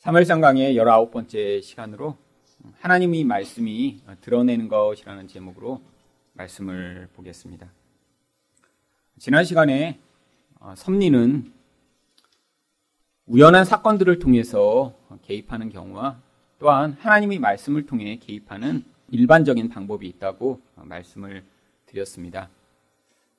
사무엘상 0.00 0.40
강의 0.40 0.76
19번째 0.76 1.60
시간으로 1.60 2.16
하나님이 2.78 3.22
말씀이 3.22 4.00
드러내는 4.22 4.68
것이라는 4.68 5.28
제목으로 5.28 5.82
말씀을 6.32 7.10
보겠습니다. 7.14 7.70
지난 9.18 9.44
시간에 9.44 10.00
어, 10.58 10.72
섭리는 10.74 11.52
우연한 13.26 13.66
사건들을 13.66 14.20
통해서 14.20 14.94
개입하는 15.20 15.68
경우와 15.68 16.18
또한 16.58 16.96
하나님이 16.98 17.38
말씀을 17.38 17.84
통해 17.84 18.18
개입하는 18.22 18.82
일반적인 19.10 19.68
방법이 19.68 20.08
있다고 20.08 20.62
말씀을 20.76 21.44
드렸습니다. 21.84 22.48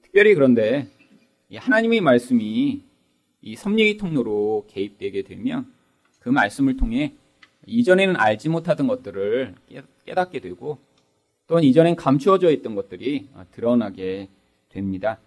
특별히 0.04 0.36
그런데 0.36 0.88
하나님의 1.52 2.02
말씀이 2.02 2.84
이 3.42 3.56
섭리의 3.56 3.98
통로로 3.98 4.68
개입되게 4.70 5.24
되면 5.24 5.81
그 6.22 6.30
말씀을 6.30 6.78
통해 6.78 7.14
이전에는 7.66 8.16
알지 8.16 8.50
못하던 8.50 8.88
것들을 8.88 9.56
깨닫게 10.06 10.40
되고 10.40 10.80
또한 11.48 11.64
이전엔 11.64 11.96
감추어져 11.96 12.52
있던 12.52 12.76
것들이 12.76 13.28
드러나게 13.52 14.30
됩니다. 14.70 15.20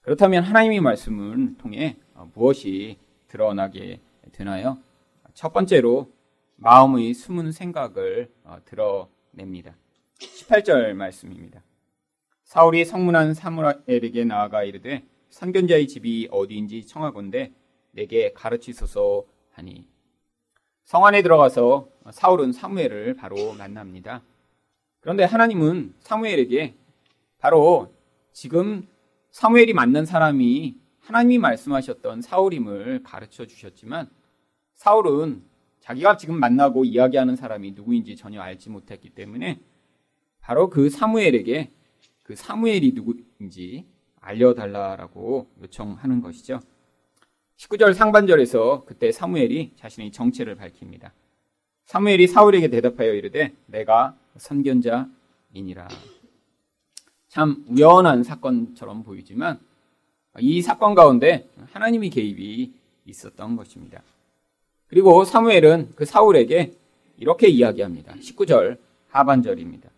그렇다면 0.00 0.42
하나님의 0.42 0.80
말씀을 0.80 1.56
통해 1.58 1.96
무엇이 2.34 2.96
드러나게 3.28 4.00
되나요? 4.32 4.78
첫 5.34 5.52
번째로 5.52 6.10
마음의 6.56 7.14
숨은 7.14 7.52
생각을 7.52 8.30
드러냅니다. 8.64 9.76
18절 10.18 10.94
말씀입니다. 10.94 11.62
사울이 12.44 12.84
성문한 12.84 13.34
사무엘에게 13.34 14.24
나아가 14.24 14.64
이르되 14.64 15.04
선견자의 15.30 15.88
집이 15.88 16.28
어디인지 16.30 16.86
청하건대 16.86 17.52
내게 17.90 18.32
가르치소서 18.32 19.24
하니 19.52 19.86
성 20.86 21.04
안에 21.04 21.22
들어가서 21.22 21.88
사울은 22.12 22.52
사무엘을 22.52 23.14
바로 23.14 23.54
만납니다. 23.54 24.22
그런데 25.00 25.24
하나님은 25.24 25.94
사무엘에게 25.98 26.76
바로 27.38 27.92
지금 28.32 28.86
사무엘이 29.32 29.72
만난 29.72 30.06
사람이 30.06 30.76
하나님이 31.00 31.38
말씀하셨던 31.38 32.22
사울임을 32.22 33.02
가르쳐 33.02 33.46
주셨지만 33.46 34.08
사울은 34.74 35.42
자기가 35.80 36.18
지금 36.18 36.38
만나고 36.38 36.84
이야기하는 36.84 37.34
사람이 37.34 37.72
누구인지 37.72 38.14
전혀 38.14 38.40
알지 38.40 38.70
못했기 38.70 39.10
때문에 39.10 39.58
바로 40.40 40.70
그 40.70 40.88
사무엘에게 40.88 41.72
그 42.22 42.36
사무엘이 42.36 42.92
누구인지 42.92 43.88
알려달라라고 44.20 45.50
요청하는 45.62 46.20
것이죠. 46.20 46.60
19절 47.56 47.94
상반절에서 47.94 48.84
그때 48.86 49.10
사무엘이 49.10 49.72
자신의 49.76 50.12
정체를 50.12 50.56
밝힙니다. 50.56 51.12
사무엘이 51.86 52.26
사울에게 52.26 52.68
대답하여 52.68 53.14
이르되 53.14 53.52
내가 53.66 54.14
선견자이니라. 54.36 55.88
참 57.28 57.64
우연한 57.68 58.22
사건처럼 58.24 59.02
보이지만 59.02 59.58
이 60.38 60.60
사건 60.60 60.94
가운데 60.94 61.48
하나님의 61.72 62.10
개입이 62.10 62.72
있었던 63.06 63.56
것입니다. 63.56 64.02
그리고 64.88 65.24
사무엘은 65.24 65.92
그 65.96 66.04
사울에게 66.04 66.72
이렇게 67.16 67.48
이야기합니다. 67.48 68.14
19절 68.14 68.78
하반절입니다. 69.08 69.88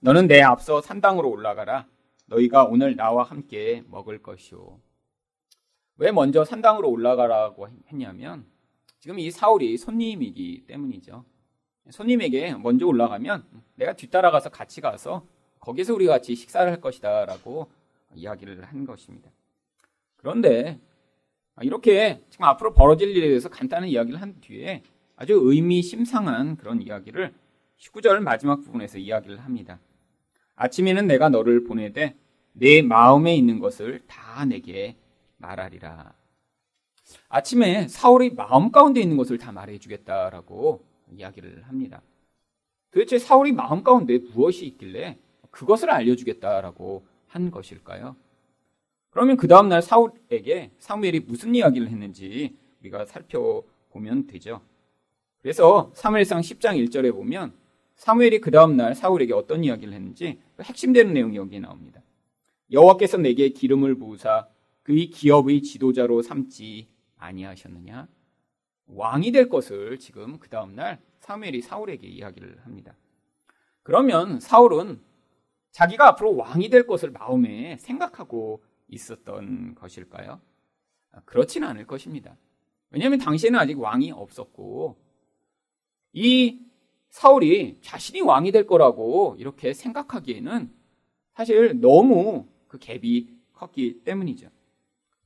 너는 0.00 0.28
내 0.28 0.40
앞서 0.40 0.80
산당으로 0.80 1.28
올라가라. 1.28 1.86
너희가 2.26 2.64
오늘 2.64 2.96
나와 2.96 3.22
함께 3.22 3.82
먹을 3.90 4.22
것이오. 4.22 4.78
왜 5.98 6.12
먼저 6.12 6.44
산당으로 6.44 6.90
올라가라고 6.90 7.68
했냐면 7.88 8.46
지금 9.00 9.18
이 9.18 9.30
사울이 9.30 9.76
손님이기 9.78 10.64
때문이죠. 10.66 11.24
손님에게 11.90 12.54
먼저 12.54 12.86
올라가면 12.86 13.44
내가 13.76 13.94
뒤따라가서 13.94 14.50
같이 14.50 14.80
가서 14.80 15.26
거기서 15.60 15.94
우리 15.94 16.06
같이 16.06 16.34
식사를 16.34 16.70
할 16.70 16.80
것이다라고 16.80 17.70
이야기를 18.14 18.64
한 18.64 18.84
것입니다. 18.84 19.30
그런데 20.16 20.80
이렇게 21.62 22.22
지금 22.28 22.44
앞으로 22.44 22.72
벌어질 22.74 23.16
일에 23.16 23.28
대해서 23.28 23.48
간단한 23.48 23.88
이야기를 23.88 24.20
한 24.20 24.40
뒤에 24.40 24.82
아주 25.16 25.40
의미심상한 25.42 26.56
그런 26.56 26.82
이야기를 26.82 27.32
19절 27.78 28.20
마지막 28.20 28.60
부분에서 28.62 28.98
이야기를 28.98 29.38
합니다. 29.38 29.78
아침에는 30.56 31.06
내가 31.06 31.28
너를 31.28 31.64
보내되 31.64 32.16
내 32.52 32.82
마음에 32.82 33.34
있는 33.36 33.58
것을 33.58 34.02
다 34.06 34.44
내게 34.44 34.96
말하리라. 35.36 36.14
아침에 37.28 37.88
사울이 37.88 38.30
마음 38.30 38.70
가운데 38.70 39.00
있는 39.00 39.16
것을 39.16 39.38
다 39.38 39.52
말해주겠다라고 39.52 40.84
이야기를 41.12 41.62
합니다. 41.64 42.02
도대체 42.90 43.18
사울이 43.18 43.52
마음 43.52 43.82
가운데 43.82 44.18
무엇이 44.18 44.66
있길래 44.66 45.18
그것을 45.50 45.90
알려주겠다라고 45.90 47.06
한 47.28 47.50
것일까요? 47.50 48.16
그러면 49.10 49.36
그 49.36 49.48
다음날 49.48 49.82
사울에게 49.82 50.72
사무엘이 50.78 51.20
무슨 51.20 51.54
이야기를 51.54 51.88
했는지 51.88 52.56
우리가 52.80 53.06
살펴보면 53.06 54.26
되죠. 54.26 54.60
그래서 55.40 55.90
사무엘상 55.94 56.40
10장 56.40 56.76
1절에 56.88 57.12
보면 57.12 57.54
사무엘이 57.96 58.40
그 58.40 58.50
다음날 58.50 58.94
사울에게 58.94 59.32
어떤 59.32 59.64
이야기를 59.64 59.94
했는지 59.94 60.38
핵심되는 60.60 61.14
내용이 61.14 61.36
여기에 61.36 61.60
나옵니다. 61.60 62.02
여호와께서 62.70 63.18
내게 63.18 63.48
기름을 63.50 63.94
부으사 63.94 64.48
그의 64.86 65.10
기업의 65.10 65.62
지도자로 65.62 66.22
삼지 66.22 66.86
아니하셨느냐? 67.16 68.06
왕이 68.86 69.32
될 69.32 69.48
것을 69.48 69.98
지금 69.98 70.38
그 70.38 70.48
다음날 70.48 71.02
사무엘이 71.18 71.60
사울에게 71.60 72.06
이야기를 72.06 72.60
합니다. 72.64 72.96
그러면 73.82 74.38
사울은 74.38 75.02
자기가 75.72 76.06
앞으로 76.10 76.36
왕이 76.36 76.70
될 76.70 76.86
것을 76.86 77.10
마음에 77.10 77.76
생각하고 77.78 78.62
있었던 78.86 79.74
것일까요? 79.74 80.40
아, 81.10 81.20
그렇지는 81.24 81.66
않을 81.66 81.88
것입니다. 81.88 82.36
왜냐하면 82.90 83.18
당시에는 83.18 83.58
아직 83.58 83.80
왕이 83.80 84.12
없었고 84.12 84.96
이 86.12 86.64
사울이 87.08 87.80
자신이 87.80 88.20
왕이 88.20 88.52
될 88.52 88.68
거라고 88.68 89.34
이렇게 89.40 89.72
생각하기에는 89.72 90.72
사실 91.34 91.80
너무 91.80 92.46
그 92.68 92.78
갭이 92.78 93.34
컸기 93.52 94.04
때문이죠. 94.04 94.54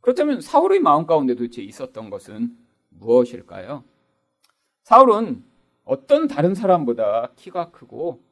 그렇다면 0.00 0.40
사울의 0.40 0.80
마음 0.80 1.06
가운데 1.06 1.34
도대체 1.34 1.62
있었던 1.62 2.10
것은 2.10 2.56
무엇일까요? 2.88 3.84
사울은 4.82 5.44
어떤 5.84 6.26
다른 6.28 6.54
사람보다 6.54 7.32
키가 7.36 7.70
크고 7.70 8.22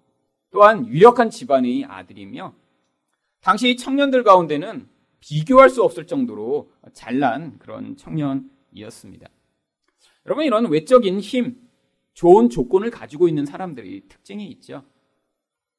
또한 0.50 0.86
유력한 0.86 1.30
집안의 1.30 1.84
아들이며 1.84 2.54
당시 3.40 3.76
청년들 3.76 4.24
가운데는 4.24 4.88
비교할 5.20 5.68
수 5.68 5.82
없을 5.82 6.06
정도로 6.06 6.70
잘난 6.92 7.58
그런 7.58 7.96
청년이었습니다. 7.96 9.28
여러분 10.26 10.44
이런 10.44 10.70
외적인 10.70 11.20
힘, 11.20 11.60
좋은 12.14 12.50
조건을 12.50 12.90
가지고 12.90 13.28
있는 13.28 13.46
사람들이 13.46 14.08
특징이 14.08 14.46
있죠. 14.48 14.84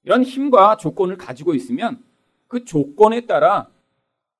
이런 0.04 0.24
힘과 0.24 0.78
조건을 0.78 1.18
가지고 1.18 1.54
있으면 1.54 2.04
그 2.48 2.64
조건에 2.66 3.26
따라 3.26 3.70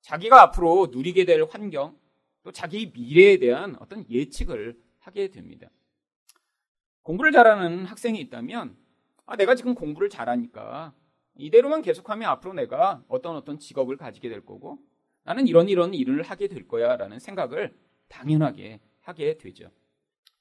자기가 0.02 0.42
앞으로 0.42 0.88
누리게 0.92 1.26
될 1.26 1.44
환경, 1.44 1.98
또 2.44 2.52
자기 2.52 2.92
미래에 2.94 3.38
대한 3.38 3.76
어떤 3.80 4.06
예측을 4.10 4.80
하게 5.00 5.30
됩니다. 5.30 5.70
공부를 7.04 7.32
잘하는 7.32 7.86
학생이 7.86 8.20
있다면, 8.22 8.78
아, 9.26 9.36
내가 9.36 9.56
지금 9.56 9.76
공부를 9.76 10.10
잘하니까 10.10 10.94
이대로만 11.36 11.82
계속하면 11.82 12.30
앞으로 12.30 12.54
내가 12.54 13.04
어떤 13.08 13.36
어떤 13.36 13.60
직업을 13.60 13.98
가지게 13.98 14.30
될 14.30 14.46
거고, 14.46 14.80
나는 15.24 15.48
이런 15.48 15.70
이런 15.70 15.94
일을 15.94 16.24
하게 16.24 16.48
될 16.48 16.68
거야 16.68 16.98
라는 16.98 17.20
생각을 17.20 17.76
당연하게 18.08 18.80
하게 19.02 19.38
되죠. 19.38 19.70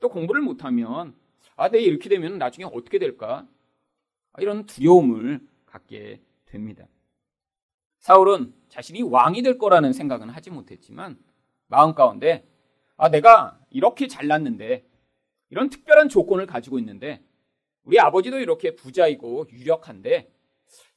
또 0.01 0.09
공부를 0.09 0.43
못하면, 0.43 1.15
아, 1.57 1.69
내가 1.69 1.83
이렇게 1.83 2.09
되면 2.09 2.39
나중에 2.39 2.65
어떻게 2.73 2.99
될까? 2.99 3.47
아, 4.33 4.41
이런 4.41 4.67
두려움을 4.67 5.41
갖게 5.67 6.21
됩니다. 6.47 6.87
사울은 8.01 8.55
자신이 8.69 9.03
왕이 9.03 9.43
될 9.43 9.59
거라는 9.59 9.93
생각은 9.93 10.29
하지 10.31 10.51
못했지만 10.51 11.19
마음 11.67 11.95
가운데 11.95 12.47
아 12.97 13.11
내가 13.11 13.59
이렇게 13.71 14.09
잘났는데 14.09 14.87
이런 15.51 15.71
특별한 15.71 16.09
조건을 16.09 16.47
가지고 16.47 16.79
있는데 16.79 17.23
우리 17.85 17.99
아버지도 17.99 18.39
이렇게 18.39 18.75
부자이고 18.75 19.47
유력한데 19.51 20.31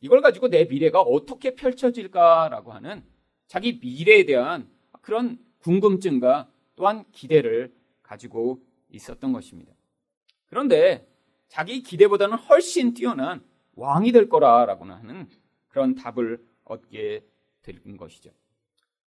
이걸 0.02 0.22
가지고 0.22 0.50
내 0.50 0.66
미래가 0.66 1.02
어떻게 1.02 1.56
펼쳐질까라고 1.56 2.74
하는 2.74 3.04
자기 3.48 3.80
미래에 3.82 4.26
대한 4.26 4.70
그런 5.02 5.40
궁금증과 5.60 6.50
또한 6.76 7.06
기대를 7.12 7.74
가지고 8.02 8.62
있었던 8.90 9.32
것입니다. 9.32 9.74
그런데 10.48 11.08
자기 11.48 11.82
기대보다는 11.82 12.38
훨씬 12.38 12.94
뛰어난 12.94 13.44
왕이 13.76 14.12
될 14.12 14.28
거라라고는 14.28 14.96
하는 14.96 15.30
그런 15.70 15.96
답을 15.96 16.44
얻게 16.66 17.24
된 17.62 17.98
것이죠. 17.98 18.32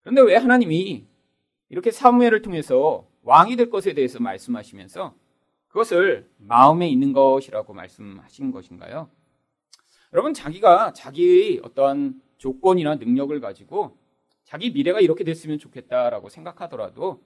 그런데 0.02 0.22
왜 0.22 0.36
하나님이 0.36 1.06
이렇게 1.68 1.90
사무엘을 1.90 2.42
통해서 2.42 3.06
왕이 3.22 3.56
될 3.56 3.70
것에 3.70 3.94
대해서 3.94 4.20
말씀하시면서 4.20 5.14
그것을 5.68 6.30
마음에 6.36 6.88
있는 6.88 7.12
것이라고 7.12 7.72
말씀하신 7.74 8.52
것인가요? 8.52 9.10
여러분, 10.12 10.34
자기가 10.34 10.92
자기의 10.92 11.60
어떤 11.64 12.20
조건이나 12.38 12.96
능력을 12.96 13.38
가지고 13.40 13.96
자기 14.44 14.70
미래가 14.70 15.00
이렇게 15.00 15.24
됐으면 15.24 15.58
좋겠다라고 15.58 16.28
생각하더라도 16.28 17.22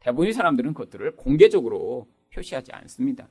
대부분의 0.00 0.32
사람들은 0.34 0.74
그것들을 0.74 1.16
공개적으로 1.16 2.06
표시하지 2.32 2.72
않습니다. 2.72 3.28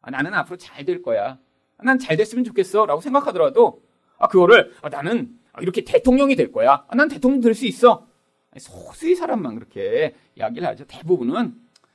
아, 0.00 0.10
나는 0.10 0.32
앞으로 0.34 0.56
잘 0.56 0.84
될 0.84 1.02
거야. 1.02 1.38
아, 1.76 1.84
난잘 1.84 2.16
됐으면 2.16 2.44
좋겠어. 2.44 2.86
라고 2.86 3.00
생각하더라도, 3.00 3.82
아, 4.18 4.28
그거를, 4.28 4.72
아, 4.80 4.88
나는 4.88 5.38
이렇게 5.60 5.82
대통령이 5.84 6.36
될 6.36 6.52
거야. 6.52 6.84
아, 6.88 6.96
난 6.96 7.08
대통령 7.08 7.40
될 7.40 7.54
수 7.54 7.66
있어. 7.66 8.06
소수의 8.58 9.14
사람만 9.14 9.54
그렇게 9.54 10.14
이야기를 10.36 10.66
하죠. 10.68 10.84
대부분은 10.86 11.54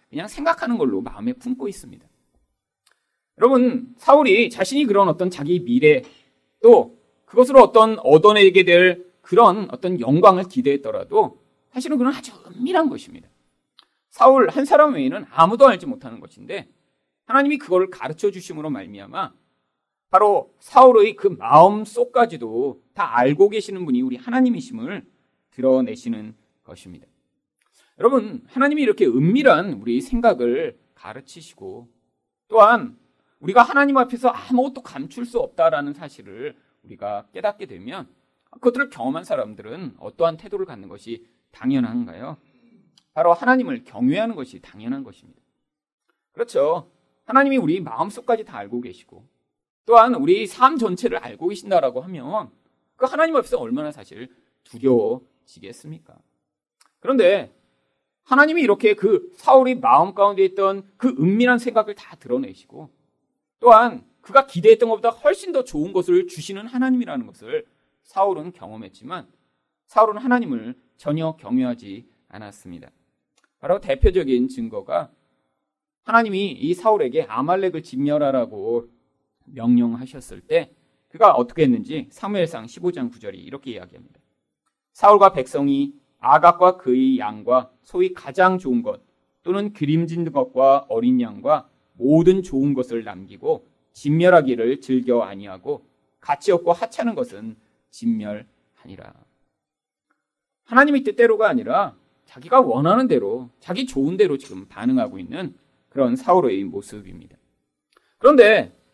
그냥 0.10 0.28
생각하는 0.28 0.78
걸로 0.78 1.02
마음에 1.02 1.34
품고 1.34 1.68
있습니다. 1.68 2.06
여러분, 3.40 3.94
사울이 3.98 4.50
자신이 4.50 4.86
그런 4.86 5.10
어떤 5.10 5.30
자기 5.30 5.60
미래 5.64 6.02
또 6.62 6.98
그것으로 7.26 7.62
어떤 7.62 8.00
얻어내게 8.00 8.64
될 8.64 9.06
그런 9.22 9.68
어떤 9.72 10.00
영광을 10.00 10.46
기대했더라도 10.46 11.42
사실은 11.74 11.98
그건 11.98 12.14
아주 12.14 12.32
은밀한 12.48 12.88
것입니다. 12.90 13.28
사울 14.10 14.50
한 14.50 14.64
사람 14.64 14.94
외에는 14.94 15.26
아무도 15.30 15.68
알지 15.68 15.88
못하는 15.88 16.22
것인데 16.22 16.70
하나님이 17.26 17.58
그걸 17.58 17.90
가르쳐 17.90 18.32
주심으로 18.32 18.70
말미암아 18.70 19.34
바로 20.10 20.54
사울의 20.60 21.16
그 21.16 21.28
마음 21.28 21.84
속까지도 21.84 22.82
다 22.94 23.18
알고 23.18 23.50
계시는 23.50 23.86
분이 23.86 24.02
우리 24.02 24.18
하나님이심을 24.18 25.06
드러내시는 25.52 26.36
것입니다. 26.64 27.08
여러분, 28.00 28.44
하나님이 28.48 28.82
이렇게 28.82 29.06
은밀한 29.06 29.74
우리 29.74 30.02
생각을 30.02 30.78
가르치시고 30.96 31.88
또한 32.48 32.98
우리가 33.40 33.64
하나님 33.64 33.98
앞에서 33.98 34.30
아무것도 34.30 34.82
감출 34.82 35.26
수 35.26 35.40
없다라는 35.40 35.94
사실을 35.94 36.56
우리가 36.84 37.28
깨닫게 37.34 37.66
되면 37.66 38.08
그것들을 38.52 38.90
경험한 38.90 39.24
사람들은 39.24 39.96
어떠한 40.00 40.38
태도를 40.38 40.66
갖는 40.66 40.88
것이 40.88 41.26
당연한가요? 41.52 42.38
바로 43.14 43.34
하나님을 43.34 43.84
경외하는 43.84 44.36
것이 44.36 44.62
당연한 44.62 45.04
것입니다. 45.04 45.42
그렇죠. 46.32 46.92
하나님이 47.26 47.58
우리 47.58 47.80
마음속까지 47.80 48.46
다 48.46 48.58
알고 48.58 48.82
계시고 48.82 49.26
또한 49.86 50.16
우리 50.16 50.48
삶 50.48 50.78
전체를 50.78 51.18
알고 51.20 51.48
계신다라고 51.50 52.02
하면 52.02 52.52
그 52.96 53.06
하나님 53.06 53.36
앞에서 53.36 53.58
얼마나 53.58 53.92
사실 53.92 54.30
두려워지겠습니까? 54.64 56.18
그런데 57.00 57.54
하나님이 58.24 58.62
이렇게 58.62 58.96
그 58.96 59.32
사울이 59.36 59.76
마음 59.76 60.16
가운데 60.16 60.44
있던 60.44 60.90
그 60.98 61.10
은밀한 61.10 61.60
생각을 61.60 61.94
다 61.94 62.16
드러내시고 62.16 62.90
또한 63.60 64.04
그가 64.22 64.48
기대했던 64.48 64.90
것보다 64.90 65.10
훨씬 65.10 65.52
더 65.52 65.64
좋은 65.64 65.94
것을 65.94 66.28
주시는 66.28 66.66
하나님이라는 66.66 67.28
것을 67.28 67.66
사울은 68.02 68.54
경험했지만 68.54 69.28
사울은 69.86 70.18
하나님을 70.20 70.76
전혀 70.98 71.36
경외하지 71.36 72.08
않았습니다. 72.30 72.90
바로 73.60 73.80
대표적인 73.80 74.48
증거가 74.48 75.12
하나님이 76.04 76.52
이 76.52 76.74
사울에게 76.74 77.24
아말렉을 77.24 77.84
진멸하라고 77.84 78.90
명령하셨을 79.46 80.42
때 80.42 80.72
그가 81.10 81.32
어떻게 81.32 81.64
했는지 81.64 82.08
사무엘상 82.10 82.66
15장 82.66 83.12
9절이 83.12 83.36
이렇게 83.36 83.72
이야기합니다. 83.72 84.20
사울과 84.94 85.34
백성이 85.34 85.94
아각과 86.20 86.78
그의 86.78 87.20
양과 87.20 87.72
소위 87.82 88.14
가장 88.14 88.58
좋은 88.58 88.82
것 88.82 89.02
또는 89.44 89.74
기림진 89.74 90.32
것과 90.32 90.88
어린 90.90 91.22
양과 91.22 91.70
모든 91.94 92.42
좋은 92.42 92.74
것을 92.74 93.04
남기고 93.04 93.68
진멸하기를 93.94 94.82
즐겨 94.82 95.22
아니하고 95.22 95.86
가치 96.20 96.52
없고 96.52 96.74
하찮은 96.74 97.16
것은 97.16 97.56
진멸하니라. 97.92 99.14
하나님의 100.66 101.04
뜻대로가 101.04 101.48
아니라 101.48 101.96
자기가 102.26 102.62
원하는 102.62 103.08
대로 103.08 103.50
자기 103.60 103.86
좋은 103.86 104.18
대로 104.18 104.38
지금 104.38 104.66
반응하고 104.68 105.20
있는 105.20 105.56
그런 105.90 106.16
사울의 106.16 106.64
모습입니다. 106.66 107.38
그런데 108.18 108.72
아, 108.72 108.85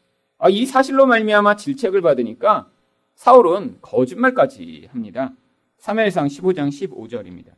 이 0.50 0.66
사실로 0.66 1.06
말미암아 1.06 1.56
질책을 1.56 2.02
받으니까 2.02 2.70
사울은 3.16 3.78
거짓말까지 3.82 4.90
합니다. 4.92 5.34
3회상 5.80 6.28
15장 6.28 6.70
15절입니다. 6.70 7.54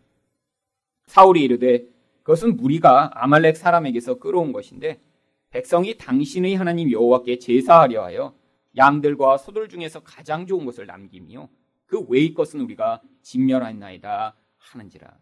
사울이 1.06 1.44
이르되 1.44 1.86
그것은 2.24 2.56
무리가 2.56 3.12
아말렉 3.14 3.56
사람에게서 3.58 4.20
끌어온 4.20 4.52
것인데 4.52 5.02
백성이 5.50 5.98
당신의 5.98 6.56
하나님 6.56 6.92
여호와께 6.92 7.40
제사하려 7.40 8.04
하여 8.04 8.36
양들과 8.76 9.38
소들 9.38 9.70
중에서 9.70 10.02
가장 10.02 10.48
좋은 10.48 10.66
것을 10.66 10.88
남기며 10.88 11.48
그 11.86 12.02
외의 12.10 12.34
것은 12.34 12.62
우리가 12.62 13.02
진멸하나이다 13.22 14.36
하는지라. 14.58 15.18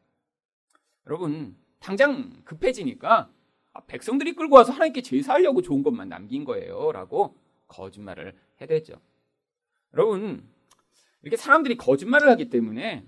여러분 1.07 1.57
당장 1.80 2.31
급해지니까 2.46 3.30
백성들이 3.88 4.34
끌고 4.34 4.56
와서 4.56 4.72
하나님께 4.72 5.02
제사하려고 5.02 5.62
좋은 5.62 5.84
것만 5.84 6.07
남긴 6.10 6.46
거예요라고 6.46 7.36
거짓말을 7.71 8.33
해대죠. 8.59 8.94
여러분, 9.94 10.44
이렇게 11.21 11.38
사람들이 11.38 11.77
거짓말을 11.77 12.29
하기 12.31 12.50
때문에 12.50 13.06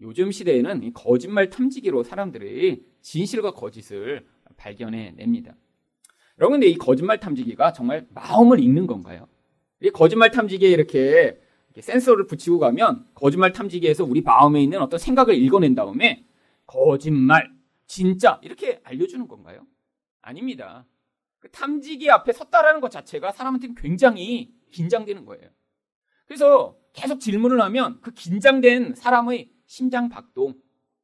요즘 0.00 0.30
시대에는 0.30 0.92
거짓말 0.92 1.50
탐지기로 1.50 2.02
사람들이 2.02 2.84
진실과 3.00 3.52
거짓을 3.52 4.26
발견해 4.56 5.12
냅니다. 5.16 5.54
여러분, 6.38 6.60
근데 6.60 6.68
이 6.68 6.76
거짓말 6.76 7.18
탐지기가 7.20 7.72
정말 7.72 8.06
마음을 8.10 8.60
읽는 8.60 8.86
건가요? 8.86 9.26
이 9.80 9.90
거짓말 9.90 10.30
탐지기에 10.30 10.68
이렇게 10.70 11.40
센서를 11.78 12.26
붙이고 12.26 12.58
가면 12.58 13.06
거짓말 13.14 13.52
탐지기에서 13.52 14.04
우리 14.04 14.20
마음에 14.20 14.62
있는 14.62 14.80
어떤 14.80 14.98
생각을 14.98 15.34
읽어낸 15.36 15.74
다음에 15.74 16.24
거짓말, 16.66 17.52
진짜 17.86 18.40
이렇게 18.42 18.80
알려주는 18.84 19.26
건가요? 19.28 19.66
아닙니다. 20.20 20.84
그 21.38 21.50
탐지기 21.50 22.10
앞에 22.10 22.32
섰다라는 22.32 22.80
것 22.80 22.90
자체가 22.90 23.32
사람한테는 23.32 23.74
굉장히 23.76 24.52
긴장되는 24.70 25.24
거예요. 25.24 25.48
그래서 26.26 26.76
계속 26.92 27.20
질문을 27.20 27.60
하면 27.62 28.00
그 28.00 28.10
긴장된 28.12 28.94
사람의 28.94 29.50
심장 29.66 30.08
박동, 30.08 30.54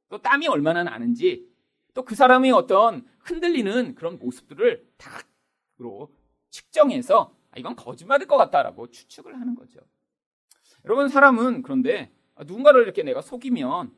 또 0.08 0.20
땀이 0.20 0.48
얼마나 0.48 0.82
나는지, 0.84 1.48
또 1.94 2.02
그 2.04 2.14
사람의 2.14 2.50
어떤 2.50 3.06
흔들리는 3.20 3.94
그런 3.94 4.18
모습들을 4.18 4.84
다로 4.96 6.12
측정해서 6.50 7.34
아, 7.50 7.58
이건 7.58 7.76
거짓말일 7.76 8.26
것 8.26 8.36
같다라고 8.36 8.90
추측을 8.90 9.40
하는 9.40 9.54
거죠. 9.54 9.80
여러분 10.84 11.08
사람은 11.08 11.62
그런데 11.62 12.12
누군가를 12.46 12.82
이렇게 12.82 13.02
내가 13.04 13.22
속이면 13.22 13.92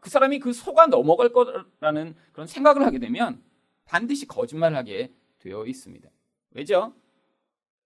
그 0.00 0.10
사람이 0.10 0.40
그 0.40 0.52
속아 0.52 0.88
넘어갈 0.88 1.32
거라는 1.32 2.16
그런 2.32 2.46
생각을 2.46 2.84
하게 2.84 2.98
되면 2.98 3.42
반드시 3.84 4.26
거짓말을 4.26 4.76
하게 4.76 5.14
되어 5.38 5.66
있습니다. 5.66 6.08
왜죠? 6.52 6.92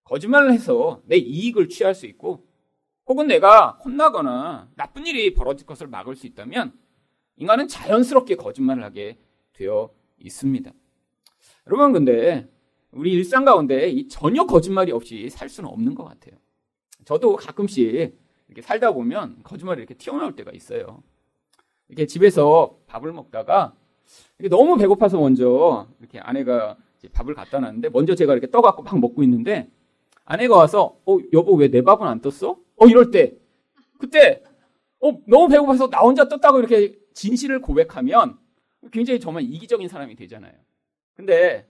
거짓말을 0.05 0.53
해서 0.53 1.03
내 1.05 1.17
이익을 1.17 1.69
취할 1.69 1.95
수 1.95 2.07
있고 2.07 2.47
혹은 3.07 3.27
내가 3.27 3.73
혼나거나 3.85 4.71
나쁜 4.77 5.07
일이 5.07 5.35
벌어질 5.35 5.67
것을 5.67 5.87
막을 5.87 6.17
수 6.17 6.27
있다면 6.27 6.73
인간은 7.37 7.69
자연스럽게 7.69 8.37
거짓말을 8.37 8.85
하게 8.85 9.19
되어 9.53 9.91
있습니다. 10.19 10.71
여러분 11.67 11.93
근데 11.93 12.49
우리 12.93 13.13
일상 13.13 13.45
가운데 13.45 13.89
이 13.89 14.09
전혀 14.09 14.47
거짓말이 14.47 14.93
없이 14.93 15.29
살 15.31 15.49
수는 15.49 15.71
없는 15.71 15.95
것 15.95 16.05
같아요. 16.05 16.37
저도 17.05 17.37
가끔씩 17.37 18.19
이렇게 18.49 18.63
살다 18.63 18.93
보면 18.93 19.43
거짓말이 19.43 19.79
이렇게 19.79 19.95
튀어나올 19.95 20.35
때가 20.35 20.51
있어요. 20.53 21.03
이렇게 21.89 22.07
집에서 22.07 22.79
밥을 22.87 23.13
먹다가 23.13 23.75
너무 24.51 24.77
배고파서 24.77 25.19
먼저 25.19 25.89
이렇게 25.99 26.19
아내가 26.19 26.77
밥을 27.09 27.35
갖다 27.35 27.59
놨는데 27.61 27.89
먼저 27.91 28.15
제가 28.15 28.33
이렇게 28.33 28.51
떠갖고 28.51 28.83
막 28.83 28.99
먹고 29.01 29.23
있는데 29.23 29.71
아내가 30.25 30.57
와서 30.57 30.97
어 31.07 31.19
여보 31.33 31.55
왜 31.55 31.69
내 31.69 31.83
밥은 31.83 32.07
안 32.07 32.21
떴어? 32.21 32.59
어 32.77 32.87
이럴 32.87 33.11
때 33.11 33.35
그때 33.99 34.43
어 35.01 35.13
너무 35.27 35.49
배고파서 35.49 35.89
나 35.91 36.01
혼자 36.01 36.29
떴다고 36.29 36.59
이렇게 36.59 36.95
진실을 37.15 37.61
고백하면 37.61 38.39
굉장히 38.93 39.21
정말 39.21 39.43
이기적인 39.45 39.89
사람이 39.89 40.15
되잖아요. 40.17 40.53
근데 41.15 41.67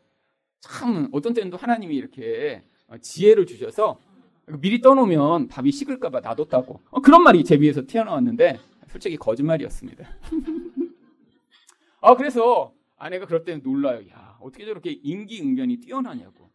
참 0.61 1.09
어떤 1.13 1.33
때는 1.33 1.51
또 1.51 1.57
하나님이 1.57 1.95
이렇게 1.97 2.63
지혜를 3.01 3.47
주셔서 3.47 3.99
미리 4.47 4.81
떠놓으면 4.81 5.49
밥이 5.49 5.71
식을까봐 5.71 6.21
놔뒀다고 6.21 6.81
어, 6.91 7.01
그런 7.01 7.23
말이 7.23 7.43
제 7.45 7.57
위에서 7.59 7.83
튀어나왔는데 7.87 8.59
솔직히 8.89 9.17
거짓말이었습니다. 9.17 10.05
아 12.01 12.15
그래서 12.15 12.73
아내가 12.97 13.27
그럴 13.27 13.45
때는 13.45 13.63
놀라요. 13.63 14.01
야 14.11 14.30
어떻게 14.41 14.65
저렇게 14.65 14.91
인기응변이 14.93 15.79
뛰어나냐고. 15.79 16.51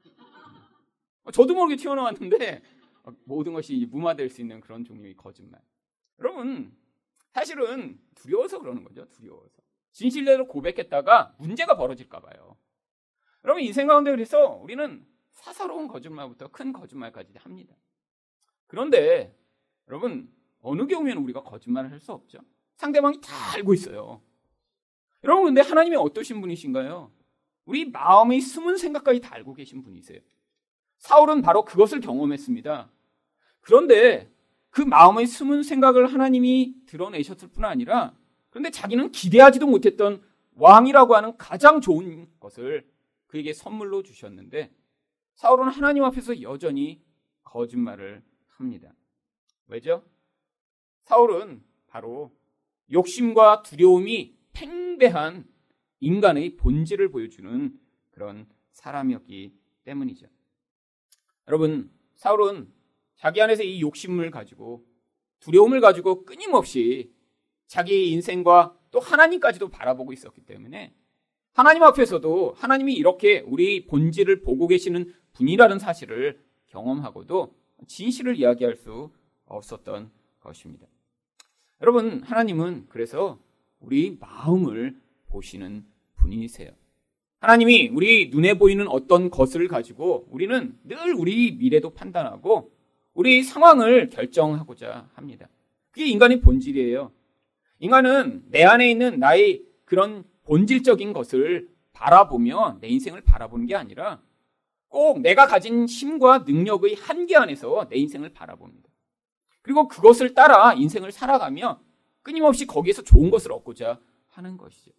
저도 1.34 1.56
모르게 1.56 1.76
튀어나왔는데 1.76 2.62
모든 3.26 3.54
것이 3.54 3.88
무마될 3.90 4.30
수 4.30 4.42
있는 4.42 4.62
그런 4.62 4.84
종류의 4.84 5.16
거짓말. 5.16 5.62
여러분 6.20 6.76
사실은 7.32 8.00
두려워서 8.16 8.60
그러는 8.60 8.84
거죠. 8.84 9.08
두려워서. 9.10 9.62
진실대로 9.92 10.48
고백했다가 10.48 11.36
문제가 11.40 11.78
벌어질까 11.78 12.20
봐요. 12.20 12.58
여러분 13.44 13.64
인생 13.64 13.88
가운데 13.88 14.12
그래서 14.12 14.50
우리는 14.50 15.06
사사로운 15.32 15.88
거짓말부터 15.88 16.50
큰 16.50 16.74
거짓말까지 16.74 17.34
합니다. 17.38 17.76
그런데 18.68 19.38
여러분 19.88 20.34
어느 20.62 20.88
경우에는 20.88 21.22
우리가 21.24 21.44
거짓말을 21.44 21.92
할 21.92 22.00
수 22.00 22.12
없죠. 22.12 22.40
상대방이 22.78 23.22
다 23.22 23.54
알고 23.54 23.74
있어요. 23.74 24.22
여러분 25.24 25.46
근데 25.46 25.62
하나님이 25.62 25.96
어떠신 25.96 26.42
분이신가요? 26.42 27.12
우리 27.66 27.90
마음의 27.90 28.42
숨은 28.42 28.78
생각까지 28.78 29.22
다 29.22 29.36
알고 29.36 29.54
계신 29.54 29.82
분이세요. 29.82 30.20
사울은 30.98 31.42
바로 31.42 31.66
그것을 31.66 32.00
경험했습니다. 32.00 32.90
그런데 33.62 34.32
그 34.70 34.82
마음의 34.82 35.28
숨은 35.28 35.64
생각을 35.64 36.08
하나님이 36.08 36.76
드러내셨을 36.86 37.50
뿐 37.50 37.66
아니라 37.66 38.16
그런데 38.50 38.70
자기는 38.70 39.12
기대하지도 39.12 39.68
못했던 39.68 40.22
왕이라고 40.56 41.16
하는 41.16 41.38
가장 41.38 41.82
좋은 41.82 42.30
것을 42.40 42.88
그에게 43.28 43.54
선물로 43.54 44.04
주셨는데 44.04 44.72
사울은 45.36 45.68
하나님 45.68 46.04
앞에서 46.06 46.42
여전히 46.42 47.04
거짓말을 47.44 48.24
합니다. 48.48 48.94
왜죠? 49.68 50.04
사울은 51.04 51.64
바로 51.88 52.32
욕심과 52.92 53.64
두려움이 53.64 54.38
팽배한 54.54 55.46
인간의 56.06 56.56
본질을 56.58 57.10
보여주는 57.10 57.74
그런 58.12 58.46
사람이었기 58.74 59.56
때문이죠. 59.86 60.28
여러분, 61.48 61.90
사울은 62.14 62.72
자기 63.16 63.42
안에서 63.42 63.64
이 63.64 63.82
욕심을 63.82 64.30
가지고 64.30 64.86
두려움을 65.40 65.82
가지고 65.82 66.24
끊임없이 66.24 67.12
자기 67.66 68.12
인생과 68.12 68.78
또 68.92 69.00
하나님까지도 69.00 69.70
바라보고 69.70 70.14
있었기 70.14 70.42
때문에 70.42 70.94
하나님 71.54 71.82
앞에서도 71.82 72.54
하나님이 72.56 72.94
이렇게 72.94 73.40
우리 73.40 73.88
본질을 73.88 74.42
보고 74.42 74.68
계시는 74.68 75.12
분이라는 75.34 75.80
사실을 75.80 76.40
경험하고도 76.68 77.56
진실을 77.88 78.38
이야기할 78.38 78.76
수 78.76 79.12
없었던 79.46 80.12
것입니다. 80.40 80.86
여러분, 81.82 82.22
하나님은 82.22 82.86
그래서 82.90 83.40
우리 83.80 84.18
마음을 84.20 85.02
보시는 85.28 85.95
분이세요. 86.26 86.72
하나님이 87.40 87.90
우리 87.90 88.30
눈에 88.30 88.56
보이는 88.56 88.88
어떤 88.88 89.30
것을 89.30 89.68
가지고 89.68 90.28
우리는 90.32 90.78
늘 90.84 91.14
우리 91.14 91.52
미래도 91.52 91.92
판단하고 91.92 92.72
우리 93.14 93.44
상황을 93.44 94.10
결정하고자 94.10 95.10
합니다. 95.14 95.48
그게 95.92 96.08
인간의 96.08 96.42
본질이에요. 96.42 97.12
인간은 97.80 98.46
내 98.50 98.64
안에 98.64 98.90
있는 98.90 99.20
나의 99.20 99.64
그런 99.86 100.24
본질적인 100.44 101.14
것을 101.14 101.70
바라보며 101.94 102.80
내 102.82 102.88
인생을 102.88 103.22
바라보는 103.22 103.68
게 103.68 103.76
아니라 103.76 104.22
꼭 104.88 105.22
내가 105.22 105.46
가진 105.46 105.86
힘과 105.86 106.40
능력의 106.40 106.96
한계 106.96 107.36
안에서 107.36 107.88
내 107.90 107.98
인생을 107.98 108.30
바라봅니다. 108.34 108.90
그리고 109.62 109.88
그것을 109.88 110.34
따라 110.34 110.74
인생을 110.74 111.12
살아가며 111.12 111.80
끊임없이 112.22 112.66
거기에서 112.66 113.02
좋은 113.02 113.30
것을 113.30 113.52
얻고자 113.52 114.00
하는 114.30 114.58
것이죠. 114.58 114.92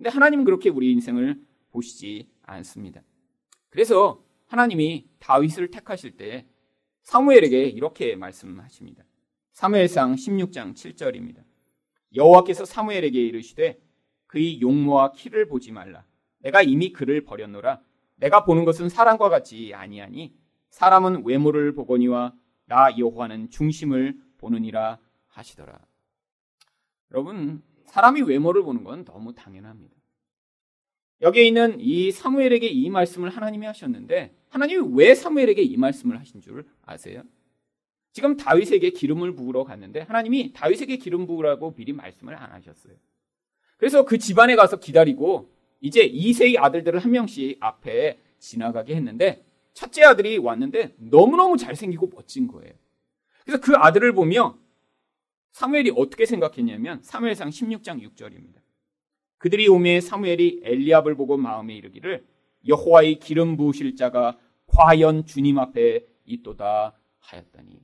근데 0.00 0.08
하나님은 0.08 0.46
그렇게 0.46 0.70
우리 0.70 0.92
인생을 0.92 1.38
보시지 1.72 2.26
않습니다. 2.44 3.02
그래서 3.68 4.24
하나님이 4.46 5.06
다윗을 5.18 5.70
택하실 5.70 6.16
때 6.16 6.46
사무엘에게 7.02 7.64
이렇게 7.64 8.16
말씀하십니다. 8.16 9.04
사무엘상 9.52 10.14
16장 10.14 10.72
7절입니다. 10.72 11.44
여호와께서 12.14 12.64
사무엘에게 12.64 13.20
이르시되 13.20 13.78
그의 14.26 14.62
용모와 14.62 15.12
키를 15.12 15.46
보지 15.48 15.70
말라. 15.70 16.06
내가 16.38 16.62
이미 16.62 16.94
그를 16.94 17.22
버렸노라. 17.22 17.82
내가 18.16 18.46
보는 18.46 18.64
것은 18.64 18.88
사람과 18.88 19.28
같지 19.28 19.74
아니하니 19.74 20.34
사람은 20.70 21.26
외모를 21.26 21.74
보거니와 21.74 22.32
나 22.64 22.96
여호와는 22.96 23.50
중심을 23.50 24.16
보느니라 24.38 24.98
하시더라. 25.26 25.78
여러분 27.10 27.62
사람이 27.90 28.22
외모를 28.22 28.62
보는 28.62 28.84
건 28.84 29.04
너무 29.04 29.34
당연합니다. 29.34 29.94
여기에 31.22 31.44
있는 31.44 31.80
이 31.80 32.12
사무엘에게 32.12 32.66
이 32.68 32.88
말씀을 32.88 33.30
하나님이 33.30 33.66
하셨는데 33.66 34.34
하나님이 34.48 34.94
왜 34.94 35.14
사무엘에게 35.14 35.62
이 35.62 35.76
말씀을 35.76 36.18
하신 36.18 36.40
줄 36.40 36.66
아세요? 36.82 37.22
지금 38.12 38.36
다윗에게 38.36 38.90
기름을 38.90 39.34
부으러 39.34 39.64
갔는데 39.64 40.00
하나님이 40.00 40.52
다윗에게 40.52 40.96
기름 40.96 41.26
부으라고 41.26 41.74
미리 41.74 41.92
말씀을 41.92 42.34
안 42.34 42.52
하셨어요. 42.52 42.94
그래서 43.76 44.04
그 44.04 44.18
집안에 44.18 44.56
가서 44.56 44.78
기다리고 44.78 45.50
이제 45.80 46.02
이세의 46.02 46.58
아들들을 46.58 46.98
한 47.00 47.10
명씩 47.10 47.58
앞에 47.60 48.18
지나가게 48.38 48.94
했는데 48.94 49.44
첫째 49.74 50.04
아들이 50.04 50.38
왔는데 50.38 50.94
너무너무 50.98 51.56
잘생기고 51.56 52.10
멋진 52.14 52.46
거예요. 52.46 52.72
그래서 53.44 53.60
그 53.60 53.74
아들을 53.76 54.12
보며 54.12 54.56
사무엘이 55.52 55.92
어떻게 55.96 56.26
생각했냐면 56.26 57.02
사무엘상 57.02 57.50
16장 57.50 58.02
6절입니다. 58.02 58.60
그들이 59.38 59.68
오매 59.68 60.00
사무엘이 60.00 60.60
엘리압을 60.62 61.14
보고 61.14 61.36
마음에 61.36 61.74
이르기를 61.74 62.26
여호와의 62.68 63.18
기름 63.20 63.56
부으실 63.56 63.96
자가 63.96 64.38
과연 64.66 65.24
주님 65.24 65.58
앞에 65.58 66.06
있도다 66.24 66.94
하였다니. 67.18 67.80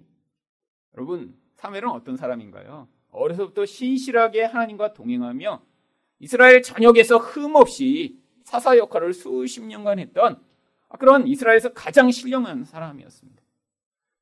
여러분, 0.94 1.36
사무엘은 1.54 1.88
어떤 1.88 2.16
사람인가요? 2.16 2.88
어려서부터 3.10 3.64
신실하게 3.64 4.44
하나님과 4.44 4.92
동행하며 4.92 5.62
이스라엘 6.20 6.62
전역에서 6.62 7.18
흠없이 7.18 8.20
사사 8.42 8.76
역할을 8.76 9.12
수십 9.12 9.62
년간 9.62 9.98
했던 9.98 10.40
그런 10.98 11.26
이스라엘에서 11.26 11.72
가장 11.72 12.10
신령한 12.10 12.64
사람이었습니다. 12.64 13.42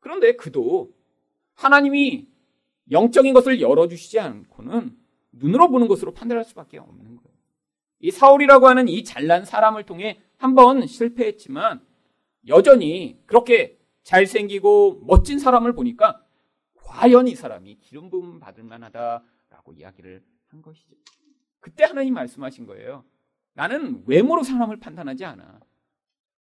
그런데 0.01 0.35
그도 0.37 0.93
하나님이 1.55 2.27
영적인 2.91 3.33
것을 3.35 3.61
열어주시지 3.61 4.21
않고는 4.21 4.97
눈으로 5.33 5.69
보는 5.71 5.89
것으로 5.89 6.13
판단할 6.13 6.45
수밖에 6.45 6.79
없는 6.79 7.17
거예요. 7.17 7.35
이 8.01 8.11
사울이라고 8.11 8.69
하는 8.69 8.89
이 8.89 9.03
잘난 9.05 9.45
사람을 9.45 9.85
통해 9.85 10.21
한번 10.37 10.87
실패했지만 10.87 11.85
여전히 12.49 13.19
그렇게 13.27 13.79
잘생기고 14.03 15.03
멋진 15.07 15.39
사람을 15.39 15.73
보니까 15.73 16.23
과연 16.75 17.29
이 17.29 17.35
사람이 17.35 17.79
기름 17.81 18.11
부음 18.11 18.39
받을 18.39 18.63
만하다라고 18.63 19.73
이야기를 19.73 20.23
한 20.49 20.63
것이죠. 20.63 20.95
그때 21.61 21.85
하나님 21.85 22.15
말씀하신 22.15 22.67
거예요. 22.67 23.05
나는 23.55 24.03
외모로 24.07 24.43
사람을 24.43 24.79
판단하지 24.79 25.25
않아. 25.25 25.61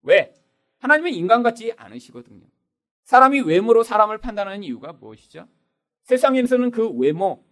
왜? 0.01 0.33
하나님은 0.79 1.13
인간 1.13 1.43
같지 1.43 1.73
않으시거든요. 1.77 2.45
사람이 3.05 3.41
외모로 3.41 3.83
사람을 3.83 4.17
판단하는 4.17 4.63
이유가 4.63 4.91
무엇이죠? 4.91 5.47
세상에서는 6.03 6.71
그 6.71 6.89
외모, 6.89 7.43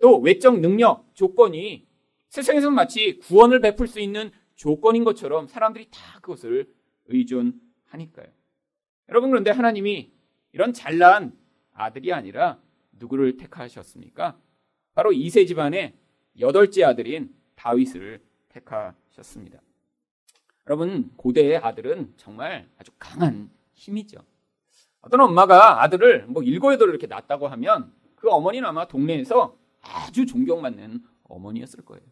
또 0.00 0.18
외적 0.18 0.60
능력, 0.60 1.14
조건이 1.14 1.86
세상에서는 2.28 2.74
마치 2.74 3.18
구원을 3.18 3.60
베풀 3.60 3.86
수 3.86 4.00
있는 4.00 4.30
조건인 4.54 5.04
것처럼 5.04 5.46
사람들이 5.46 5.88
다 5.90 6.20
그것을 6.20 6.72
의존하니까요. 7.06 8.26
여러분 9.08 9.30
그런데 9.30 9.50
하나님이 9.50 10.12
이런 10.52 10.72
잘난 10.72 11.36
아들이 11.72 12.12
아니라 12.12 12.60
누구를 12.92 13.36
택하셨습니까? 13.36 14.38
바로 14.94 15.12
이세 15.12 15.44
집안의 15.46 15.94
여덟째 16.38 16.84
아들인 16.84 17.34
다윗을 17.56 18.22
택하셨습니다. 18.48 19.60
여러분 20.66 21.10
고대의 21.16 21.58
아들은 21.58 22.14
정말 22.16 22.68
아주 22.78 22.92
강한 22.98 23.50
힘이죠. 23.74 24.20
어떤 25.04 25.20
엄마가 25.20 25.82
아들을 25.82 26.26
뭐 26.28 26.42
일곱 26.42 26.72
여덟 26.72 26.88
이렇게 26.88 27.06
낳았다고 27.06 27.48
하면 27.48 27.92
그 28.16 28.30
어머니는 28.30 28.66
아마 28.66 28.86
동네에서 28.88 29.54
아주 29.82 30.24
존경받는 30.24 31.02
어머니였을 31.24 31.84
거예요. 31.84 32.02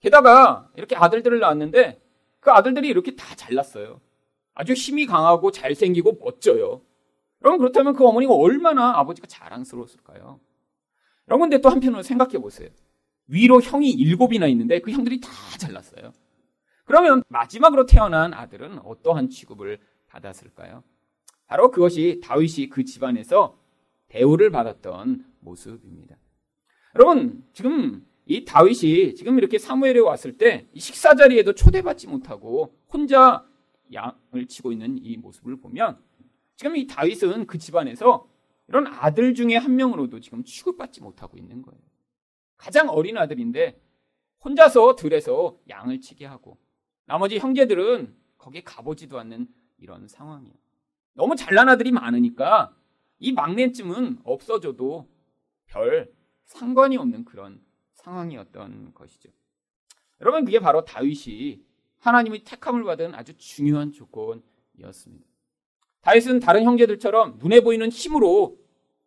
게다가 0.00 0.70
이렇게 0.76 0.94
아들들을 0.94 1.40
낳았는데 1.40 2.00
그 2.40 2.50
아들들이 2.50 2.88
이렇게 2.88 3.16
다 3.16 3.34
잘났어요. 3.34 4.00
아주 4.54 4.72
힘이 4.72 5.06
강하고 5.06 5.50
잘생기고 5.50 6.18
멋져요. 6.20 6.82
여러분 7.42 7.58
그렇다면 7.58 7.94
그 7.94 8.06
어머니가 8.06 8.34
얼마나 8.34 8.98
아버지가 8.98 9.26
자랑스러웠을까요? 9.26 10.38
여러분 11.28 11.50
근데 11.50 11.60
또 11.60 11.70
한편으로 11.70 12.02
생각해 12.02 12.38
보세요. 12.38 12.68
위로 13.26 13.60
형이 13.60 13.90
일곱이나 13.90 14.46
있는데 14.48 14.80
그 14.80 14.92
형들이 14.92 15.20
다 15.20 15.30
잘났어요. 15.58 16.12
그러면 16.84 17.22
마지막으로 17.28 17.86
태어난 17.86 18.34
아들은 18.34 18.80
어떠한 18.84 19.30
취급을 19.30 19.78
받았을까요? 20.08 20.84
바로 21.52 21.70
그것이 21.70 22.18
다윗이 22.24 22.70
그 22.70 22.82
집안에서 22.82 23.58
대우를 24.08 24.48
받았던 24.48 25.22
모습입니다. 25.40 26.16
여러분, 26.94 27.44
지금 27.52 28.06
이 28.24 28.46
다윗이 28.46 29.16
지금 29.16 29.36
이렇게 29.36 29.58
사무엘에 29.58 29.98
왔을 29.98 30.38
때 30.38 30.66
식사 30.74 31.14
자리에도 31.14 31.54
초대받지 31.54 32.06
못하고 32.06 32.74
혼자 32.88 33.46
양을 33.92 34.46
치고 34.48 34.72
있는 34.72 34.96
이 35.02 35.18
모습을 35.18 35.60
보면 35.60 35.98
지금 36.56 36.74
이 36.74 36.86
다윗은 36.86 37.46
그 37.46 37.58
집안에서 37.58 38.26
이런 38.68 38.86
아들 38.86 39.34
중에 39.34 39.56
한 39.56 39.76
명으로도 39.76 40.20
지금 40.20 40.44
취급받지 40.44 41.02
못하고 41.02 41.36
있는 41.36 41.60
거예요. 41.60 41.78
가장 42.56 42.88
어린 42.88 43.18
아들인데 43.18 43.78
혼자서 44.42 44.96
들에서 44.96 45.58
양을 45.68 46.00
치게 46.00 46.24
하고 46.24 46.56
나머지 47.04 47.38
형제들은 47.38 48.16
거기에 48.38 48.62
가보지도 48.62 49.18
않는 49.18 49.48
이런 49.76 50.08
상황이에요. 50.08 50.61
너무 51.14 51.36
잘난 51.36 51.68
아들이 51.68 51.92
많으니까 51.92 52.74
이 53.18 53.32
막내쯤은 53.32 54.20
없어져도 54.24 55.08
별 55.66 56.12
상관이 56.44 56.96
없는 56.96 57.24
그런 57.24 57.60
상황이었던 57.94 58.92
것이죠. 58.94 59.30
여러분 60.20 60.44
그게 60.44 60.58
바로 60.58 60.84
다윗이 60.84 61.62
하나님의 61.98 62.44
택함을 62.44 62.84
받은 62.84 63.14
아주 63.14 63.36
중요한 63.36 63.92
조건이었습니다. 63.92 65.26
다윗은 66.00 66.40
다른 66.40 66.64
형제들처럼 66.64 67.38
눈에 67.38 67.60
보이는 67.60 67.88
힘으로 67.88 68.58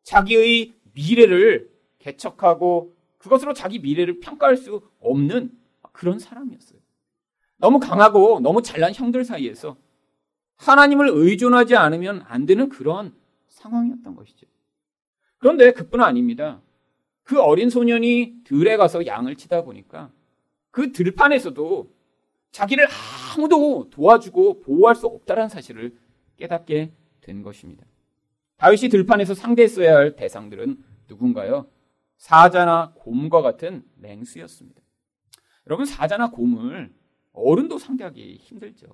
자기의 0.03 0.73
미래를 0.93 1.69
개척하고 1.99 2.95
그것으로 3.17 3.53
자기 3.53 3.79
미래를 3.79 4.19
평가할 4.19 4.55
수 4.55 4.81
없는 4.99 5.57
그런 5.91 6.19
사람이었어요. 6.19 6.79
너무 7.57 7.79
강하고 7.79 8.39
너무 8.39 8.61
잘난 8.61 8.93
형들 8.93 9.25
사이에서 9.25 9.77
하나님을 10.57 11.09
의존하지 11.11 11.75
않으면 11.75 12.23
안 12.27 12.45
되는 12.45 12.69
그런 12.69 13.13
상황이었던 13.47 14.15
것이죠. 14.15 14.47
그런데 15.37 15.71
그뿐 15.71 16.01
아닙니다. 16.01 16.61
그 17.23 17.41
어린 17.41 17.69
소년이 17.69 18.43
들에 18.43 18.77
가서 18.77 19.05
양을 19.05 19.35
치다 19.35 19.63
보니까 19.63 20.11
그 20.71 20.91
들판에서도 20.91 21.93
자기를 22.51 22.87
아무도 23.35 23.89
도와주고 23.89 24.61
보호할 24.61 24.95
수 24.95 25.07
없다는 25.07 25.49
사실을 25.49 25.97
깨닫게 26.37 26.91
된 27.21 27.41
것입니다. 27.41 27.85
다윗이 28.57 28.89
들판에서 28.89 29.33
상대했어야 29.33 29.95
할 29.95 30.15
대상들은 30.15 30.77
누군가요? 31.07 31.67
사자나 32.17 32.93
곰과 32.95 33.41
같은 33.41 33.83
맹수였습니다. 33.95 34.81
여러분 35.67 35.85
사자나 35.85 36.29
곰을 36.29 36.93
어른도 37.33 37.77
상대하기 37.77 38.37
힘들죠. 38.37 38.87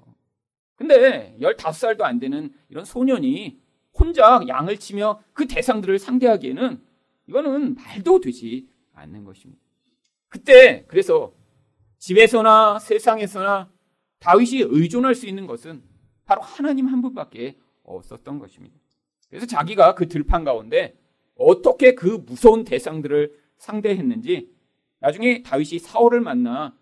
근데 0.81 1.37
15살도 1.39 2.01
안 2.01 2.17
되는 2.17 2.51
이런 2.67 2.85
소년이 2.85 3.61
혼자 3.93 4.41
양을 4.47 4.77
치며 4.77 5.21
그 5.31 5.47
대상들을 5.47 5.99
상대하기에는 5.99 6.81
이거는 7.27 7.75
말도 7.75 8.19
되지 8.19 8.67
않는 8.93 9.23
것입니다. 9.23 9.61
그때 10.27 10.83
그래서 10.87 11.33
집에서나 11.99 12.79
세상에서나 12.79 13.71
다윗이 14.17 14.63
의존할 14.69 15.13
수 15.13 15.27
있는 15.27 15.45
것은 15.45 15.83
바로 16.25 16.41
하나님 16.41 16.87
한 16.87 17.03
분밖에 17.03 17.59
없었던 17.83 18.39
것입니다. 18.39 18.75
그래서 19.29 19.45
자기가 19.45 19.93
그 19.93 20.07
들판 20.07 20.43
가운데 20.43 20.97
어떻게 21.35 21.93
그 21.93 22.23
무서운 22.25 22.63
대상들을 22.63 23.39
상대했는지 23.57 24.51
나중에 24.97 25.43
다윗이 25.43 25.77
사울을 25.77 26.21
만나 26.21 26.75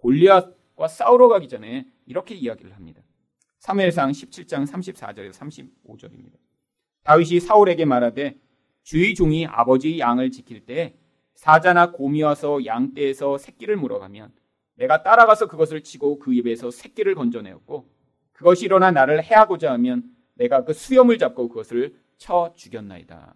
골리앗과 0.00 0.88
싸우러 0.88 1.28
가기 1.28 1.48
전에 1.48 1.86
이렇게 2.06 2.34
이야기를 2.34 2.74
합니다. 2.74 3.01
3회상 3.62 4.10
17장 4.10 4.66
34절에서 4.66 5.32
35절입니다. 5.32 6.32
다윗이 7.04 7.40
사울에게 7.40 7.84
말하되 7.84 8.36
주의 8.82 9.14
종이 9.14 9.46
아버지 9.46 9.98
양을 9.98 10.32
지킬 10.32 10.66
때 10.66 10.96
사자나 11.34 11.92
곰이 11.92 12.22
와서 12.22 12.64
양떼에서 12.64 13.38
새끼를 13.38 13.76
물어가면 13.76 14.32
내가 14.74 15.02
따라가서 15.02 15.46
그것을 15.46 15.82
치고 15.82 16.18
그 16.18 16.34
입에서 16.34 16.70
새끼를 16.70 17.14
건져내었고 17.14 17.88
그것이 18.32 18.64
일어나 18.64 18.90
나를 18.90 19.22
해하고자 19.22 19.72
하면 19.74 20.04
내가 20.34 20.64
그 20.64 20.72
수염을 20.72 21.18
잡고 21.18 21.48
그것을 21.48 21.96
쳐 22.18 22.52
죽였나이다. 22.56 23.34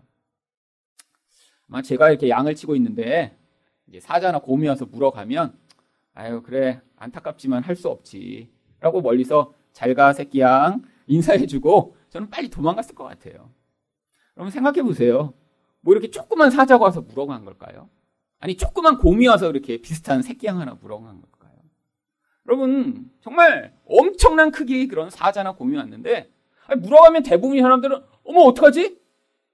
아마 1.69 1.83
제가 1.83 2.11
이렇게 2.11 2.29
양을 2.29 2.55
치고 2.57 2.75
있는데 2.77 3.37
이제 3.87 4.01
사자나 4.01 4.41
곰이 4.41 4.67
와서 4.67 4.87
물어가면 4.87 5.57
아유 6.15 6.43
그래 6.43 6.81
안타깝지만 6.97 7.63
할 7.63 7.77
수 7.77 7.89
없지 7.89 8.51
라고 8.81 9.01
멀리서 9.01 9.55
잘가 9.77 10.15
새끼양 10.15 10.83
인사해주고 11.07 11.97
저는 12.09 12.31
빨리 12.31 12.49
도망갔을 12.49 12.95
것 12.95 13.05
같아요. 13.05 13.51
그럼 14.35 14.49
생각해 14.49 14.83
보세요. 14.83 15.35
뭐 15.81 15.93
이렇게 15.93 16.11
조그만 16.11 16.51
사자가 16.51 16.83
와서 16.83 17.03
물어간 17.03 17.45
걸까요? 17.45 17.91
아니 18.39 18.57
조그만 18.57 18.97
곰이 18.97 19.29
와서 19.29 19.51
이렇게 19.51 19.77
비슷한 19.83 20.23
새끼양 20.23 20.59
하나 20.59 20.79
물어간 20.81 21.21
걸까요? 21.21 21.53
여러분 22.47 23.11
정말 23.21 23.77
엄청난 23.85 24.51
크기의 24.51 24.89
그런 24.89 25.11
사자나 25.11 25.53
곰이 25.53 25.77
왔는데 25.77 26.33
물어가면 26.79 27.23
대부분의 27.23 27.61
사람들은 27.61 28.03
어머 28.25 28.41
어떡하지? 28.45 28.99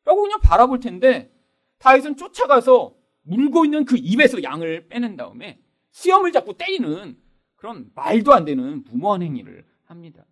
라고 0.04 0.22
그냥 0.22 0.38
바라볼 0.40 0.78
텐데 0.78 1.32
다윗은 1.78 2.16
쫓아가서 2.16 2.94
물고 3.22 3.64
있는 3.64 3.84
그 3.84 3.96
입에서 3.96 4.40
양을 4.42 4.86
빼낸 4.88 5.16
다음에 5.16 5.58
수염을 5.90 6.30
잡고 6.30 6.52
때리는 6.52 7.18
그런 7.56 7.90
말도 7.96 8.32
안 8.32 8.44
되는 8.44 8.84
무모한 8.84 9.22
행위를 9.22 9.71
합니다. 9.92 10.26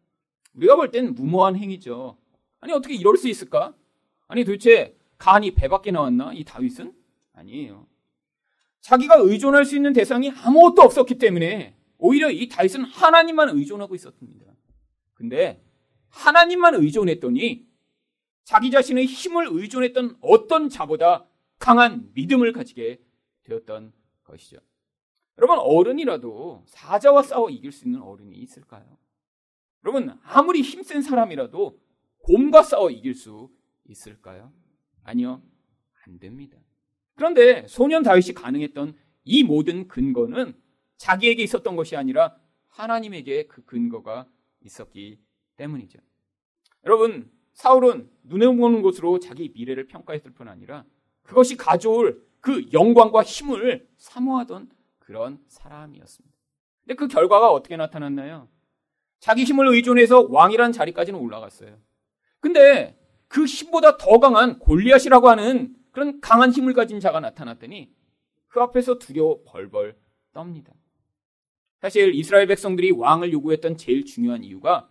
우리가 0.54 0.74
볼 0.74 0.90
땐 0.90 1.14
무모한 1.14 1.54
행위죠. 1.56 2.18
아니 2.60 2.72
어떻게 2.72 2.94
이럴 2.94 3.16
수 3.16 3.28
있을까? 3.28 3.74
아니 4.26 4.44
도대체 4.44 4.96
간이 5.18 5.54
배 5.54 5.68
밖에 5.68 5.90
나왔나? 5.90 6.32
이 6.32 6.44
다윗은? 6.44 6.92
아니에요. 7.32 7.86
자기가 8.80 9.16
의존할 9.18 9.64
수 9.64 9.76
있는 9.76 9.92
대상이 9.92 10.30
아무것도 10.30 10.82
없었기 10.82 11.18
때문에 11.18 11.76
오히려 11.98 12.30
이 12.30 12.48
다윗은 12.48 12.84
하나님만 12.84 13.50
의존하고 13.50 13.94
있었습니다. 13.94 14.46
근데 15.14 15.62
하나님만 16.08 16.74
의존했더니 16.74 17.66
자기 18.44 18.70
자신의 18.70 19.04
힘을 19.06 19.48
의존했던 19.50 20.16
어떤 20.22 20.68
자보다 20.70 21.26
강한 21.58 22.10
믿음을 22.14 22.52
가지게 22.52 23.00
되었던 23.44 23.92
것이죠. 24.24 24.58
여러분 25.38 25.58
어른이라도 25.58 26.64
사자와 26.66 27.22
싸워 27.22 27.50
이길 27.50 27.70
수 27.70 27.84
있는 27.86 28.02
어른이 28.02 28.36
있을까요? 28.38 28.98
여러분 29.84 30.18
아무리 30.22 30.62
힘센 30.62 31.02
사람이라도 31.02 31.80
곰과 32.18 32.62
싸워 32.62 32.90
이길 32.90 33.14
수 33.14 33.50
있을까요? 33.84 34.52
아니요. 35.02 35.42
안 36.06 36.18
됩니다. 36.18 36.58
그런데 37.14 37.66
소년 37.68 38.02
다윗이 38.02 38.34
가능했던 38.34 38.94
이 39.24 39.44
모든 39.44 39.88
근거는 39.88 40.54
자기에게 40.96 41.42
있었던 41.42 41.76
것이 41.76 41.96
아니라 41.96 42.36
하나님에게 42.68 43.46
그 43.46 43.64
근거가 43.64 44.26
있었기 44.62 45.20
때문이죠. 45.56 45.98
여러분, 46.84 47.30
사울은 47.52 48.10
눈에 48.22 48.46
보는 48.46 48.82
것으로 48.82 49.18
자기 49.18 49.50
미래를 49.54 49.86
평가했을 49.86 50.32
뿐 50.32 50.48
아니라 50.48 50.84
그것이 51.22 51.56
가져올 51.56 52.26
그 52.40 52.70
영광과 52.72 53.22
힘을 53.22 53.88
사모하던 53.98 54.70
그런 54.98 55.42
사람이었습니다. 55.48 56.36
근데 56.80 56.94
그 56.94 57.08
결과가 57.08 57.50
어떻게 57.52 57.76
나타났나요? 57.76 58.48
자기 59.20 59.44
힘을 59.44 59.68
의존해서 59.68 60.26
왕이란 60.30 60.72
자리까지는 60.72 61.18
올라갔어요. 61.18 61.76
근데 62.40 62.98
그 63.28 63.44
힘보다 63.44 63.96
더 63.96 64.18
강한 64.18 64.58
골리앗이라고 64.58 65.28
하는 65.28 65.74
그런 65.92 66.20
강한 66.20 66.50
힘을 66.50 66.72
가진 66.72 67.00
자가 67.00 67.20
나타났더니 67.20 67.92
그 68.48 68.60
앞에서 68.60 68.98
두려워 68.98 69.42
벌벌 69.46 69.96
떱니다. 70.34 70.72
사실 71.80 72.14
이스라엘 72.14 72.46
백성들이 72.46 72.90
왕을 72.92 73.32
요구했던 73.32 73.76
제일 73.76 74.04
중요한 74.04 74.42
이유가 74.42 74.88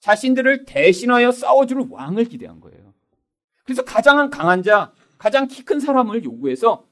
자신들을 0.00 0.64
대신하여 0.64 1.32
싸워줄 1.32 1.86
왕을 1.90 2.24
기대한 2.26 2.60
거예요. 2.60 2.94
그래서 3.64 3.84
가장 3.84 4.30
강한 4.30 4.62
자, 4.62 4.92
가장 5.18 5.48
키 5.48 5.64
큰 5.64 5.80
사람을 5.80 6.24
요구해서 6.24 6.86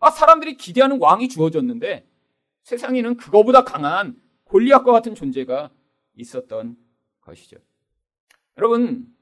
아, 0.00 0.10
사람들이 0.10 0.56
기대하는 0.56 0.98
왕이 1.00 1.28
주어졌는데 1.28 2.06
세상에는 2.62 3.16
그거보다 3.16 3.64
강한 3.64 4.16
골리앗과 4.44 4.92
같은 4.92 5.14
존재가 5.14 5.70
있었던 6.16 6.76
것이죠. 7.20 7.56
여러분, 8.58 9.12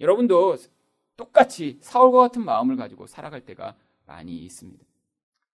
여러분도 0.00 0.56
똑같이 1.16 1.78
사울과 1.80 2.18
같은 2.20 2.44
마음을 2.44 2.76
가지고 2.76 3.06
살아갈 3.06 3.42
때가 3.44 3.76
많이 4.06 4.36
있습니다. 4.38 4.84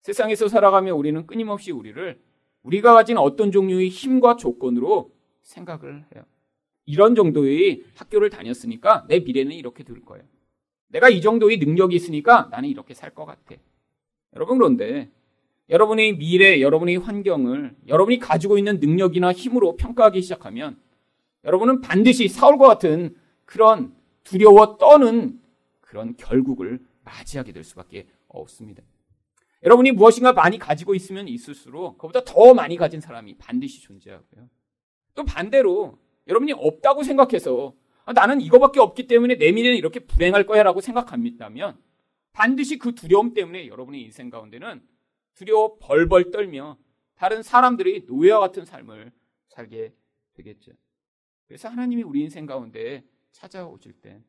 세상에서 0.02 0.48
살아가며 0.48 0.94
우리는 0.94 1.26
끊임없이 1.26 1.72
우리를 1.72 2.20
우리가 2.62 2.94
가진 2.94 3.18
어떤 3.18 3.52
종류의 3.52 3.88
힘과 3.88 4.37
조건으로 4.37 5.12
생각을 5.42 6.04
해요. 6.14 6.24
이런 6.87 7.14
정도의 7.14 7.84
학교를 7.94 8.30
다녔으니까 8.30 9.06
내 9.08 9.20
미래는 9.20 9.52
이렇게 9.52 9.84
될 9.84 10.04
거예요. 10.04 10.24
내가 10.88 11.11
이 11.11 11.20
정도의 11.20 11.58
능력이 11.58 11.94
있으니까 11.94 12.48
나는 12.50 12.68
이렇게 12.68 12.94
살 12.94 13.11
것 13.11 13.26
같아. 13.26 13.56
여러분 14.34 14.56
그런데 14.58 15.11
여러분의 15.68 16.16
미래, 16.16 16.62
여러분의 16.62 16.96
환경을 16.96 17.76
여러분이 17.88 18.18
가지고 18.18 18.56
있는 18.56 18.80
능력이나 18.80 19.32
힘으로 19.32 19.76
평가하기 19.76 20.22
시작하면 20.22 20.80
여러분은 21.48 21.80
반드시 21.80 22.28
사울과 22.28 22.68
같은 22.68 23.16
그런 23.44 23.96
두려워 24.22 24.76
떠는 24.76 25.40
그런 25.80 26.14
결국을 26.16 26.80
맞이하게 27.04 27.52
될 27.52 27.64
수밖에 27.64 28.06
없습니다. 28.28 28.82
여러분이 29.62 29.92
무엇인가 29.92 30.34
많이 30.34 30.58
가지고 30.58 30.94
있으면 30.94 31.26
있을수록 31.26 31.98
그보다 31.98 32.22
더 32.24 32.52
많이 32.52 32.76
가진 32.76 33.00
사람이 33.00 33.38
반드시 33.38 33.80
존재하고요. 33.80 34.48
또 35.14 35.24
반대로 35.24 35.98
여러분이 36.28 36.52
없다고 36.52 37.02
생각해서 37.02 37.74
아, 38.04 38.12
나는 38.12 38.40
이거밖에 38.40 38.78
없기 38.80 39.06
때문에 39.06 39.37
내 39.38 39.50
미래는 39.50 39.76
이렇게 39.76 40.00
불행할 40.00 40.46
거야라고 40.46 40.80
생각합니다면 40.82 41.78
반드시 42.32 42.78
그 42.78 42.94
두려움 42.94 43.32
때문에 43.32 43.66
여러분의 43.68 44.02
인생 44.02 44.28
가운데는 44.28 44.82
두려워 45.34 45.78
벌벌 45.78 46.30
떨며 46.30 46.76
다른 47.16 47.42
사람들이 47.42 48.04
노예와 48.06 48.38
같은 48.38 48.64
삶을 48.64 49.12
살게 49.48 49.94
되겠죠. 50.34 50.72
그래서 51.48 51.68
하나님이 51.68 52.02
우리 52.02 52.20
인생 52.20 52.46
가운데 52.46 53.04
찾아오실 53.32 53.94
때 53.94 54.22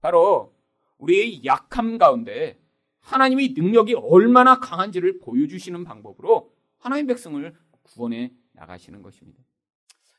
바로 0.00 0.54
우리의 0.98 1.44
약함 1.44 1.98
가운데 1.98 2.60
하나님의 3.00 3.50
능력이 3.50 3.94
얼마나 3.94 4.58
강한지를 4.58 5.18
보여주시는 5.18 5.84
방법으로 5.84 6.54
하나님 6.78 7.06
백성을 7.06 7.54
구원해 7.82 8.32
나가시는 8.52 9.02
것입니다. 9.02 9.42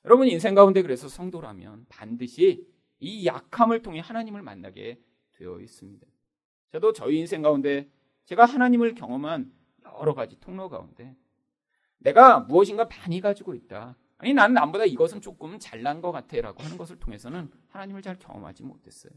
여러분 0.05 0.27
인생 0.27 0.53
가운데 0.53 0.83
그래서 0.83 1.07
성도라면 1.07 1.87
반드시 1.89 2.67
이 2.99 3.25
약함을 3.25 3.81
통해 3.81 3.99
하나님을 3.99 4.43
만나게 4.43 5.01
되어 5.31 5.59
있습니다. 5.59 6.05
저도 6.71 6.93
저희 6.93 7.17
인생 7.17 7.41
가운데 7.41 7.89
제가 8.25 8.45
하나님을 8.45 8.93
경험한 8.93 9.51
여러 9.99 10.13
가지 10.13 10.39
통로 10.39 10.69
가운데 10.69 11.15
내가 11.97 12.39
무엇인가 12.41 12.85
많이 12.85 13.19
가지고 13.19 13.55
있다. 13.55 13.95
아니 14.25 14.33
나는 14.33 14.55
남보다 14.55 14.85
이것은 14.85 15.21
조금 15.21 15.59
잘난 15.59 16.01
것 16.01 16.11
같아라고 16.11 16.63
하는 16.63 16.79
것을 16.79 16.97
통해서는 16.97 17.51
하나님을 17.67 18.01
잘 18.01 18.17
경험하지 18.17 18.63
못했어요. 18.63 19.13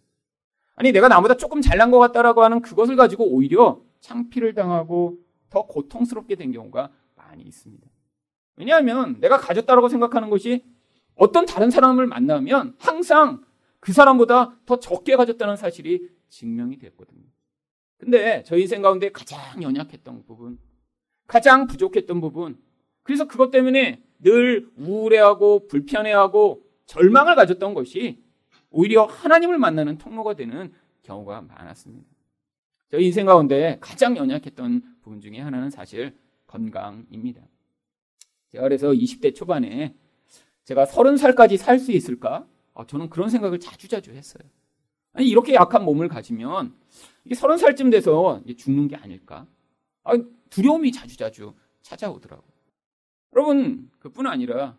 아니 0.74 0.92
내가 0.92 1.08
나보다 1.08 1.38
조금 1.38 1.62
잘난 1.62 1.90
것 1.90 1.98
같다라고 1.98 2.42
하는 2.42 2.60
그것을 2.60 2.94
가지고 2.94 3.24
오히려 3.24 3.80
창피를 4.00 4.52
당하고 4.52 5.16
더 5.48 5.66
고통스럽게 5.66 6.34
된 6.34 6.52
경우가 6.52 6.92
많이 7.14 7.42
있습니다. 7.44 7.88
왜냐하면 8.56 9.18
내가 9.20 9.38
가졌다라고 9.38 9.88
생각하는 9.88 10.28
것이 10.28 10.66
어떤 11.14 11.46
다른 11.46 11.70
사람을 11.70 12.06
만나면 12.06 12.76
항상 12.78 13.42
그 13.80 13.94
사람보다 13.94 14.58
더 14.66 14.78
적게 14.78 15.16
가졌다는 15.16 15.56
사실이 15.56 16.06
증명이 16.28 16.78
됐거든요. 16.80 17.24
근데 17.96 18.42
저희 18.42 18.60
인생 18.60 18.82
가운데 18.82 19.10
가장 19.10 19.62
연약했던 19.62 20.26
부분, 20.26 20.58
가장 21.26 21.66
부족했던 21.66 22.20
부분, 22.20 22.60
그래서 23.04 23.26
그것 23.26 23.50
때문에 23.50 24.02
늘 24.20 24.68
우울해하고 24.76 25.68
불편해하고 25.68 26.62
절망을 26.87 27.35
가졌던 27.35 27.74
것이 27.74 28.22
오히려 28.70 29.04
하나님을 29.04 29.59
만나는 29.59 29.98
통로가 29.98 30.35
되는 30.35 30.72
경우가 31.02 31.42
많았습니다. 31.42 32.07
저희 32.90 33.07
인생 33.07 33.26
가운데 33.26 33.78
가장 33.81 34.16
연약했던 34.16 34.83
부분 35.02 35.20
중에 35.20 35.40
하나는 35.40 35.70
사실 35.70 36.16
건강입니다. 36.46 37.42
제가 38.50 38.64
그래서 38.64 38.88
20대 38.90 39.35
초반에 39.35 39.94
제가 40.64 40.85
30살까지 40.87 41.57
살 41.57 41.78
수 41.78 41.92
있을까? 41.92 42.46
아, 42.74 42.87
저는 42.87 43.11
그런 43.11 43.28
생각을 43.28 43.59
자주자주 43.59 44.12
했어요. 44.12 44.42
아니, 45.12 45.28
이렇게 45.28 45.54
약한 45.54 45.85
몸을 45.85 46.09
가지면 46.09 46.74
이게 47.24 47.35
30살쯤 47.35 47.90
돼서 47.90 48.42
죽는 48.57 48.88
게 48.88 48.96
아닐까? 48.96 49.46
아, 50.04 50.12
두려움이 50.50 50.92
자주자주 50.92 51.54
찾아오더라고요. 51.83 52.57
여러분, 53.34 53.90
그뿐 53.98 54.26
아니라 54.26 54.76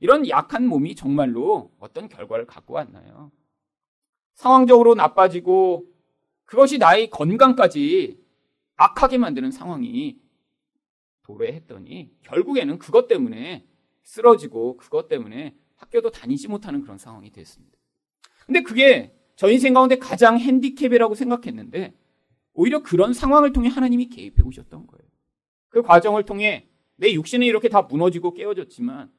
이런 0.00 0.28
약한 0.28 0.66
몸이 0.66 0.94
정말로 0.94 1.72
어떤 1.78 2.08
결과를 2.08 2.46
갖고 2.46 2.74
왔나요? 2.74 3.30
상황적으로 4.34 4.94
나빠지고 4.94 5.86
그것이 6.44 6.78
나의 6.78 7.10
건강까지 7.10 8.20
악하게 8.76 9.18
만드는 9.18 9.50
상황이 9.50 10.18
도래했더니 11.22 12.10
결국에는 12.22 12.78
그것 12.78 13.06
때문에 13.06 13.66
쓰러지고 14.02 14.76
그것 14.76 15.08
때문에 15.08 15.54
학교도 15.76 16.10
다니지 16.10 16.48
못하는 16.48 16.82
그런 16.82 16.98
상황이 16.98 17.30
됐습니다. 17.30 17.78
근데 18.46 18.62
그게 18.62 19.16
저 19.36 19.50
인생 19.50 19.72
가운데 19.74 19.98
가장 19.98 20.38
핸디캡이라고 20.38 21.14
생각했는데 21.14 21.94
오히려 22.54 22.82
그런 22.82 23.12
상황을 23.12 23.52
통해 23.52 23.68
하나님이 23.68 24.08
개입해 24.08 24.42
오셨던 24.42 24.86
거예요. 24.86 25.08
그 25.68 25.82
과정을 25.82 26.24
통해 26.24 26.68
내 26.96 27.12
육신은 27.12 27.46
이렇게 27.46 27.68
다 27.68 27.82
무너지고 27.82 28.34
깨어졌지만 28.34 29.10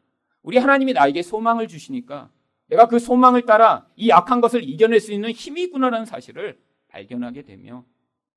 우리 0.41 0.57
하나님이 0.57 0.93
나에게 0.93 1.21
소망을 1.21 1.67
주시니까 1.67 2.29
내가 2.67 2.87
그 2.87 2.99
소망을 2.99 3.45
따라 3.45 3.87
이 3.95 4.09
약한 4.09 4.41
것을 4.41 4.67
이겨낼 4.67 4.99
수 4.99 5.11
있는 5.11 5.31
힘이 5.31 5.63
있구나라는 5.63 6.05
사실을 6.05 6.59
발견하게 6.87 7.43
되며 7.43 7.85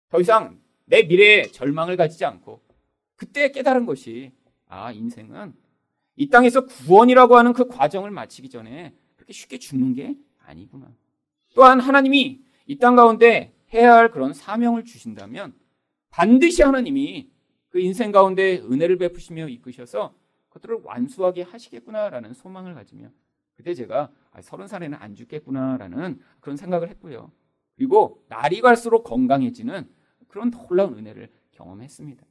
더 0.09 0.21
이상 0.21 0.61
내 0.85 1.03
미래에 1.03 1.45
절망을 1.45 1.97
가지지 1.97 2.25
않고 2.25 2.61
그때 3.17 3.51
깨달은 3.51 3.87
것이 3.87 4.33
아 4.69 4.93
인생은 4.93 5.55
이 6.17 6.29
땅에서 6.29 6.67
구원이라고 6.67 7.37
하는 7.37 7.53
그 7.53 7.67
과정을 7.67 8.11
마치기 8.11 8.49
전에 8.49 8.95
그렇게 9.17 9.33
쉽게 9.33 9.59
죽는 9.59 9.95
게 9.95 10.17
아니구나. 10.45 10.93
또한 11.55 11.81
하나님이 11.81 12.41
이 12.67 12.79
땅 12.79 12.97
가운데 12.97 13.55
해야 13.73 13.95
할 13.95 14.11
그런 14.11 14.33
사명을 14.33 14.85
주신다면 14.85 15.55
반드시 16.11 16.63
하나님이 16.63 17.31
그 17.77 17.81
인생 17.81 18.11
가운데 18.11 18.57
은혜를 18.61 18.97
베푸시며 18.97 19.49
이끄셔서 19.49 20.15
그것들을 20.49 20.81
완수하게 20.83 21.43
하시겠구나라는 21.43 22.33
소망을 22.33 22.73
가지며 22.73 23.11
그때 23.55 23.75
제가 23.75 24.11
아, 24.31 24.41
서른 24.41 24.67
살에는 24.67 24.97
안 24.99 25.15
죽겠구나라는 25.15 26.19
그런 26.41 26.57
생각을 26.57 26.89
했고요. 26.89 27.31
그리고 27.77 28.25
날이 28.31 28.63
갈수록 28.63 29.03
건강해지는 29.03 29.87
그런 30.27 30.51
놀라운 30.51 30.97
은혜를 30.97 31.31
경험했습니다. 31.51 32.25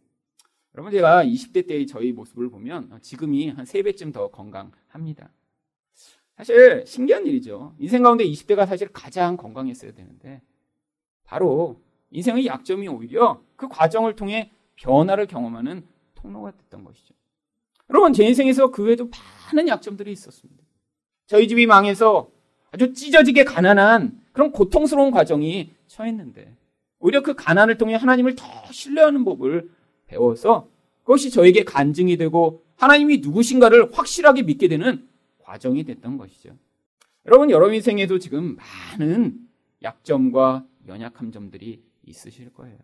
여러분 0.73 0.91
제가 0.91 1.23
20대 1.23 1.67
때의 1.67 1.85
저희 1.85 2.11
모습을 2.11 2.49
보면 2.49 2.99
지금이 3.03 3.49
한 3.49 3.65
3배쯤 3.65 4.13
더 4.13 4.31
건강합니다. 4.31 5.31
사실 6.37 6.87
신기한 6.87 7.27
일이죠. 7.27 7.75
인생 7.77 8.01
가운데 8.01 8.25
20대가 8.25 8.65
사실 8.65 8.87
가장 8.87 9.37
건강했어야 9.37 9.91
되는데 9.91 10.41
바로 11.23 11.83
인생의 12.09 12.47
약점이 12.47 12.87
오히려 12.87 13.43
그 13.55 13.67
과정을 13.67 14.15
통해 14.15 14.51
변화를 14.75 15.27
경험하는 15.27 15.83
통로가 16.15 16.51
됐던 16.51 16.83
것이죠. 16.83 17.13
여러분, 17.89 18.13
제 18.13 18.25
인생에서 18.25 18.71
그 18.71 18.83
외에도 18.83 19.09
많은 19.51 19.67
약점들이 19.67 20.11
있었습니다. 20.11 20.63
저희 21.27 21.47
집이 21.47 21.65
망해서 21.65 22.29
아주 22.71 22.93
찢어지게 22.93 23.43
가난한 23.43 24.21
그런 24.31 24.51
고통스러운 24.51 25.11
과정이 25.11 25.71
처했는데, 25.87 26.55
오히려 26.99 27.21
그 27.21 27.35
가난을 27.35 27.77
통해 27.77 27.95
하나님을 27.95 28.35
더 28.35 28.45
신뢰하는 28.71 29.23
법을 29.23 29.69
배워서 30.07 30.67
그것이 31.03 31.29
저에게 31.29 31.63
간증이 31.63 32.17
되고 32.17 32.63
하나님이 32.77 33.19
누구신가를 33.19 33.91
확실하게 33.93 34.43
믿게 34.43 34.67
되는 34.67 35.07
과정이 35.39 35.83
됐던 35.83 36.17
것이죠. 36.17 36.57
여러분, 37.27 37.49
여러분 37.49 37.75
인생에도 37.75 38.19
지금 38.19 38.57
많은 38.57 39.39
약점과 39.83 40.65
연약한 40.87 41.31
점들이 41.31 41.83
있으실 42.03 42.53
거예요. 42.53 42.77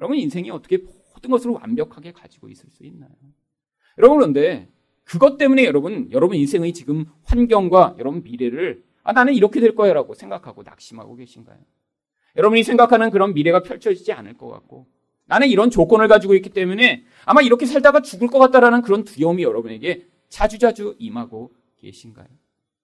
여러분 0.00 0.16
인생이 0.16 0.50
어떻게 0.50 0.78
모든 1.18 1.30
것을 1.30 1.50
완벽하게 1.50 2.12
가지고 2.12 2.48
있을 2.48 2.70
수 2.70 2.84
있나요? 2.84 3.10
여러분 3.98 4.18
그런데 4.18 4.68
그것 5.04 5.36
때문에 5.36 5.64
여러분 5.64 6.08
여러분 6.12 6.36
인생의 6.36 6.72
지금 6.72 7.06
환경과 7.24 7.96
여러분 7.98 8.22
미래를 8.22 8.84
아 9.02 9.12
나는 9.12 9.34
이렇게 9.34 9.60
될 9.60 9.74
거야라고 9.74 10.14
생각하고 10.14 10.62
낙심하고 10.62 11.16
계신가요? 11.16 11.58
여러분이 12.36 12.62
생각하는 12.62 13.10
그런 13.10 13.34
미래가 13.34 13.62
펼쳐지지 13.62 14.12
않을 14.12 14.34
것 14.34 14.48
같고 14.48 14.86
나는 15.26 15.48
이런 15.48 15.70
조건을 15.70 16.08
가지고 16.08 16.34
있기 16.34 16.50
때문에 16.50 17.04
아마 17.24 17.42
이렇게 17.42 17.66
살다가 17.66 18.00
죽을 18.00 18.28
것 18.28 18.38
같다라는 18.38 18.82
그런 18.82 19.04
두려움이 19.04 19.42
여러분에게 19.42 20.06
자주자주 20.28 20.96
임하고 20.98 21.52
계신가요? 21.78 22.28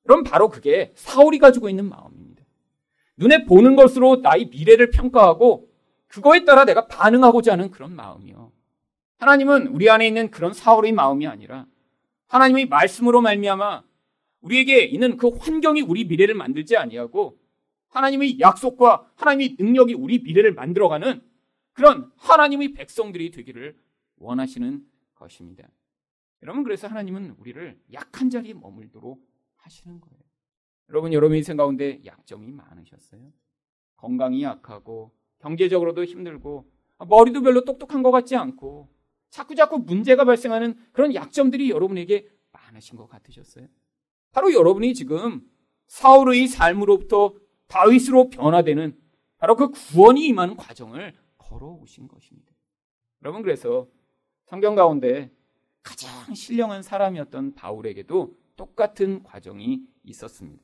그럼 0.03 0.25
바로 0.25 0.49
그게 0.49 0.93
사울이 0.95 1.39
가지고 1.39 1.69
있는 1.69 1.89
마음입니다. 1.89 2.43
눈에 3.17 3.45
보는 3.45 3.77
것으로 3.77 4.17
나의 4.17 4.47
미래를 4.47 4.91
평가하고 4.91 5.69
그거에 6.15 6.45
따라 6.45 6.65
내가 6.65 6.87
반응하고자 6.87 7.53
하는 7.53 7.73
그런 7.73 7.97
마음이요. 7.97 8.53
하나님은 9.19 9.67
우리 9.69 9.91
안에 9.91 10.07
있는 10.07 10.31
그런 10.31 10.53
사울의 10.53 10.93
마음이 10.93 11.27
아니라 11.27 11.67
하나님의 12.29 12.67
말씀으로 12.67 13.21
말미암아 13.21 13.83
우리에게 14.41 14.85
있는 14.85 15.17
그 15.17 15.29
환경이 15.29 15.81
우리 15.83 16.05
미래를 16.05 16.37
만들지 16.37 16.77
아니하고 16.77 17.41
하나님의 17.89 18.39
약속과 18.39 19.11
하나님의 19.17 19.57
능력이 19.59 19.95
우리 19.95 20.21
미래를 20.21 20.53
만들어가는 20.55 21.21
그런 21.73 22.13
하나님의 22.17 22.75
백성들이 22.75 23.33
되기를 23.33 23.77
원하시는 24.19 24.87
것입니다. 25.17 25.69
여러분 26.43 26.63
그래서 26.63 26.87
하나님은 26.87 27.37
우리를 27.39 27.81
약한 27.93 28.31
자리에 28.31 28.55
머물도록 28.55 29.21
하시는 29.57 30.01
거예요. 30.01 30.19
여러분 30.91 31.13
여러분 31.13 31.37
인생 31.37 31.57
가운데 31.57 32.01
약점이 32.05 32.53
많으셨어요? 32.53 33.33
건강이 33.97 34.45
약하고 34.45 35.13
경제적으로도 35.45 36.05
힘들고 36.05 36.67
머리도 37.07 37.43
별로 37.43 37.65
똑똑한 37.65 38.03
것 38.03 38.11
같지 38.11 38.35
않고 38.35 38.89
자꾸 39.29 39.55
자꾸 39.55 39.79
문제가 39.79 40.25
발생하는 40.25 40.75
그런 40.93 41.15
약점들이 41.15 41.69
여러분에게 41.69 42.27
많으신 42.53 42.97
것 42.97 43.09
같으셨어요? 43.09 43.67
바로 44.33 44.53
여러분이 44.55 44.95
지금 44.95 45.43
사울의 45.87 46.49
삶으로부터 46.49 47.35
다윗으로 47.67 48.31
변화되는 48.31 48.97
바로 49.37 49.57
그 49.57 49.71
구원이 49.71 50.27
임하는 50.27 50.57
과정을 50.57 51.13
걸어오신 51.37 52.09
것입니다. 52.09 52.51
여러분 53.23 53.43
그래서 53.43 53.87
성경 54.47 54.75
가운데 54.75 55.31
가장 55.83 56.35
신령한 56.35 56.83
사람이었던 56.83 57.55
바울에게도 57.55 58.35
똑같은 58.57 59.23
과정이 59.23 59.83
있었습니다. 60.05 60.63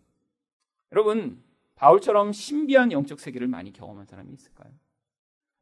여러분 0.93 1.43
바울처럼 1.81 2.33
신비한 2.33 2.93
영적 2.93 3.21
세계를 3.21 3.49
많이 3.49 3.73
경험한 3.73 4.05
사람이 4.05 4.35
있을까요? 4.35 4.71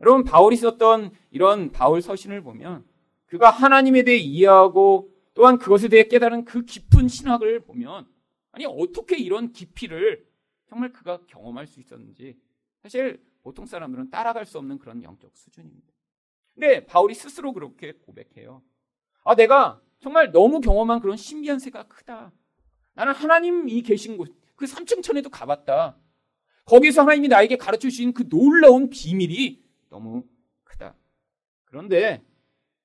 여러분, 0.00 0.24
바울이 0.24 0.56
썼던 0.56 1.12
이런 1.30 1.70
바울 1.70 2.02
서신을 2.02 2.42
보면 2.42 2.84
그가 3.26 3.50
하나님에 3.50 4.02
대해 4.02 4.16
이해하고 4.16 5.14
또한 5.34 5.58
그것에 5.58 5.86
대해 5.86 6.08
깨달은 6.08 6.44
그 6.44 6.64
깊은 6.64 7.06
신학을 7.06 7.60
보면 7.60 8.08
아니 8.50 8.66
어떻게 8.66 9.16
이런 9.16 9.52
깊이를 9.52 10.26
정말 10.68 10.92
그가 10.92 11.20
경험할 11.28 11.68
수 11.68 11.78
있었는지 11.78 12.36
사실 12.82 13.22
보통 13.42 13.64
사람들은 13.64 14.10
따라갈 14.10 14.44
수 14.44 14.58
없는 14.58 14.78
그런 14.78 15.04
영적 15.04 15.36
수준입니다. 15.36 15.86
근데 16.54 16.84
바울이 16.84 17.14
스스로 17.14 17.52
그렇게 17.52 17.92
고백해요. 17.92 18.62
아, 19.22 19.36
내가 19.36 19.80
정말 20.00 20.32
너무 20.32 20.60
경험한 20.60 20.98
그런 20.98 21.16
신비한 21.16 21.60
새가 21.60 21.84
크다. 21.84 22.32
나는 22.94 23.12
하나님이 23.12 23.82
계신 23.82 24.16
곳, 24.16 24.34
그 24.56 24.66
삼층천에도 24.66 25.30
가봤다. 25.30 25.96
거기서 26.68 27.02
하나님이 27.02 27.28
나에게 27.28 27.56
가르쳐 27.56 27.88
주신 27.88 28.12
그 28.12 28.28
놀라운 28.28 28.90
비밀이 28.90 29.62
너무 29.88 30.24
크다. 30.64 30.94
그런데 31.64 32.22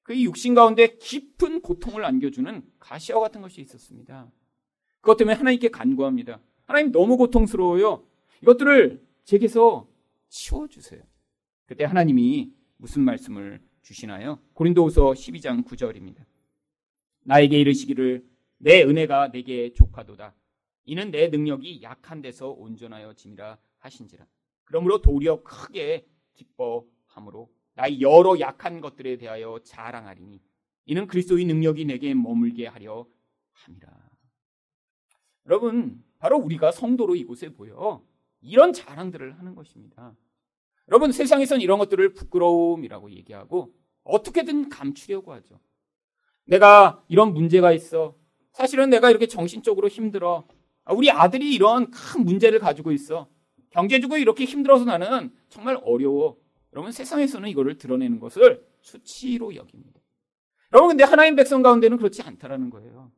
그 0.03 0.19
육신 0.19 0.55
가운데 0.55 0.95
깊은 0.97 1.61
고통을 1.61 2.05
안겨주는 2.05 2.63
가시와 2.79 3.19
같은 3.19 3.41
것이 3.41 3.61
있었습니다. 3.61 4.31
그것 5.01 5.17
때문에 5.17 5.35
하나님께 5.35 5.69
간구합니다. 5.69 6.39
하나님 6.65 6.93
너무 6.93 7.17
고통스러워요. 7.17 8.05
이것들을 8.41 9.05
제게서 9.25 9.87
치워주세요. 10.29 11.03
그때 11.65 11.83
하나님이 11.83 12.53
무슨 12.77 13.03
말씀을 13.03 13.61
주시나요? 13.81 14.39
고린도후서 14.53 15.11
12장 15.11 15.65
9절입니다. 15.65 16.23
나에게 17.23 17.59
이르시기를 17.59 18.25
내 18.59 18.81
은혜가 18.83 19.31
내게 19.31 19.73
족하도다. 19.73 20.33
이는 20.85 21.11
내 21.11 21.27
능력이 21.27 21.81
약한 21.81 22.21
데서 22.21 22.49
온전하여 22.49 23.13
짐이라 23.13 23.57
하신지라. 23.83 24.25
그러므로 24.63 25.01
도리어 25.01 25.43
크게 25.43 26.07
기뻐함으로 26.33 27.49
나의 27.75 28.01
여러 28.01 28.39
약한 28.39 28.81
것들에 28.81 29.17
대하여 29.17 29.59
자랑하리니 29.63 30.41
이는 30.85 31.07
그리스도의 31.07 31.45
능력이 31.45 31.85
내게 31.85 32.13
머물게 32.13 32.67
하려 32.67 33.05
함이라. 33.51 33.91
여러분, 35.45 36.03
바로 36.19 36.37
우리가 36.37 36.71
성도로 36.71 37.15
이곳에 37.15 37.49
보여 37.49 38.03
이런 38.41 38.73
자랑들을 38.73 39.37
하는 39.37 39.55
것입니다. 39.55 40.15
여러분, 40.89 41.11
세상에선 41.11 41.61
이런 41.61 41.79
것들을 41.79 42.13
부끄러움이라고 42.13 43.11
얘기하고 43.11 43.73
어떻게든 44.03 44.69
감추려고 44.69 45.33
하죠. 45.33 45.59
내가 46.45 47.03
이런 47.07 47.33
문제가 47.33 47.71
있어. 47.71 48.15
사실은 48.51 48.89
내가 48.89 49.09
이렇게 49.09 49.27
정신적으로 49.27 49.87
힘들어. 49.87 50.45
우리 50.89 51.09
아들이 51.09 51.53
이런 51.53 51.89
큰 51.91 52.25
문제를 52.25 52.59
가지고 52.59 52.91
있어. 52.91 53.29
경제적으로 53.73 54.19
이렇게 54.19 54.45
힘들어서 54.45 54.85
나는 54.85 55.31
정말 55.49 55.79
어려워. 55.83 56.37
여러분 56.73 56.91
세상에서는 56.91 57.49
이거를 57.49 57.77
드러내는 57.77 58.19
것을 58.19 58.65
수치로 58.81 59.55
여깁니다. 59.55 59.99
여러분 60.71 60.89
근데 60.89 61.03
하나님 61.03 61.35
백성 61.35 61.61
가운데는 61.61 61.97
그렇지 61.97 62.21
않다라는 62.21 62.69
거예요. 62.69 63.11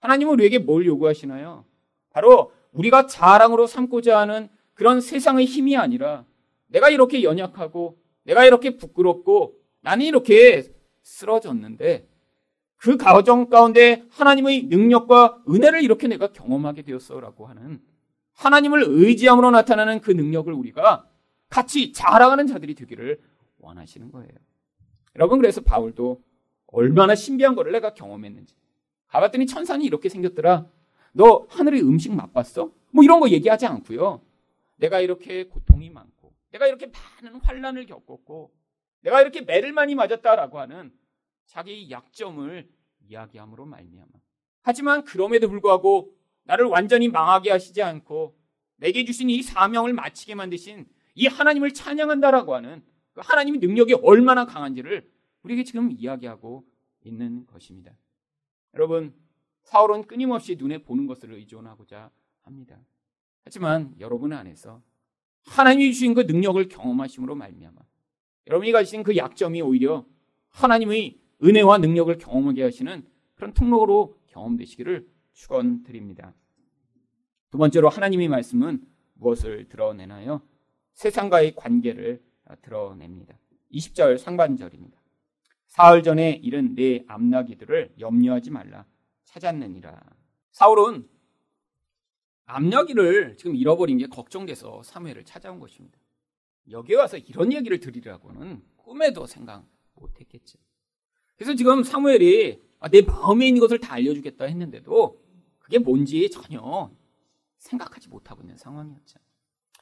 하나님은 0.00 0.34
우리에게 0.34 0.58
뭘 0.58 0.86
요구하시나요? 0.86 1.64
바로 2.10 2.52
우리가 2.72 3.06
자랑으로 3.06 3.66
삼고자 3.66 4.18
하는 4.18 4.48
그런 4.74 5.00
세상의 5.00 5.46
힘이 5.46 5.76
아니라 5.76 6.24
내가 6.68 6.90
이렇게 6.90 7.22
연약하고 7.22 7.98
내가 8.22 8.44
이렇게 8.44 8.76
부끄럽고 8.76 9.56
나는 9.80 10.06
이렇게 10.06 10.72
쓰러졌는데 11.02 12.08
그 12.76 12.96
가정 12.96 13.48
가운데 13.48 14.04
하나님의 14.10 14.64
능력과 14.64 15.42
은혜를 15.48 15.82
이렇게 15.82 16.06
내가 16.06 16.32
경험하게 16.32 16.82
되었어라고 16.82 17.46
하는 17.46 17.80
하나님을 18.38 18.84
의지함으로 18.86 19.50
나타나는 19.50 20.00
그 20.00 20.12
능력을 20.12 20.52
우리가 20.52 21.08
같이 21.48 21.92
자랑하는 21.92 22.46
자들이 22.46 22.74
되기를 22.74 23.20
원하시는 23.58 24.12
거예요. 24.12 24.30
여러분 25.16 25.40
그래서 25.40 25.60
바울도 25.60 26.22
얼마나 26.68 27.14
신비한 27.14 27.56
거를 27.56 27.72
내가 27.72 27.94
경험했는지 27.94 28.54
가봤더니 29.08 29.46
천사는 29.46 29.84
이렇게 29.84 30.08
생겼더라. 30.08 30.66
너 31.12 31.46
하늘의 31.48 31.82
음식 31.82 32.12
맛봤어? 32.12 32.70
뭐 32.92 33.02
이런 33.02 33.18
거 33.18 33.28
얘기하지 33.28 33.66
않고요. 33.66 34.20
내가 34.76 35.00
이렇게 35.00 35.44
고통이 35.48 35.90
많고 35.90 36.32
내가 36.52 36.68
이렇게 36.68 36.92
많은 37.22 37.40
환란을 37.40 37.86
겪었고 37.86 38.52
내가 39.00 39.20
이렇게 39.20 39.40
매를 39.40 39.72
많이 39.72 39.96
맞았다라고 39.96 40.60
하는 40.60 40.92
자기 41.46 41.90
약점을 41.90 42.68
이야기함으로 43.08 43.64
말미암아. 43.64 44.10
하지만 44.62 45.02
그럼에도 45.04 45.48
불구하고 45.48 46.17
나를 46.48 46.64
완전히 46.64 47.08
망하게 47.08 47.50
하시지 47.50 47.82
않고 47.82 48.34
내게 48.76 49.04
주신 49.04 49.28
이 49.28 49.42
사명을 49.42 49.92
마치게 49.92 50.34
만드신 50.34 50.86
이 51.14 51.26
하나님을 51.26 51.74
찬양한다라고 51.74 52.54
하는 52.54 52.82
그 53.12 53.20
하나님의 53.22 53.60
능력이 53.60 53.94
얼마나 54.02 54.46
강한지를 54.46 55.10
우리에게 55.42 55.64
지금 55.64 55.90
이야기하고 55.92 56.64
있는 57.04 57.46
것입니다. 57.46 57.92
여러분, 58.74 59.14
사울은 59.64 60.04
끊임없이 60.04 60.56
눈에 60.56 60.78
보는 60.78 61.06
것을 61.06 61.34
의존하고자 61.34 62.10
합니다. 62.40 62.78
하지만 63.44 63.94
여러분 64.00 64.32
안에서 64.32 64.82
하나님이 65.44 65.92
주신 65.92 66.14
그 66.14 66.22
능력을 66.22 66.66
경험하심으로 66.68 67.34
말미암아 67.34 67.78
여러분이 68.46 68.72
가지신 68.72 69.02
그 69.02 69.16
약점이 69.16 69.60
오히려 69.60 70.06
하나님의 70.48 71.18
은혜와 71.44 71.78
능력을 71.78 72.16
경험하게 72.18 72.62
하시는 72.62 73.06
그런 73.34 73.52
통로로 73.52 74.18
경험되시기를 74.28 75.06
축원드립니다. 75.38 76.34
두 77.50 77.58
번째로 77.58 77.88
하나님의 77.88 78.28
말씀은 78.28 78.84
무엇을 79.14 79.68
드러내나요? 79.68 80.42
세상과의 80.94 81.54
관계를 81.54 82.22
드러냅니다. 82.62 83.38
20절 83.72 84.18
상반절입니다. 84.18 84.98
사흘 85.68 86.02
전에 86.02 86.32
이른 86.42 86.74
내 86.74 87.04
암나기들을 87.06 87.94
염려하지 88.00 88.50
말라 88.50 88.84
찾았느니라. 89.24 90.00
사울은 90.50 91.08
암나기를 92.46 93.36
지금 93.36 93.54
잃어버린 93.54 93.98
게 93.98 94.06
걱정돼서 94.06 94.82
사무엘을 94.82 95.24
찾아온 95.24 95.60
것입니다. 95.60 95.98
여기에 96.70 96.96
와서 96.96 97.16
이런 97.16 97.52
얘기를 97.52 97.78
드리라고는 97.78 98.62
꿈에도 98.76 99.26
생각 99.26 99.64
못했겠죠. 99.94 100.58
그래서 101.36 101.54
지금 101.54 101.84
사무엘이 101.84 102.60
아, 102.80 102.88
내 102.88 103.02
마음에 103.02 103.46
있는 103.46 103.60
것을 103.60 103.78
다 103.78 103.94
알려주겠다 103.94 104.44
했는데도 104.44 105.27
그게 105.68 105.78
뭔지 105.78 106.30
전혀 106.30 106.90
생각하지 107.58 108.08
못하고 108.08 108.40
있는 108.40 108.56
상황이었죠. 108.56 109.18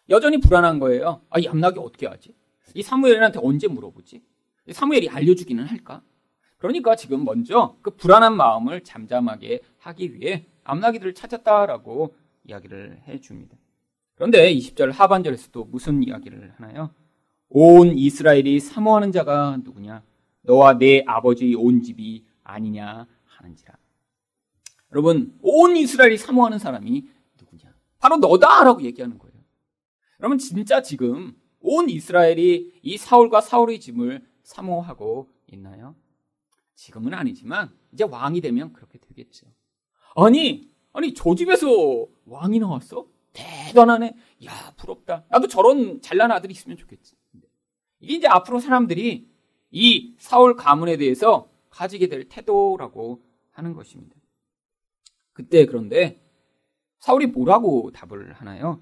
여전히 0.08 0.38
불안한 0.38 0.80
거예요. 0.80 1.22
아, 1.30 1.38
이 1.38 1.46
암낙이 1.46 1.78
어떻게 1.78 2.08
하지? 2.08 2.34
이 2.74 2.82
사무엘한테 2.82 3.38
언제 3.40 3.68
물어보지? 3.68 4.20
사무엘이 4.72 5.08
알려주기는 5.08 5.64
할까? 5.64 6.02
그러니까 6.58 6.96
지금 6.96 7.24
먼저 7.24 7.76
그 7.82 7.90
불안한 7.90 8.36
마음을 8.36 8.82
잠잠하게 8.82 9.60
하기 9.78 10.14
위해 10.14 10.46
암나기들을 10.64 11.14
찾았다라고 11.14 12.16
이야기를 12.44 13.02
해줍니다. 13.06 13.56
그런데 14.16 14.52
20절 14.52 14.90
하반절에서도 14.90 15.66
무슨 15.66 16.02
이야기를 16.02 16.54
하나요? 16.56 16.90
온 17.48 17.96
이스라엘이 17.96 18.58
사모하는 18.58 19.12
자가 19.12 19.58
누구냐? 19.62 20.02
너와 20.42 20.78
내 20.78 21.04
아버지 21.06 21.54
온 21.54 21.80
집이 21.82 22.24
아니냐 22.42 23.06
하는지라. 23.24 23.76
여러분, 24.92 25.36
온 25.42 25.76
이스라엘이 25.76 26.16
사모하는 26.18 26.58
사람이 26.58 27.08
누구냐? 27.40 27.74
바로 27.98 28.16
너다라고 28.16 28.82
얘기하는 28.82 29.18
거예요. 29.18 29.34
여러분, 30.20 30.38
진짜 30.38 30.82
지금 30.82 31.36
온 31.60 31.90
이스라엘이 31.90 32.80
이 32.82 32.96
사울과 32.96 33.40
사울의 33.40 33.80
짐을 33.80 34.24
사모하고 34.42 35.28
있나요? 35.48 35.96
지금은 36.74 37.14
아니지만 37.14 37.74
이제 37.92 38.04
왕이 38.04 38.40
되면 38.40 38.72
그렇게 38.72 38.98
되겠죠. 38.98 39.46
아니, 40.14 40.70
아니 40.92 41.14
저 41.14 41.34
집에서 41.34 42.06
왕이 42.26 42.58
나왔어? 42.60 43.06
대단하네. 43.32 44.16
야, 44.46 44.72
부럽다. 44.76 45.24
나도 45.28 45.48
저런 45.48 46.00
잘난 46.00 46.30
아들이 46.32 46.52
있으면 46.52 46.76
좋겠지. 46.76 47.16
이게 48.00 48.14
이제 48.14 48.26
앞으로 48.28 48.60
사람들이 48.60 49.28
이 49.70 50.14
사울 50.18 50.56
가문에 50.56 50.96
대해서 50.96 51.50
가지게 51.70 52.08
될 52.08 52.28
태도라고 52.28 53.22
하는 53.50 53.74
것입니다. 53.74 54.15
그때 55.36 55.66
그런데 55.66 56.18
사울이 56.98 57.26
뭐라고 57.26 57.90
답을 57.92 58.32
하나요? 58.32 58.80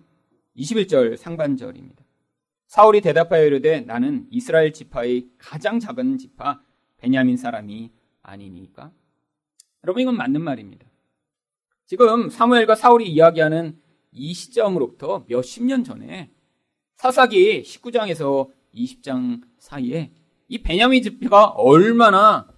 21절 0.56 1.16
상반절입니다. 1.16 2.04
사울이 2.68 3.00
대답하여 3.00 3.44
이르되 3.44 3.80
나는 3.80 4.28
이스라엘 4.30 4.72
지파의 4.72 5.30
가장 5.36 5.80
작은 5.80 6.16
지파 6.16 6.62
베냐민 6.98 7.36
사람이 7.36 7.90
아니니까. 8.22 8.92
여러분 9.82 10.02
이건 10.02 10.16
맞는 10.16 10.42
말입니다. 10.42 10.86
지금 11.86 12.30
사무엘과 12.30 12.76
사울이 12.76 13.10
이야기하는 13.10 13.76
이 14.12 14.32
시점으로부터 14.32 15.24
몇십 15.26 15.64
년 15.64 15.82
전에 15.82 16.30
사사기 16.94 17.62
19장에서 17.62 18.48
20장 18.72 19.42
사이에 19.58 20.12
이 20.46 20.62
베냐민 20.62 21.02
지파가 21.02 21.46
얼마나 21.46 22.48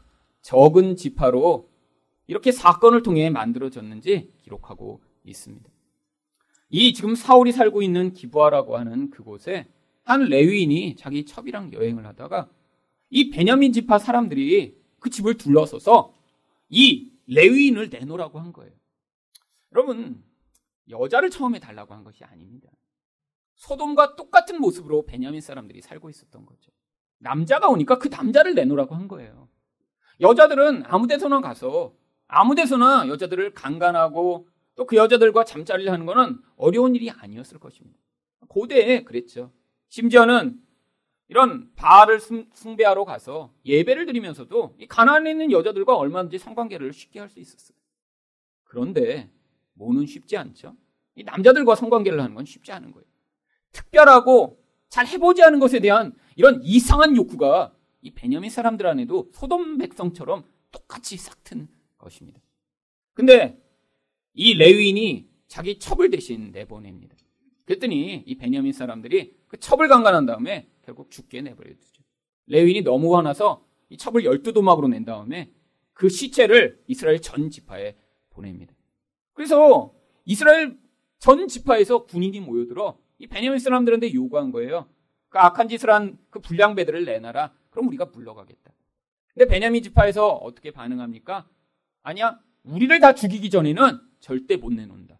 적은 0.42 0.96
지파로 0.96 1.70
이렇게 2.26 2.52
사건을 2.52 3.02
통해 3.02 3.30
만들어졌는지 3.30 4.32
기록하고 4.42 5.02
있습니다. 5.24 5.70
이 6.70 6.92
지금 6.92 7.14
사울이 7.14 7.52
살고 7.52 7.82
있는 7.82 8.12
기부하라고 8.12 8.76
하는 8.76 9.10
그곳에 9.10 9.68
한 10.02 10.24
레위인이 10.24 10.96
자기 10.96 11.24
첩이랑 11.24 11.72
여행을 11.72 12.06
하다가 12.06 12.48
이 13.10 13.30
베냐민 13.30 13.72
지파 13.72 13.98
사람들이 13.98 14.76
그 14.98 15.10
집을 15.10 15.36
둘러서서 15.36 16.14
이 16.68 17.12
레위인을 17.26 17.88
내놓으라고 17.90 18.40
한 18.40 18.52
거예요. 18.52 18.72
여러분, 19.72 20.22
여자를 20.88 21.30
처음에 21.30 21.58
달라고 21.58 21.94
한 21.94 22.04
것이 22.04 22.24
아닙니다. 22.24 22.70
소돔과 23.56 24.16
똑같은 24.16 24.60
모습으로 24.60 25.06
베냐민 25.06 25.40
사람들이 25.40 25.80
살고 25.80 26.10
있었던 26.10 26.46
거죠. 26.46 26.70
남자가 27.18 27.68
오니까 27.68 27.98
그 27.98 28.08
남자를 28.08 28.54
내놓으라고 28.54 28.94
한 28.94 29.08
거예요. 29.08 29.48
여자들은 30.20 30.84
아무 30.86 31.06
데서나 31.06 31.40
가서 31.40 31.94
아무 32.28 32.54
데서나 32.54 33.08
여자들을 33.08 33.54
강간하고 33.54 34.48
또 34.76 34.84
그 34.86 34.96
여자들과 34.96 35.44
잠자리를 35.44 35.90
하는 35.90 36.04
것은 36.04 36.38
어려운 36.56 36.94
일이 36.94 37.10
아니었을 37.10 37.58
것입니다. 37.58 37.98
고대에 38.48 39.04
그랬죠. 39.04 39.50
심지어는 39.88 40.60
이런 41.28 41.72
바알을 41.76 42.20
숭배하러 42.20 43.04
가서 43.04 43.52
예배를 43.64 44.04
드리면서도 44.04 44.76
이 44.78 44.86
가난에 44.86 45.30
있는 45.30 45.50
여자들과 45.50 45.96
얼마든지 45.96 46.38
성관계를 46.38 46.92
쉽게 46.92 47.20
할 47.20 47.30
수 47.30 47.40
있었어요. 47.40 47.76
그런데 48.64 49.30
뭐는 49.74 50.04
쉽지 50.06 50.36
않죠. 50.36 50.76
이 51.14 51.24
남자들과 51.24 51.74
성관계를 51.74 52.20
하는 52.20 52.34
건 52.34 52.44
쉽지 52.44 52.70
않은 52.72 52.92
거예요. 52.92 53.06
특별하고 53.72 54.62
잘 54.90 55.06
해보지 55.06 55.42
않은 55.42 55.58
것에 55.58 55.80
대한 55.80 56.14
이런 56.36 56.60
이상한 56.62 57.16
욕구가 57.16 57.72
이 58.02 58.10
베냐민 58.12 58.50
사람들 58.50 58.86
안에도 58.86 59.30
소돔 59.32 59.78
백성처럼 59.78 60.44
똑같이 60.70 61.16
싹튼 61.16 61.68
것입니다. 62.06 62.40
근데 63.14 63.60
이 64.32 64.54
레위인이 64.54 65.28
자기 65.48 65.78
첩을 65.78 66.10
대신 66.10 66.52
내보냅니다. 66.52 67.16
그랬더니 67.64 68.22
이 68.26 68.34
베냐민 68.36 68.72
사람들이 68.72 69.34
그 69.48 69.58
첩을 69.58 69.88
강간한 69.88 70.26
다음에 70.26 70.68
결국 70.82 71.10
죽게 71.10 71.42
내버려 71.42 71.74
두죠. 71.74 72.02
레위인이 72.46 72.82
너무 72.82 73.16
화나서 73.16 73.66
이 73.88 73.96
첩을 73.96 74.24
열두 74.24 74.52
도막으로 74.52 74.88
낸 74.88 75.04
다음에 75.04 75.50
그 75.92 76.08
시체를 76.08 76.82
이스라엘 76.86 77.20
전 77.20 77.50
지파에 77.50 77.96
보냅니다. 78.30 78.74
그래서 79.32 79.92
이스라엘 80.24 80.78
전 81.18 81.48
지파에서 81.48 82.04
군인이 82.04 82.40
모여들어 82.40 82.98
이 83.18 83.26
베냐민 83.26 83.58
사람들한테 83.58 84.12
요구한 84.14 84.52
거예요. 84.52 84.88
그 85.28 85.38
악한 85.38 85.68
짓을 85.68 85.90
한 85.90 86.18
그 86.30 86.40
불량배들을 86.40 87.04
내놔라. 87.04 87.52
그럼 87.70 87.88
우리가 87.88 88.06
물러가겠다. 88.06 88.72
근데 89.32 89.46
베냐민 89.46 89.82
지파에서 89.82 90.28
어떻게 90.28 90.70
반응합니까? 90.70 91.48
아니야. 92.06 92.38
우리를 92.62 93.00
다 93.00 93.14
죽이기 93.14 93.50
전에는 93.50 94.00
절대 94.20 94.56
못 94.56 94.72
내놓는다. 94.72 95.18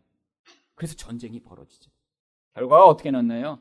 그래서 0.77 0.95
전쟁이 0.95 1.41
벌어지죠. 1.41 1.91
결과가 2.55 2.87
어떻게 2.87 3.11
났나요? 3.11 3.61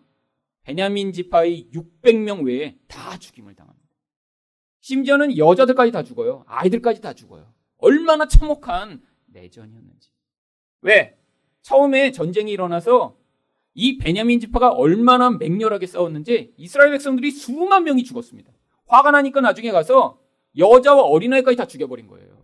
베냐민 0.61 1.11
지파의 1.11 1.69
600명 1.73 2.45
외에 2.45 2.77
다 2.87 3.17
죽임을 3.17 3.55
당합니다. 3.55 3.89
심지어는 4.81 5.37
여자들까지 5.39 5.91
다 5.91 6.03
죽어요. 6.03 6.43
아이들까지 6.45 7.01
다 7.01 7.13
죽어요. 7.13 7.51
얼마나 7.77 8.27
참혹한 8.27 9.01
내전이었는지. 9.25 10.11
왜? 10.81 11.17
처음에 11.63 12.11
전쟁이 12.11 12.51
일어나서 12.51 13.17
이 13.73 13.97
베냐민 13.97 14.39
지파가 14.39 14.69
얼마나 14.69 15.31
맹렬하게 15.31 15.87
싸웠는지 15.87 16.53
이스라엘 16.57 16.91
백성들이 16.91 17.31
수만 17.31 17.85
명이 17.85 18.03
죽었습니다. 18.03 18.53
화가 18.85 19.09
나니까 19.09 19.41
나중에 19.41 19.71
가서 19.71 20.21
여자와 20.55 21.01
어린아이까지 21.01 21.57
다 21.57 21.65
죽여버린 21.65 22.05
거예요. 22.05 22.34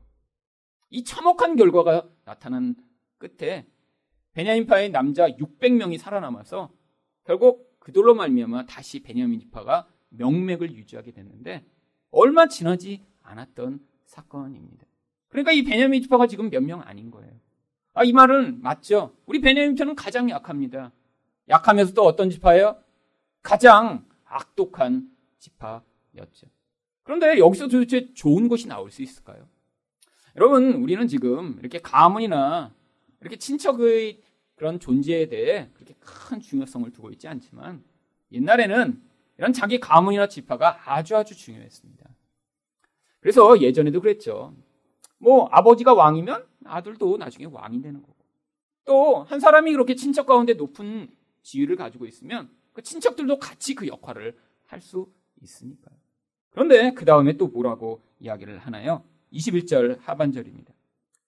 이 0.92 1.04
참혹한 1.04 1.56
결과가 1.56 2.08
나타난 2.26 2.76
끝에 3.18 3.66
베냐민파의 4.34 4.92
남자 4.92 5.28
600명이 5.30 5.98
살아남아서 5.98 6.70
결국 7.24 7.80
그들로 7.80 8.14
말미암아 8.14 8.66
다시 8.66 9.02
베냐민 9.02 9.40
지파가 9.40 9.88
명맥을 10.10 10.74
유지하게 10.74 11.12
됐는데 11.12 11.66
얼마 12.12 12.48
지나지 12.48 13.04
않았던 13.24 13.80
사건입니다. 14.06 14.86
그러니까 15.30 15.54
이 15.54 15.64
베냐민 15.64 16.02
지파가 16.02 16.28
지금 16.28 16.50
몇 16.50 16.62
명 16.62 16.82
아닌 16.82 17.10
거예요. 17.10 17.32
아, 17.94 18.04
이 18.04 18.12
말은 18.14 18.62
맞죠? 18.62 19.16
우리 19.26 19.40
베냐민 19.42 19.76
지파는 19.76 19.96
가장 19.96 20.30
약합니다. 20.30 20.92
약하면서 21.50 21.94
또 21.94 22.04
어떤 22.04 22.30
지파예요? 22.30 22.78
가장 23.42 24.06
악독한 24.26 25.10
지파였죠. 25.40 26.48
그런데 27.04 27.40
여기서 27.40 27.68
도대체 27.68 28.14
좋은 28.14 28.48
것이 28.48 28.68
나올 28.68 28.92
수 28.92 29.02
있을까요? 29.02 29.48
여러분, 30.38 30.74
우리는 30.74 31.08
지금 31.08 31.58
이렇게 31.60 31.80
가문이나 31.80 32.74
이렇게 33.20 33.36
친척의 33.38 34.22
그런 34.56 34.80
존재에 34.80 35.28
대해 35.28 35.70
그렇게 35.74 35.96
큰 36.00 36.40
중요성을 36.40 36.92
두고 36.92 37.10
있지 37.12 37.28
않지만 37.28 37.84
옛날에는 38.32 39.02
이런 39.38 39.54
자기 39.54 39.80
가문이나 39.80 40.28
지파가 40.28 40.80
아주 40.86 41.16
아주 41.18 41.36
중요했습니다. 41.36 42.10
그래서 43.20 43.60
예전에도 43.62 44.00
그랬죠. 44.02 44.56
뭐 45.18 45.48
아버지가 45.52 45.94
왕이면 45.94 46.46
아들도 46.66 47.18
나중에 47.18 47.46
왕이 47.46 47.82
되는 47.82 48.02
거고. 48.02 48.16
또 48.86 49.24
한 49.24 49.40
사람이 49.40 49.72
그렇게 49.72 49.96
친척 49.96 50.26
가운데 50.26 50.54
높은 50.54 51.10
지위를 51.44 51.76
가지고 51.76 52.06
있으면 52.06 52.50
그 52.74 52.82
친척들도 52.82 53.40
같이 53.40 53.76
그 53.76 53.88
역할을 53.88 54.38
할 54.68 54.82
수 54.82 55.12
있으니까요. 55.42 55.96
그런데 56.52 56.94
그 56.94 57.04
다음에 57.06 57.34
또 57.34 57.48
뭐라고 57.48 58.02
이야기를 58.20 58.60
하나요? 58.60 59.04
21절 59.34 60.00
하반절입니다. 60.02 60.74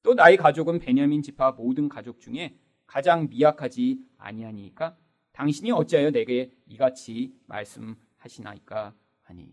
또 0.03 0.13
나의 0.13 0.37
가족은 0.37 0.79
베냐민 0.79 1.21
지파 1.21 1.53
모든 1.53 1.87
가족 1.87 2.19
중에 2.19 2.55
가장 2.85 3.29
미약하지 3.29 3.99
아니하니까 4.17 4.97
당신이 5.31 5.71
어찌하여 5.71 6.11
내게 6.11 6.51
이같이 6.67 7.33
말씀하시나이까 7.47 8.93
하니. 9.21 9.49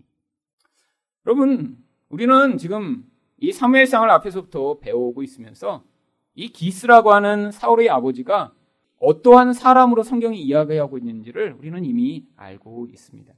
여러분, 1.27 1.79
우리는 2.09 2.59
지금 2.59 3.11
이 3.39 3.53
사무엘상을 3.53 4.09
앞에서부터 4.11 4.79
배워오고 4.81 5.23
있으면서 5.23 5.85
이 6.35 6.49
기스라고 6.49 7.13
하는 7.13 7.51
사울의 7.51 7.89
아버지가 7.89 8.53
어떠한 8.99 9.55
사람으로 9.55 10.03
성경이 10.03 10.41
이야기하고 10.43 10.99
있는지를 10.99 11.55
우리는 11.59 11.85
이미 11.85 12.27
알고 12.37 12.89
있습니다. 12.93 13.33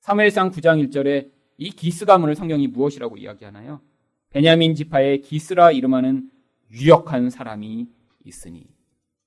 사무엘상 0.00 0.50
9장 0.50 0.86
1절에 0.88 1.30
이 1.56 1.70
기스 1.70 2.04
가문을 2.04 2.34
성경이 2.34 2.68
무엇이라고 2.68 3.16
이야기하나요? 3.16 3.80
베냐민 4.38 4.76
지파의 4.76 5.22
기스라 5.22 5.72
이름하는 5.72 6.30
유력한 6.70 7.28
사람이 7.28 7.88
있으니. 8.24 8.68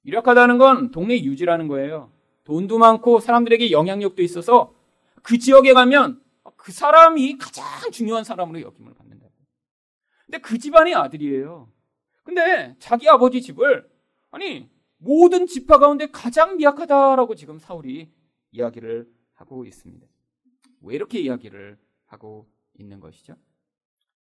유력하다는 0.05 0.57
건 0.57 0.91
동네 0.91 1.21
유지라는 1.21 1.67
거예요. 1.67 2.13
돈도 2.45 2.77
많고 2.77 3.19
사람들에게 3.19 3.71
영향력도 3.71 4.21
있어서 4.21 4.73
그 5.21 5.37
지역에 5.37 5.73
가면 5.73 6.21
그 6.55 6.71
사람이 6.71 7.37
가장 7.39 7.91
중요한 7.91 8.23
사람으로 8.23 8.61
여김을 8.61 8.93
받는다고. 8.93 9.33
근데 10.27 10.37
그 10.37 10.57
집안의 10.57 10.95
아들이에요. 10.95 11.69
근데 12.23 12.77
자기 12.79 13.09
아버지 13.09 13.41
집을 13.41 13.89
아니 14.29 14.69
모든 14.95 15.45
지파 15.45 15.79
가운데 15.79 16.09
가장 16.09 16.55
미약하다라고 16.55 17.35
지금 17.35 17.59
사울이 17.59 18.09
이야기를 18.53 19.11
하고 19.33 19.65
있습니다. 19.65 20.07
왜 20.83 20.95
이렇게 20.95 21.19
이야기를 21.19 21.77
하고 22.05 22.47
있는 22.79 23.01
것이죠? 23.01 23.35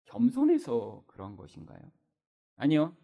겸손해서 0.08 1.02
그런 1.06 1.36
것인가요? 1.36 1.80
아니요. 2.56 2.96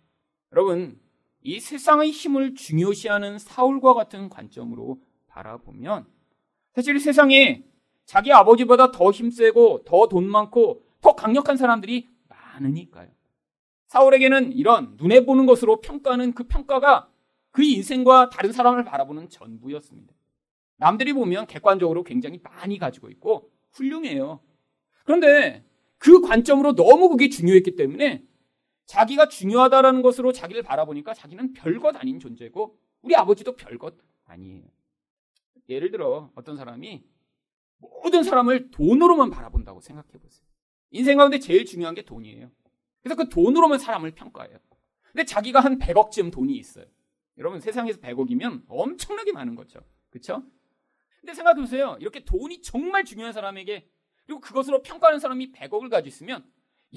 여러분, 0.52 1.00
이 1.42 1.60
세상의 1.60 2.10
힘을 2.10 2.54
중요시하는 2.54 3.38
사울과 3.38 3.94
같은 3.94 4.28
관점으로 4.28 5.02
바라보면 5.28 6.06
사실 6.74 6.98
세상에 6.98 7.64
자기 8.06 8.32
아버지보다 8.32 8.90
더 8.90 9.10
힘세고 9.10 9.84
더 9.84 10.08
돈 10.08 10.28
많고 10.28 10.82
더 11.00 11.14
강력한 11.14 11.56
사람들이 11.56 12.08
많으니까요. 12.28 13.10
사울에게는 13.88 14.52
이런 14.52 14.96
눈에 14.96 15.24
보는 15.24 15.46
것으로 15.46 15.80
평가하는 15.80 16.32
그 16.32 16.44
평가가 16.44 17.10
그 17.50 17.62
인생과 17.62 18.30
다른 18.30 18.52
사람을 18.52 18.84
바라보는 18.84 19.28
전부였습니다. 19.28 20.12
남들이 20.76 21.12
보면 21.12 21.46
객관적으로 21.46 22.02
굉장히 22.02 22.40
많이 22.42 22.78
가지고 22.78 23.08
있고 23.10 23.50
훌륭해요. 23.72 24.40
그런데 25.04 25.64
그 26.04 26.20
관점으로 26.20 26.74
너무 26.74 27.08
그게 27.08 27.30
중요했기 27.30 27.76
때문에 27.76 28.22
자기가 28.84 29.28
중요하다라는 29.28 30.02
것으로 30.02 30.32
자기를 30.32 30.62
바라보니까 30.62 31.14
자기는 31.14 31.54
별것 31.54 31.96
아닌 31.96 32.20
존재고 32.20 32.78
우리 33.00 33.16
아버지도 33.16 33.56
별것 33.56 33.96
아니에요. 34.26 34.64
예를 35.70 35.90
들어 35.90 36.30
어떤 36.34 36.58
사람이 36.58 37.02
모든 37.78 38.22
사람을 38.22 38.70
돈으로만 38.70 39.30
바라본다고 39.30 39.80
생각해 39.80 40.10
보세요. 40.20 40.46
인생 40.90 41.16
가운데 41.16 41.38
제일 41.38 41.64
중요한 41.64 41.94
게 41.94 42.02
돈이에요. 42.02 42.50
그래서 43.02 43.16
그 43.16 43.30
돈으로만 43.30 43.78
사람을 43.78 44.10
평가해요. 44.10 44.58
근데 45.10 45.24
자기가 45.24 45.60
한 45.60 45.78
100억쯤 45.78 46.30
돈이 46.30 46.54
있어요. 46.54 46.84
여러분 47.38 47.60
세상에서 47.60 48.00
100억이면 48.00 48.64
엄청나게 48.68 49.32
많은 49.32 49.54
거죠. 49.54 49.80
그렇죠? 50.10 50.44
근데 51.20 51.32
생각해 51.32 51.58
보세요. 51.58 51.96
이렇게 51.98 52.26
돈이 52.26 52.60
정말 52.60 53.06
중요한 53.06 53.32
사람에게 53.32 53.88
그리고 54.26 54.40
그것으로 54.40 54.82
평가하는 54.82 55.20
사람이 55.20 55.52
100억을 55.52 55.90
가지고 55.90 56.08
있으면 56.08 56.44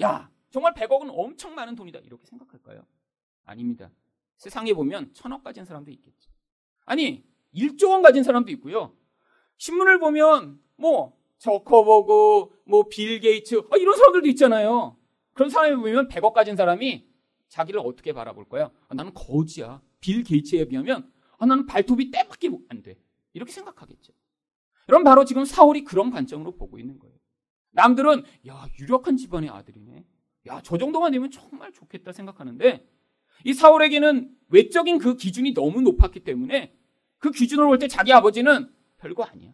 야, 0.00 0.30
정말 0.50 0.74
100억은 0.74 1.10
엄청 1.10 1.54
많은 1.54 1.74
돈이다. 1.74 2.00
이렇게 2.00 2.26
생각할까요? 2.26 2.84
아닙니다. 3.44 3.90
세상에 4.36 4.72
보면 4.72 5.12
천억 5.14 5.42
가진 5.42 5.64
사람도 5.64 5.90
있겠죠. 5.90 6.30
아니, 6.84 7.24
1조 7.54 7.90
원 7.90 8.02
가진 8.02 8.22
사람도 8.22 8.50
있고요. 8.52 8.96
신문을 9.56 9.98
보면 9.98 10.60
뭐 10.76 11.16
저커버그, 11.38 12.62
뭐빌 12.66 13.20
게이츠 13.20 13.62
아, 13.70 13.76
이런 13.76 13.96
사람들도 13.96 14.28
있잖아요. 14.28 14.96
그런 15.34 15.50
사람이 15.50 15.76
보면 15.76 16.08
100억 16.08 16.32
가진 16.32 16.56
사람이 16.56 17.06
자기를 17.48 17.80
어떻게 17.80 18.12
바라볼까요? 18.12 18.70
아, 18.88 18.94
나는 18.94 19.12
거지야. 19.14 19.82
빌 20.00 20.22
게이츠에 20.22 20.66
비하면 20.66 21.10
아, 21.38 21.46
나는 21.46 21.66
발톱이 21.66 22.10
때밖에 22.10 22.50
안 22.68 22.82
돼. 22.82 22.98
이렇게 23.32 23.52
생각하겠죠. 23.52 24.12
그럼 24.86 25.04
바로 25.04 25.24
지금 25.24 25.44
사울이 25.44 25.84
그런 25.84 26.10
관점으로 26.10 26.56
보고 26.56 26.78
있는 26.78 26.98
거예요. 26.98 27.17
남들은 27.72 28.22
야 28.48 28.66
유력한 28.80 29.16
집안의 29.16 29.50
아들이네. 29.50 30.04
야 30.46 30.60
저 30.62 30.78
정도만 30.78 31.12
되면 31.12 31.30
정말 31.30 31.72
좋겠다 31.72 32.12
생각하는데 32.12 32.86
이 33.44 33.52
사울에게는 33.52 34.34
외적인 34.48 34.98
그 34.98 35.14
기준이 35.16 35.52
너무 35.54 35.80
높았기 35.82 36.20
때문에 36.20 36.74
그 37.18 37.30
기준으로 37.30 37.68
볼 37.68 37.78
때 37.78 37.86
자기 37.88 38.12
아버지는 38.12 38.72
별거 38.98 39.24
아니야. 39.24 39.52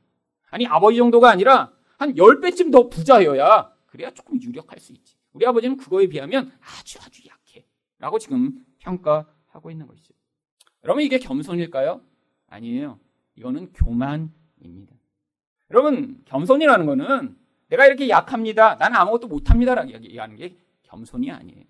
아니 0.51 0.67
아버지 0.67 0.99
정도가 0.99 1.31
아니라 1.31 1.73
한 1.99 2.15
10배쯤 2.15 2.71
더 2.71 2.89
부자여야 2.89 3.73
그래야 3.87 4.11
조금 4.12 4.41
유력할 4.41 4.79
수 4.79 4.93
있지. 4.93 5.17
우리 5.33 5.47
아버지는 5.47 5.77
그거에 5.77 6.07
비하면 6.07 6.53
아주 6.61 6.99
아주 7.05 7.23
약해. 7.29 7.67
라고 7.99 8.19
지금 8.19 8.65
평가하고 8.79 9.71
있는 9.71 9.87
것이죠. 9.87 10.15
여러분 10.85 11.03
이게 11.03 11.19
겸손일까요? 11.19 12.01
아니에요. 12.49 13.01
이거는 13.37 13.73
교만입니다. 13.73 14.95
여러분 15.71 16.23
겸손이라는 16.27 16.87
거는 16.87 17.37
내가 17.69 17.87
이렇게 17.87 18.09
약합니다. 18.09 18.77
나는 18.77 18.97
아무것도 18.97 19.29
못합니다라고 19.29 19.91
얘기하는 19.93 20.37
게 20.37 20.57
겸손이 20.83 21.31
아니에요. 21.31 21.65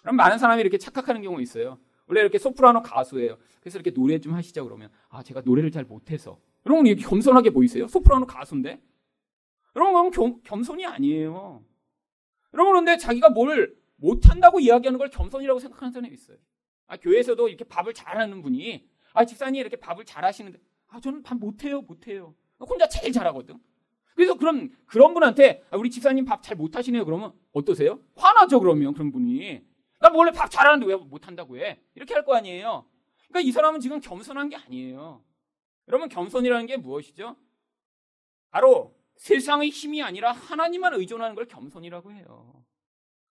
그럼 0.00 0.16
많은 0.16 0.38
사람이 0.38 0.60
이렇게 0.60 0.78
착각하는 0.78 1.22
경우 1.22 1.40
있어요. 1.40 1.78
원래 2.06 2.20
이렇게 2.20 2.38
소프라노 2.38 2.82
가수예요. 2.82 3.38
그래서 3.60 3.78
이렇게 3.78 3.92
노래 3.92 4.18
좀 4.18 4.34
하시죠 4.34 4.64
그러면 4.64 4.90
아 5.08 5.22
제가 5.22 5.42
노래를 5.44 5.70
잘 5.70 5.84
못해서 5.84 6.38
여러분 6.66 6.86
이렇게 6.86 7.02
겸손하게 7.02 7.50
보이세요? 7.50 7.86
소프라노 7.88 8.26
가수인데 8.26 8.80
여러분 9.76 10.10
그건 10.10 10.42
겸, 10.42 10.62
손이 10.62 10.84
아니에요. 10.84 11.64
여러분 12.52 12.72
그런데 12.72 12.96
자기가 12.96 13.30
뭘 13.30 13.74
못한다고 13.96 14.60
이야기하는 14.60 14.98
걸 14.98 15.08
겸손이라고 15.10 15.60
생각하는 15.60 15.92
사람이 15.92 16.12
있어요. 16.12 16.36
아, 16.86 16.96
교회에서도 16.96 17.48
이렇게 17.48 17.64
밥을 17.64 17.94
잘하는 17.94 18.42
분이 18.42 18.86
아 19.14 19.24
집사님 19.24 19.60
이렇게 19.60 19.76
밥을 19.76 20.04
잘하시는데 20.04 20.58
아 20.88 21.00
저는 21.00 21.22
밥 21.22 21.38
못해요 21.38 21.80
못해요 21.80 22.34
혼자 22.58 22.88
제일 22.88 23.12
잘하거든. 23.12 23.58
그래서 24.14 24.34
그럼 24.34 24.70
그런 24.86 25.14
분한테 25.14 25.64
아, 25.70 25.76
우리 25.76 25.90
집사님 25.90 26.24
밥 26.24 26.42
잘 26.42 26.56
못하시네요 26.56 27.04
그러면 27.04 27.32
어떠세요? 27.52 28.00
화나죠 28.16 28.60
그러면 28.60 28.92
그런 28.94 29.10
분이 29.12 29.62
나 30.00 30.10
원래 30.12 30.32
밥 30.32 30.50
잘하는데 30.50 30.86
왜 30.86 30.96
못한다고 30.96 31.56
해? 31.58 31.80
이렇게 31.94 32.12
할 32.14 32.24
거 32.24 32.34
아니에요. 32.34 32.84
그러니까 33.28 33.48
이 33.48 33.52
사람은 33.52 33.80
지금 33.80 34.00
겸손한 34.00 34.48
게 34.48 34.56
아니에요. 34.56 35.22
여러분 35.88 36.08
겸손이라는 36.08 36.66
게 36.66 36.76
무엇이죠? 36.76 37.36
바로 38.50 38.94
세상의 39.16 39.70
힘이 39.70 40.02
아니라 40.02 40.32
하나님만 40.32 40.94
의존하는 40.94 41.34
걸 41.34 41.46
겸손이라고 41.46 42.12
해요. 42.12 42.64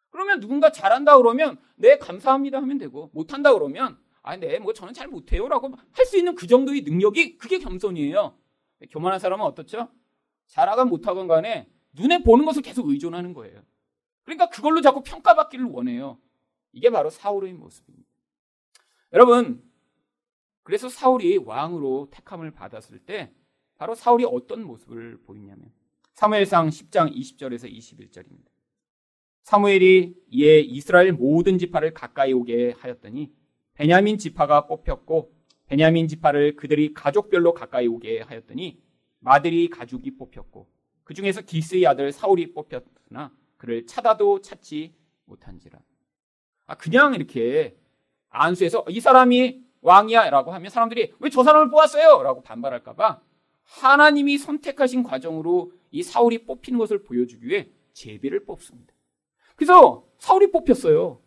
그러면 0.10 0.40
누군가 0.40 0.72
잘한다 0.72 1.18
그러면 1.18 1.58
네 1.76 1.98
감사합니다 1.98 2.58
하면 2.62 2.78
되고 2.78 3.10
못한다 3.14 3.54
그러면 3.54 3.98
아네뭐 4.24 4.74
저는 4.74 4.94
잘 4.94 5.08
못해요라고 5.08 5.74
할 5.94 6.06
수 6.06 6.18
있는 6.18 6.36
그 6.36 6.48
정도의 6.48 6.82
능력이 6.82 7.38
그게 7.38 7.60
겸손이에요. 7.60 8.38
교만한 8.92 9.20
사람은 9.20 9.46
어떻죠? 9.46 9.90
잘하건 10.52 10.90
못하건 10.90 11.28
간에 11.28 11.68
눈에 11.94 12.24
보는 12.24 12.46
것을 12.46 12.62
계속 12.62 12.90
의존하는 12.90 13.34
거예요. 13.34 13.62
그러니까 14.24 14.50
그걸로 14.50 14.82
자꾸 14.82 15.02
평가받기를 15.02 15.66
원해요. 15.66 16.20
이게 16.74 16.90
바로 16.90 17.10
사울의 17.10 17.54
모습입니다. 17.54 18.10
여러분, 19.14 19.64
그래서 20.64 20.90
사울이 20.90 21.38
왕으로 21.38 22.10
택함을 22.12 22.52
받았을 22.52 23.00
때 23.00 23.34
바로 23.78 23.96
사울이 23.96 24.26
어떤 24.26 24.64
모습을 24.64 25.22
보이냐면 25.24 25.72
사무엘상 26.14 26.68
10장 26.68 27.16
20절에서 27.16 27.72
21절입니다. 27.72 28.52
사무엘이 29.44 30.16
이에 30.30 30.60
이스라엘 30.60 31.14
모든 31.14 31.58
지파를 31.58 31.94
가까이 31.94 32.34
오게 32.34 32.76
하였더니 32.78 33.34
베냐민 33.74 34.18
지파가 34.18 34.68
뽑혔고 34.68 35.34
베냐민 35.68 36.10
지파를 36.10 36.58
그들이 36.58 36.94
가족별로 36.94 37.54
가까이 37.54 37.88
오게 37.88 38.22
하였더니 38.22 38.91
마들이 39.22 39.70
가족이 39.70 40.18
뽑혔고 40.18 40.68
그 41.04 41.14
중에서 41.14 41.42
기스의 41.42 41.88
아들 41.88 42.12
사울이 42.12 42.54
뽑혔으나 42.54 43.32
그를 43.58 43.86
찾아도 43.86 44.42
찾지 44.42 44.94
못한지라. 45.26 45.80
아, 46.68 46.76
그냥 46.76 47.14
이렇게 47.14 47.78
안수해서 48.30 48.86
이 48.90 49.00
사람이 49.00 49.62
왕이야 49.82 50.30
라고 50.30 50.52
하면 50.54 50.70
사람들이 50.70 51.14
왜 51.20 51.30
저 51.30 51.44
사람을 51.44 51.70
뽑았어요? 51.70 52.22
라고 52.24 52.42
반발할까봐 52.42 53.22
하나님이 53.64 54.38
선택하신 54.38 55.04
과정으로 55.04 55.72
이 55.92 56.04
사울이 56.04 56.46
뽑히는 56.46 56.78
것을 56.80 57.04
보여주기 57.04 57.46
위해 57.48 57.70
제비를 57.94 58.46
뽑습니다. 58.46 58.94
그래서 59.56 60.06
사울이 60.18 60.52
뽑혔어요. 60.52 61.22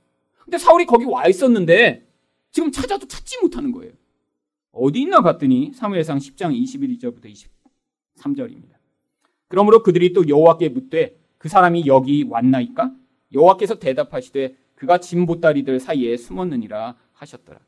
근데 0.45 0.59
사울이 0.59 0.86
거기 0.86 1.05
와 1.05 1.26
있었는데 1.28 2.07
지금 2.51 2.70
찾아도 2.70 3.07
찾지 3.07 3.38
못하는 3.40 3.72
거예요. 3.72 3.92
어디 4.72 5.01
있나 5.03 5.20
봤더니 5.20 5.72
사무엘상 5.74 6.18
10장 6.18 6.53
21절부터 6.62 7.26
23절입니다. 8.16 8.74
그러므로 9.48 9.82
그들이 9.82 10.12
또 10.12 10.26
여호와께 10.28 10.70
묻되 10.70 11.18
그 11.38 11.48
사람이 11.48 11.84
여기 11.86 12.24
왔나이까? 12.24 12.94
여호와께서 13.32 13.78
대답하시되 13.78 14.56
그가 14.74 14.98
짐 14.98 15.26
보따리들 15.26 15.80
사이에 15.80 16.16
숨었느니라 16.16 16.96
하셨더라. 17.12 17.60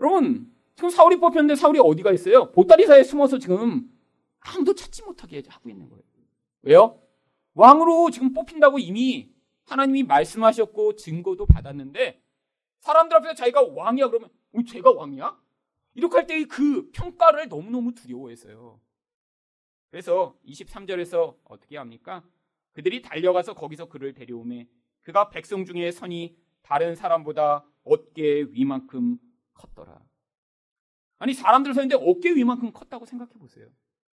여러분, 0.00 0.52
지금 0.74 0.90
사울이 0.90 1.16
뽑혔는데 1.16 1.56
사울이 1.56 1.78
어디가 1.80 2.12
있어요? 2.12 2.50
보따리 2.52 2.86
사이에 2.86 3.02
숨어서 3.02 3.38
지금 3.38 3.90
아무도 4.40 4.74
찾지 4.74 5.02
못하게 5.04 5.42
하고 5.48 5.68
있는 5.68 5.88
거예요. 5.88 6.02
왜요? 6.62 7.00
왕으로 7.54 8.10
지금 8.10 8.32
뽑힌다고 8.32 8.78
이미 8.78 9.30
하나님이 9.64 10.04
말씀하셨고 10.04 10.96
증거도 10.96 11.46
받았는데 11.46 12.20
사람들 12.80 13.16
앞에서 13.16 13.34
자기가 13.34 13.62
왕이야 13.74 14.08
그러면 14.08 14.30
어, 14.54 14.60
제가 14.66 14.92
왕이야? 14.92 15.36
이렇게 15.94 16.16
할 16.16 16.26
때 16.26 16.44
그 16.46 16.90
평가를 16.92 17.48
너무너무 17.48 17.92
두려워했어요. 17.94 18.78
그래서 19.90 20.36
23절에서 20.46 21.36
어떻게 21.44 21.76
합니까? 21.76 22.22
그들이 22.72 23.02
달려가서 23.02 23.54
거기서 23.54 23.86
그를 23.88 24.12
데려오매 24.12 24.68
그가 25.02 25.30
백성 25.30 25.64
중에 25.64 25.90
선이 25.90 26.36
다른 26.62 26.94
사람보다 26.94 27.64
어깨 27.84 28.46
위만큼 28.50 29.18
컸더라. 29.54 30.00
아니 31.18 31.32
사람들 31.32 31.74
서는데 31.74 31.96
어깨 31.96 32.30
위만큼 32.34 32.72
컸다고 32.72 33.06
생각해 33.06 33.32
보세요. 33.38 33.66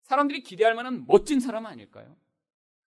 사람들이 0.04 0.42
기대할 0.42 0.74
만한 0.76 1.06
멋진 1.08 1.40
사람 1.40 1.66
아닐까요? 1.66 2.16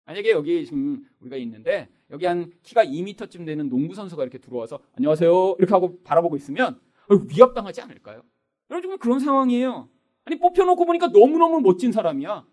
만약에 0.06 0.32
여기 0.32 0.66
지금 0.66 1.04
우리가 1.20 1.36
있는데 1.38 1.90
여기 2.12 2.26
한 2.26 2.52
키가 2.62 2.86
2m쯤 2.86 3.46
되는 3.46 3.70
농구 3.70 3.96
선수가 3.96 4.22
이렇게 4.22 4.38
들어와서 4.38 4.80
안녕하세요 4.94 5.56
이렇게 5.58 5.74
하고 5.74 6.02
바라보고 6.04 6.36
있으면 6.36 6.80
위협당하지 7.10 7.82
않을까요? 7.82 8.22
여러분 8.70 8.82
정말 8.84 8.98
그런 9.00 9.20
상황이에요. 9.20 9.90
아니 10.26 10.40
뽑혀놓고 10.40 10.86
보니까 10.86 11.08
너무너무 11.08 11.62
멋진 11.62 11.92
사람이야. 11.92 12.46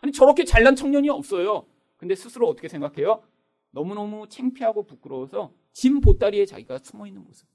아니 0.00 0.12
저렇게 0.12 0.44
잘난 0.44 0.76
청년이 0.76 1.08
없어요. 1.10 1.66
근데 1.96 2.14
스스로 2.14 2.48
어떻게 2.48 2.68
생각해요? 2.68 3.22
너무너무 3.70 4.28
창피하고 4.28 4.84
부끄러워서 4.84 5.52
짐 5.72 6.00
보따리에 6.00 6.46
자기가 6.46 6.78
숨어 6.78 7.06
있는 7.06 7.24
모습. 7.24 7.46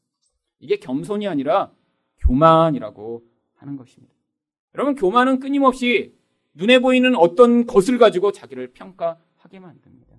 이게 0.60 0.78
겸손이 0.78 1.28
아니라 1.28 1.72
교만이라고 2.20 3.24
하는 3.56 3.78
것입니다. 3.78 4.14
여러분, 4.76 4.96
교만은 4.96 5.39
끊임없이 5.39 6.16
눈에 6.54 6.80
보이는 6.80 7.16
어떤 7.16 7.66
것을 7.66 7.98
가지고 7.98 8.32
자기를 8.32 8.74
평가하게 8.74 9.60
만듭니다. 9.60 10.14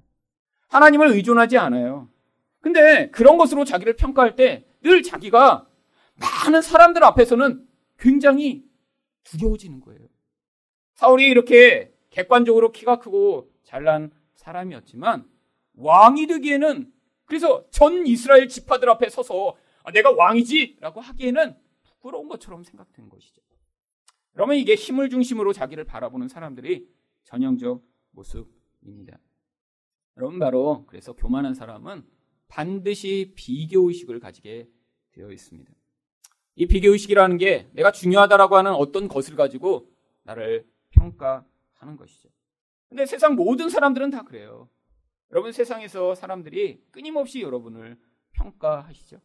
하나님을 0.69 1.09
의존하지 1.09 1.59
않아요. 1.59 2.09
근데 2.61 3.11
그런 3.11 3.37
것으로 3.37 3.65
자기를 3.65 3.97
평가할 3.97 4.37
때 4.37 4.67
늘 4.85 5.03
자기가 5.03 5.67
많은 6.17 6.61
사람들 6.63 7.03
앞에서는 7.03 7.67
굉장히 7.99 8.65
두려워지는 9.25 9.81
거예요. 9.81 10.07
사울이 10.95 11.27
이렇게 11.27 11.93
객관적으로 12.15 12.71
키가 12.71 13.01
크고 13.01 13.51
잘난 13.65 14.13
사람이었지만 14.37 15.29
왕이 15.75 16.29
되기에는 16.29 16.93
그래서 17.25 17.69
전 17.71 18.07
이스라엘 18.07 18.47
지파들 18.47 18.89
앞에 18.89 19.09
서서 19.09 19.57
아, 19.83 19.91
내가 19.91 20.13
왕이지라고 20.13 21.01
하기에는 21.01 21.57
부끄러운 21.83 22.29
것처럼 22.29 22.63
생각된 22.63 23.09
것이죠. 23.09 23.43
그러면 24.33 24.57
이게 24.57 24.77
힘을 24.77 25.11
중심으로 25.11 25.53
자기를 25.53 25.85
바라보는 25.85 26.29
사람들이 26.29 26.89
전형적 27.25 27.83
모습입니다. 28.13 29.19
여러분 30.17 30.39
바로 30.39 30.85
그래서 30.87 31.15
교만한 31.15 31.55
사람은 31.55 32.07
반드시 32.47 33.33
비교 33.35 33.89
의식을 33.89 34.21
가지게 34.21 34.69
되어 35.13 35.33
있습니다. 35.33 35.73
이 36.55 36.67
비교 36.67 36.93
의식이라는 36.93 37.39
게 37.39 37.69
내가 37.73 37.91
중요하다라고 37.91 38.57
하는 38.57 38.73
어떤 38.73 39.09
것을 39.09 39.35
가지고 39.35 39.91
나를 40.23 40.65
평가 40.91 41.45
하는 41.85 41.97
것이죠. 41.97 42.29
근데 42.89 43.07
세상 43.07 43.35
모든 43.35 43.69
사람들은 43.69 44.11
다 44.11 44.23
그래요. 44.23 44.69
여러분 45.31 45.53
세상에서 45.53 46.15
사람들이 46.15 46.83
끊임없이 46.91 47.43
여러분을 47.43 47.99
평가하시죠. 48.33 49.21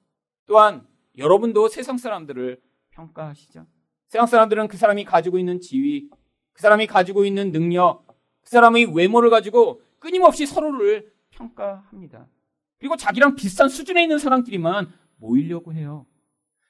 또한 0.45 0.87
여러분도 1.17 1.67
세상 1.67 1.97
사람들을 1.97 2.61
평가하시죠. 2.91 3.65
세상 4.07 4.25
사람들은 4.25 4.67
그 4.67 4.77
사람이 4.77 5.05
가지고 5.05 5.37
있는 5.37 5.59
지위, 5.59 6.09
그 6.53 6.61
사람이 6.61 6.87
가지고 6.87 7.25
있는 7.25 7.51
능력, 7.51 8.07
그 8.41 8.49
사람의 8.49 8.95
외모를 8.95 9.29
가지고 9.29 9.81
끊임없이 9.99 10.45
서로를 10.45 11.13
평가합니다. 11.31 12.27
그리고 12.79 12.95
자기랑 12.95 13.35
비슷한 13.35 13.69
수준에 13.69 14.01
있는 14.03 14.17
사람끼리만 14.17 14.91
모이려고 15.17 15.73
해요. 15.73 16.05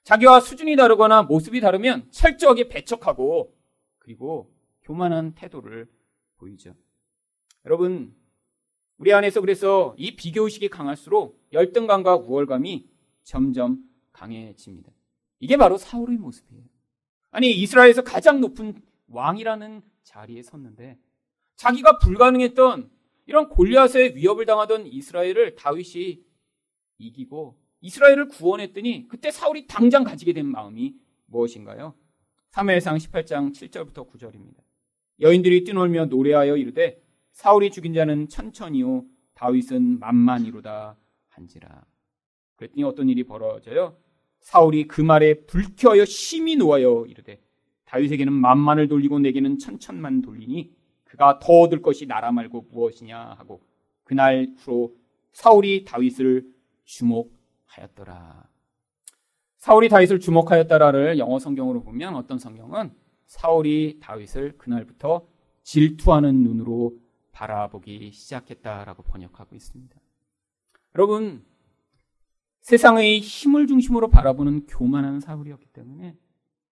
자기와 0.03 0.39
수준이 0.39 0.75
다르거나 0.75 1.23
모습이 1.23 1.61
다르면 1.61 2.11
철저하게 2.11 2.67
배척하고 2.67 3.55
그리고 3.99 4.51
교만한 4.89 5.35
태도를 5.35 5.87
보이죠. 6.37 6.73
여러분, 7.63 8.15
우리 8.97 9.13
안에서 9.13 9.39
그래서 9.39 9.93
이 9.99 10.15
비교의식이 10.15 10.69
강할수록 10.69 11.47
열등감과 11.53 12.15
우월감이 12.15 12.89
점점 13.21 13.83
강해집니다. 14.11 14.91
이게 15.39 15.57
바로 15.57 15.77
사울의 15.77 16.17
모습이에요. 16.17 16.63
아니, 17.29 17.51
이스라엘에서 17.51 18.03
가장 18.03 18.41
높은 18.41 18.81
왕이라는 19.09 19.83
자리에 20.01 20.41
섰는데 20.41 20.97
자기가 21.55 21.99
불가능했던 21.99 22.89
이런 23.27 23.49
골리앗의 23.49 24.15
위협을 24.15 24.47
당하던 24.47 24.87
이스라엘을 24.87 25.53
다윗이 25.55 26.25
이기고 26.97 27.61
이스라엘을 27.81 28.27
구원했더니 28.29 29.07
그때 29.07 29.29
사울이 29.29 29.67
당장 29.67 30.03
가지게 30.03 30.33
된 30.33 30.47
마음이 30.47 30.95
무엇인가요? 31.27 31.93
3회상 32.49 32.97
18장 32.97 33.53
7절부터 33.53 34.09
9절입니다. 34.09 34.68
여인들이 35.21 35.63
뛰놀며 35.63 36.05
노래하여 36.05 36.57
이르되 36.57 37.01
사울이 37.31 37.71
죽인 37.71 37.93
자는 37.93 38.27
천천히요 38.29 39.05
다윗은 39.33 39.99
만만이로다 39.99 40.97
한지라. 41.29 41.85
그랬더니 42.55 42.83
어떤 42.83 43.07
일이 43.09 43.23
벌어져요? 43.23 43.97
사울이 44.41 44.87
그 44.87 45.01
말에 45.01 45.45
불쾌하여 45.45 46.05
심히 46.05 46.55
놓아여 46.55 47.05
이르되 47.07 47.41
다윗에게는 47.85 48.33
만만을 48.33 48.87
돌리고 48.87 49.19
내게는 49.19 49.57
천천만 49.57 50.21
돌리니 50.21 50.71
그가 51.03 51.39
더 51.39 51.61
얻을 51.61 51.81
것이 51.81 52.05
나라 52.05 52.31
말고 52.31 52.67
무엇이냐 52.71 53.35
하고 53.37 53.61
그날 54.03 54.53
후로 54.57 54.95
사울이 55.31 55.85
다윗을 55.85 56.45
주목하였더라. 56.85 58.47
사울이 59.57 59.89
다윗을 59.89 60.19
주목하였다라를 60.19 61.17
영어 61.17 61.39
성경으로 61.39 61.83
보면 61.83 62.15
어떤 62.15 62.37
성경은 62.37 62.91
사울이 63.29 63.99
다윗을 64.01 64.57
그날부터 64.57 65.27
질투하는 65.61 66.43
눈으로 66.43 66.97
바라보기 67.31 68.11
시작했다라고 68.11 69.03
번역하고 69.03 69.55
있습니다. 69.55 69.95
여러분, 70.95 71.45
세상의 72.61 73.19
힘을 73.19 73.67
중심으로 73.67 74.09
바라보는 74.09 74.65
교만한 74.65 75.19
사울이었기 75.19 75.67
때문에 75.67 76.17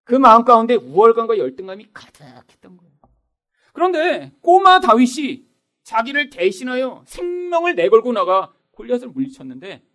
그 0.03 0.16
마음 0.16 0.45
가운데 0.45 0.74
우월감과 0.74 1.38
열등감이 1.38 1.89
가득했던 1.93 2.78
거예요. 2.78 2.93
그런데 3.72 4.34
꼬마 4.41 4.80
다윗이 4.80 5.45
자기를 5.84 6.32
대신하여 6.32 7.03
생명을 7.05 7.76
내걸고 7.76 8.14
나가 8.14 8.51
골리앗을 8.72 9.10
물리쳤는데 9.10 9.86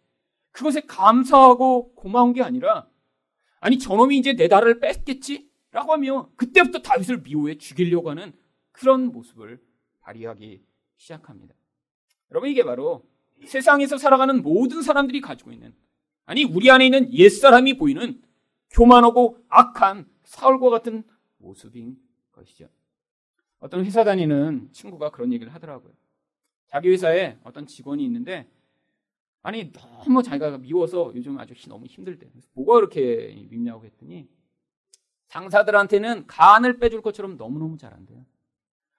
그것에 0.53 0.83
감사하고 0.83 1.95
고마운 1.97 2.33
게 2.33 2.43
아니라 2.43 2.87
아니 3.59 3.81
저놈이 3.81 4.17
이제 4.17 4.35
내 4.35 4.47
나라를 4.47 4.79
뺐겠지? 4.79 5.52
라고 5.73 5.93
하며 5.93 6.31
그때부터 6.37 6.81
다윗을 6.81 7.23
미워해 7.23 7.57
죽이려고 7.59 8.11
하는 8.11 8.33
그런 8.71 9.07
모습을 9.07 9.61
발휘하기 10.01 10.63
시작합니다. 10.97 11.55
여러분 12.31 12.51
이게 12.51 12.63
바로 12.63 13.05
세상에서 13.45 13.99
살아가는 13.99 14.43
모든 14.43 14.83
사람들이 14.83 15.21
가지고 15.21 15.51
있는 15.51 15.75
아니 16.25 16.45
우리 16.45 16.71
안에 16.71 16.85
있는 16.85 17.13
옛사람이 17.13 17.77
보이는 17.79 18.23
교만하고 18.71 19.39
악한 19.49 20.07
사울과 20.25 20.71
같은 20.71 21.05
모습인 21.39 21.99
것이죠. 22.33 22.69
어떤 23.59 23.85
회사 23.85 24.05
다니는 24.05 24.69
친구가 24.73 25.11
그런 25.11 25.33
얘기를 25.33 25.53
하더라고요. 25.55 25.93
자기 26.67 26.89
회사에 26.91 27.39
어떤 27.45 27.67
직원이 27.67 28.05
있는데 28.05 28.47
아니 29.43 29.73
너무 29.73 30.23
자기가 30.23 30.59
미워서 30.59 31.13
요즘 31.15 31.39
아주 31.39 31.55
너무 31.69 31.87
힘들대. 31.87 32.31
뭐가 32.55 32.75
그렇게 32.75 33.47
밉냐고 33.51 33.85
했더니 33.85 34.29
상사들한테는 35.33 36.27
간을 36.27 36.79
빼줄 36.79 37.01
것처럼 37.01 37.37
너무너무 37.39 37.79
잘한대요. 37.79 38.25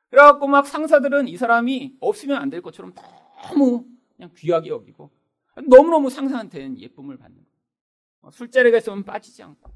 그래갖고 0.10 0.48
막 0.48 0.66
상사들은 0.68 1.28
이 1.28 1.38
사람이 1.38 1.98
없으면 2.00 2.42
안 2.42 2.50
될 2.50 2.62
것처럼 2.62 2.94
너무 2.96 3.86
그냥 4.16 4.32
귀하게 4.36 4.70
여기고 4.70 5.12
너무너무 5.68 6.10
상사한테는 6.10 6.80
예쁨을 6.80 7.18
받는 7.18 7.38
거예요. 7.38 8.32
술자리가 8.32 8.78
있으면 8.80 9.04
빠지지 9.04 9.44
않고 9.44 9.72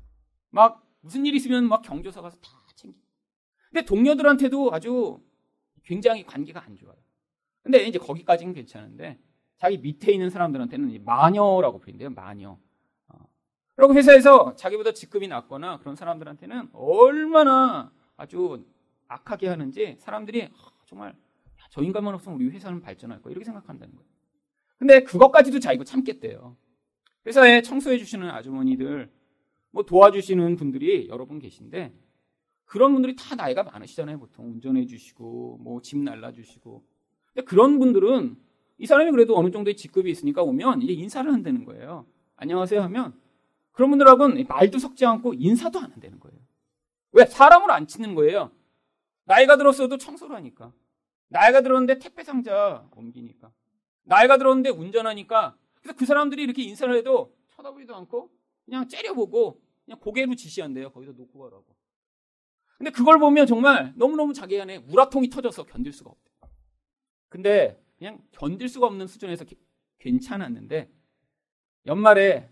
막 0.49 0.83
무슨 1.01 1.25
일 1.27 1.35
있으면 1.35 1.67
막 1.67 1.83
경조사 1.83 2.21
가서 2.21 2.37
다 2.37 2.49
챙기고 2.75 3.05
근데 3.69 3.85
동료들한테도 3.85 4.73
아주 4.73 5.21
굉장히 5.83 6.25
관계가 6.25 6.63
안 6.63 6.75
좋아요. 6.75 6.95
근데 7.61 7.85
이제 7.85 7.99
거기까지는 7.99 8.53
괜찮은데 8.53 9.19
자기 9.57 9.77
밑에 9.77 10.11
있는 10.11 10.29
사람들한테는 10.29 11.03
마녀라고 11.03 11.79
부른대요. 11.79 12.11
마녀. 12.11 12.57
어. 13.77 13.87
그리고 13.87 13.93
회사에서 13.93 14.55
자기보다 14.55 14.91
직급이 14.93 15.27
낮거나 15.27 15.77
그런 15.79 15.95
사람들한테는 15.95 16.69
얼마나 16.73 17.91
아주 18.15 18.65
악하게 19.07 19.47
하는지 19.47 19.95
사람들이 19.99 20.49
정말 20.85 21.15
저 21.69 21.81
인간만 21.81 22.13
없으면 22.15 22.37
우리 22.39 22.49
회사는 22.49 22.81
발전할 22.81 23.21
거야 23.21 23.31
이렇게 23.31 23.45
생각한다는 23.45 23.95
거예요. 23.95 24.09
근데 24.79 25.03
그것까지도 25.03 25.59
자기가 25.59 25.83
참겠대요. 25.83 26.55
회사에 27.25 27.61
청소해 27.61 27.97
주시는 27.97 28.29
아주머니들 28.29 29.11
뭐 29.71 29.83
도와주시는 29.83 30.55
분들이 30.55 31.07
여러 31.09 31.25
분 31.25 31.39
계신데 31.39 31.93
그런 32.65 32.93
분들이 32.93 33.15
다 33.15 33.35
나이가 33.35 33.63
많으시잖아요. 33.63 34.19
보통 34.19 34.47
운전해 34.51 34.85
주시고 34.85 35.59
뭐 35.61 35.81
집 35.81 35.97
날라 35.99 36.31
주시고. 36.31 36.83
근데 37.33 37.45
그런 37.45 37.79
분들은 37.79 38.35
이 38.79 38.85
사람이 38.85 39.11
그래도 39.11 39.37
어느 39.37 39.51
정도의 39.51 39.75
직급이 39.75 40.09
있으니까 40.11 40.41
오면 40.43 40.81
이제 40.81 40.93
인사를 40.93 41.31
한다는 41.31 41.63
거예요. 41.65 42.05
안녕하세요 42.35 42.81
하면 42.81 43.13
그런 43.77 43.91
분들하고는 43.91 44.43
말도 44.47 44.79
섞지 44.79 45.05
않고 45.05 45.35
인사도 45.35 45.77
안 45.77 45.91
한다는 45.91 46.19
거예요. 46.19 46.35
왜? 47.11 47.27
사람을 47.27 47.69
안 47.69 47.85
치는 47.85 48.15
거예요. 48.15 48.51
나이가 49.25 49.55
들었어도 49.55 49.97
청소를 49.97 50.35
하니까. 50.35 50.73
나이가 51.27 51.61
들었는데 51.61 51.99
택배 51.99 52.23
상자 52.23 52.89
옮기니까. 52.95 53.51
나이가 54.01 54.39
들었는데 54.39 54.71
운전하니까. 54.71 55.55
그래서 55.75 55.95
그 55.95 56.07
사람들이 56.07 56.41
이렇게 56.41 56.63
인사를 56.63 56.91
해도 56.95 57.37
쳐다보지도 57.51 57.95
않고 57.95 58.31
그냥 58.65 58.87
째려보고 58.87 59.61
그냥 59.85 59.99
고개로 59.99 60.33
지시한대요. 60.33 60.89
거기서 60.89 61.11
놓고 61.11 61.37
가라고. 61.37 61.63
근데 62.79 62.89
그걸 62.89 63.19
보면 63.19 63.45
정말 63.45 63.93
너무너무 63.95 64.33
자기 64.33 64.59
안에 64.59 64.77
우라통이 64.89 65.29
터져서 65.29 65.65
견딜 65.65 65.93
수가 65.93 66.09
없대. 66.09 66.31
근데 67.29 67.79
그냥 67.99 68.23
견딜 68.31 68.69
수가 68.69 68.87
없는 68.87 69.05
수준에서 69.05 69.45
괜찮았는데 69.99 70.91
연말에 71.85 72.49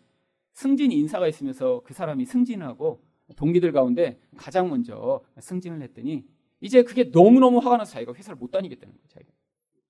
승진 0.56 0.92
인사가 0.92 1.28
있으면서 1.28 1.82
그 1.84 1.94
사람이 1.94 2.26
승진하고 2.26 3.04
동기들 3.36 3.72
가운데 3.74 4.20
가장 4.38 4.70
먼저 4.70 5.22
승진을 5.38 5.82
했더니 5.82 6.26
이제 6.62 6.84
그게 6.84 7.04
너무너무 7.04 7.60
화가 7.60 7.78
나서 7.78 7.92
자기가 7.92 8.14
회사를 8.14 8.38
못 8.38 8.52
다니겠다는 8.52 8.94
거예요. 8.96 9.08
자기가. 9.10 9.32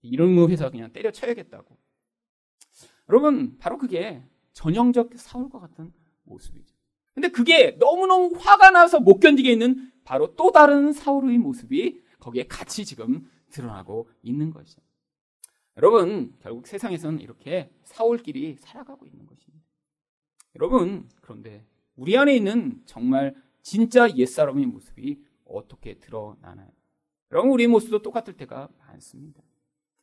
이런 0.01 0.38
회사 0.49 0.70
그냥 0.70 0.91
때려쳐야겠다고. 0.91 1.78
여러분 3.09 3.57
바로 3.59 3.78
그게 3.78 4.24
전형적 4.53 5.11
사울과 5.16 5.59
같은 5.59 5.93
모습이죠. 6.24 6.76
근데 7.13 7.28
그게 7.30 7.78
너무너무 7.80 8.36
화가 8.36 8.72
나서 8.72 8.99
못 8.99 9.20
견디게 9.20 9.51
있는 9.51 9.91
바로 10.03 10.36
또 10.36 10.51
다른 10.51 10.91
사울의 10.91 11.38
모습이 11.38 12.01
거기에 12.20 12.47
같이 12.47 12.86
지금 12.86 13.30
드러나고 13.51 14.09
있는 14.24 14.49
것이죠. 14.49 14.82
여러분, 15.78 16.34
결국 16.39 16.66
세상에서는 16.68 17.20
이렇게 17.20 17.70
사울끼리 17.84 18.55
살아가고 18.59 19.05
있는 19.05 19.26
것입니다. 19.26 19.64
여러분, 20.56 21.08
그런데 21.22 21.64
우리 21.95 22.18
안에 22.18 22.36
있는 22.36 22.82
정말 22.86 23.36
진짜 23.62 24.10
옛사람의 24.16 24.66
모습이 24.68 25.20
어떻게 25.45 25.95
드러나나요? 25.95 26.70
여러분, 27.32 27.51
우리 27.51 27.68
모습도 27.68 28.01
똑같을 28.01 28.36
때가 28.38 28.70
많습니다. 28.80 29.41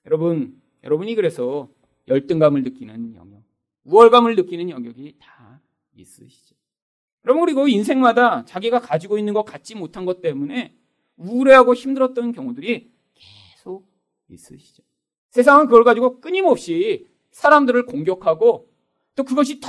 여러분, 0.06 0.60
여러분이 0.84 1.14
그래서 1.14 1.68
열등감을 2.08 2.62
느끼는 2.64 3.14
영역, 3.14 3.42
우월감을 3.84 4.36
느끼는 4.36 4.70
영역이 4.70 5.16
다 5.18 5.60
있으시죠. 5.94 6.54
여러분, 7.24 7.44
그리고 7.44 7.68
인생마다 7.68 8.44
자기가 8.44 8.80
가지고 8.80 9.18
있는 9.18 9.32
것 9.32 9.44
갖지 9.44 9.74
못한 9.74 10.04
것 10.04 10.20
때문에 10.20 10.76
우울해하고 11.16 11.74
힘들었던 11.74 12.32
경우들이 12.32 12.90
계속 13.14 13.86
있으시죠. 14.28 14.82
세상은 15.30 15.66
그걸 15.66 15.84
가지고 15.84 16.20
끊임없이 16.20 17.06
사람들을 17.30 17.86
공격하고 17.86 18.68
또 19.14 19.24
그것이 19.24 19.60
더 19.60 19.68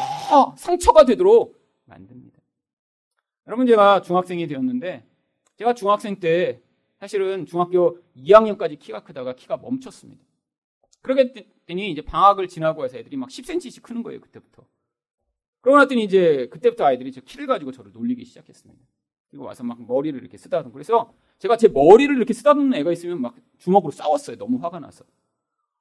상처가 0.58 1.06
되도록 1.06 1.62
만듭니다. 1.86 2.40
여러분 3.48 3.68
제가 3.68 4.02
중학생이 4.02 4.48
되었는데 4.48 5.06
제가 5.58 5.74
중학생 5.74 6.20
때 6.20 6.62
사실은 7.00 7.46
중학교 7.46 8.00
2학년까지 8.16 8.80
키가 8.80 9.04
크다가 9.04 9.36
키가 9.36 9.58
멈췄습니다. 9.58 10.24
그러게 11.02 11.34
했더니 11.36 11.92
이제 11.92 12.02
방학을 12.02 12.48
지나고 12.48 12.86
해서 12.86 12.98
애들이 12.98 13.18
막 13.18 13.30
10cm씩 13.30 13.84
크는 13.84 14.04
거예요, 14.04 14.22
그때부터. 14.22 14.66
그러고 15.62 15.80
났더니 15.80 16.04
이제 16.04 16.48
그때부터 16.50 16.86
아이들이 16.86 17.12
저 17.12 17.22
키를 17.22 17.46
가지고 17.48 17.72
저를 17.72 17.92
놀리기 17.92 18.24
시작했습니다. 18.26 18.82
그리고 19.30 19.46
와서 19.46 19.64
막 19.64 19.82
머리를 19.86 20.20
이렇게 20.20 20.38
쓰다듬고 20.38 20.74
그래서 20.74 21.14
제가 21.40 21.58
제 21.58 21.68
머리를 21.68 22.16
이렇게 22.16 22.34
쓰다듬는 22.34 22.78
애가 22.80 22.92
있으면 22.92 23.22
막 23.22 23.36
주먹으로 23.58 23.92
싸웠어요. 23.92 24.38
너무 24.38 24.58
화가 24.58 24.80
나서. 24.80 25.04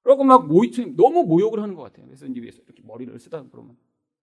그러고 0.02 0.24
막 0.24 0.48
모, 0.48 0.62
너무 0.96 1.24
모욕을 1.24 1.60
하는 1.60 1.74
것 1.74 1.82
같아요. 1.82 2.06
그래서 2.06 2.26
이제 2.26 2.40
위에서 2.40 2.60
이렇게 2.64 2.82
머리를 2.84 3.16
쓰다 3.20 3.44
그러면 3.50 3.76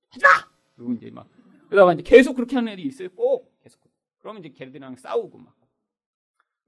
하지 0.09 0.23
마! 0.23 0.29
그리고 0.75 0.93
이제 0.93 1.09
막 1.11 1.27
그러다가 1.67 1.93
이제 1.93 2.03
계속 2.03 2.35
그렇게 2.35 2.55
하는 2.55 2.73
애들이 2.73 2.87
있어요. 2.87 3.09
꼭 3.09 3.57
계속. 3.61 3.79
그러면 4.19 4.43
이제 4.43 4.49
걔들이랑 4.49 4.95
싸우고 4.95 5.37
막. 5.37 5.55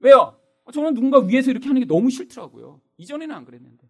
왜요? 0.00 0.38
저는 0.72 0.94
누군가 0.94 1.18
위에서 1.18 1.50
이렇게 1.50 1.66
하는 1.66 1.80
게 1.80 1.86
너무 1.86 2.10
싫더라고요. 2.10 2.80
이전에는 2.98 3.34
안 3.34 3.44
그랬는데. 3.44 3.88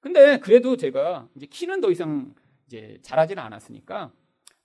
근데 0.00 0.38
그래도 0.38 0.76
제가 0.76 1.28
이제 1.34 1.46
키는 1.46 1.80
더 1.80 1.90
이상 1.90 2.34
이제 2.66 2.98
잘하지는 3.02 3.42
않았으니까 3.42 4.12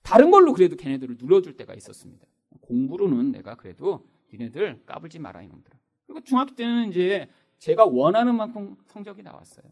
다른 0.02 0.30
걸로 0.30 0.52
그래도 0.52 0.76
걔네들을 0.76 1.16
눌러줄 1.18 1.56
때가 1.56 1.74
있었습니다. 1.74 2.26
공부로는 2.60 3.32
내가 3.32 3.56
그래도 3.56 4.06
니네들 4.32 4.82
까불지 4.86 5.18
마라 5.18 5.42
이놈들아. 5.42 5.76
그리고 6.06 6.20
중학교 6.22 6.54
때는 6.54 6.90
이제 6.90 7.28
제가 7.58 7.84
원하는 7.84 8.36
만큼 8.36 8.76
성적이 8.86 9.22
나왔어요. 9.22 9.64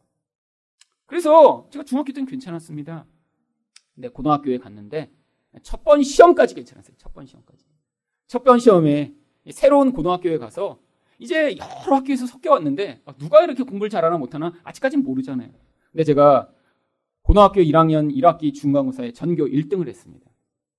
그래서 1.06 1.68
제가 1.70 1.84
중학교 1.84 2.12
때는 2.12 2.26
괜찮았습니다. 2.26 3.06
근데 3.94 4.08
고등학교에 4.08 4.58
갔는데 4.58 5.10
첫 5.62 5.84
번 5.84 6.02
시험까지 6.02 6.54
괜찮았어요. 6.54 6.96
첫 6.96 7.12
번 7.12 7.26
시험까지. 7.26 7.64
첫 8.26 8.42
번 8.44 8.58
시험에 8.58 9.14
새로운 9.50 9.92
고등학교에 9.92 10.38
가서 10.38 10.78
이제 11.18 11.56
여러 11.56 11.96
학교에서 11.96 12.26
섞여 12.26 12.52
왔는데 12.52 13.02
누가 13.18 13.42
이렇게 13.44 13.62
공부를 13.62 13.90
잘하나 13.90 14.16
못하나 14.18 14.52
아직까지는 14.64 15.04
모르잖아요. 15.04 15.50
근데 15.90 16.04
제가 16.04 16.50
고등학교 17.22 17.60
1학년 17.60 18.12
1학기 18.16 18.54
중간고사에 18.54 19.12
전교 19.12 19.46
1등을 19.46 19.88
했습니다. 19.88 20.26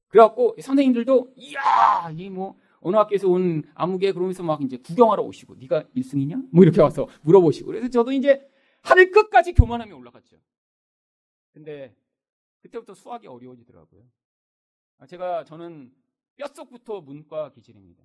그래갖고 0.09 0.55
선생님들도 0.59 1.33
이야 1.37 2.11
이 2.17 2.29
뭐 2.29 2.57
어느 2.85 2.97
학교에서 2.97 3.29
온 3.29 3.63
아무개 3.75 4.11
그러면서 4.11 4.43
막 4.43 4.61
이제 4.61 4.75
구경하러 4.77 5.23
오시고 5.23 5.55
네가 5.55 5.83
1승이냐? 5.95 6.49
뭐 6.51 6.63
이렇게 6.65 6.81
와서 6.81 7.07
물어보시고 7.21 7.67
그래서 7.67 7.87
저도 7.87 8.11
이제 8.11 8.45
하늘 8.81 9.09
끝까지 9.11 9.53
교만함이 9.53 9.93
올라갔죠. 9.93 10.35
근데 11.53 11.95
그때부터 12.63 12.93
수학이 12.93 13.27
어려워지더라고요. 13.27 14.09
아, 14.97 15.05
제가 15.05 15.43
저는 15.43 15.93
뼛속부터 16.37 17.01
문과 17.01 17.51
기질입니다. 17.51 18.03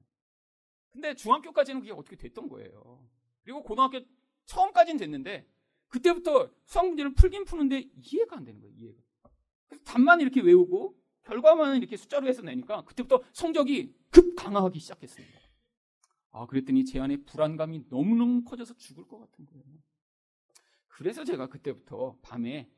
근데 0.90 1.14
중학교까지는 1.14 1.80
그게 1.80 1.92
어떻게 1.92 2.16
됐던 2.16 2.48
거예요. 2.48 3.08
그리고 3.42 3.62
고등학교 3.62 4.00
처음까지는 4.46 4.98
됐는데 4.98 5.48
그때부터 5.88 6.50
수학 6.64 6.86
문제를 6.88 7.14
풀긴 7.14 7.44
푸는데 7.44 7.88
이해가 7.94 8.36
안 8.36 8.44
되는 8.44 8.60
거예요. 8.60 8.74
이해가. 8.74 8.98
그래서 9.68 9.84
답만 9.84 10.20
이렇게 10.20 10.40
외우고 10.40 10.98
결과만 11.22 11.76
이렇게 11.76 11.96
숫자로 11.96 12.26
해서 12.26 12.42
내니까 12.42 12.84
그때부터 12.84 13.22
성적이 13.32 13.94
급 14.10 14.34
강화하기 14.34 14.78
시작했습니다. 14.80 15.38
아 16.30 16.46
그랬더니 16.46 16.84
제 16.84 16.98
안에 16.98 17.18
불안감이 17.18 17.84
너무너무 17.88 18.44
커져서 18.44 18.74
죽을 18.76 19.06
것 19.06 19.18
같은 19.18 19.46
거예요. 19.46 19.64
그래서 20.88 21.24
제가 21.24 21.48
그때부터 21.48 22.18
밤에 22.22 22.68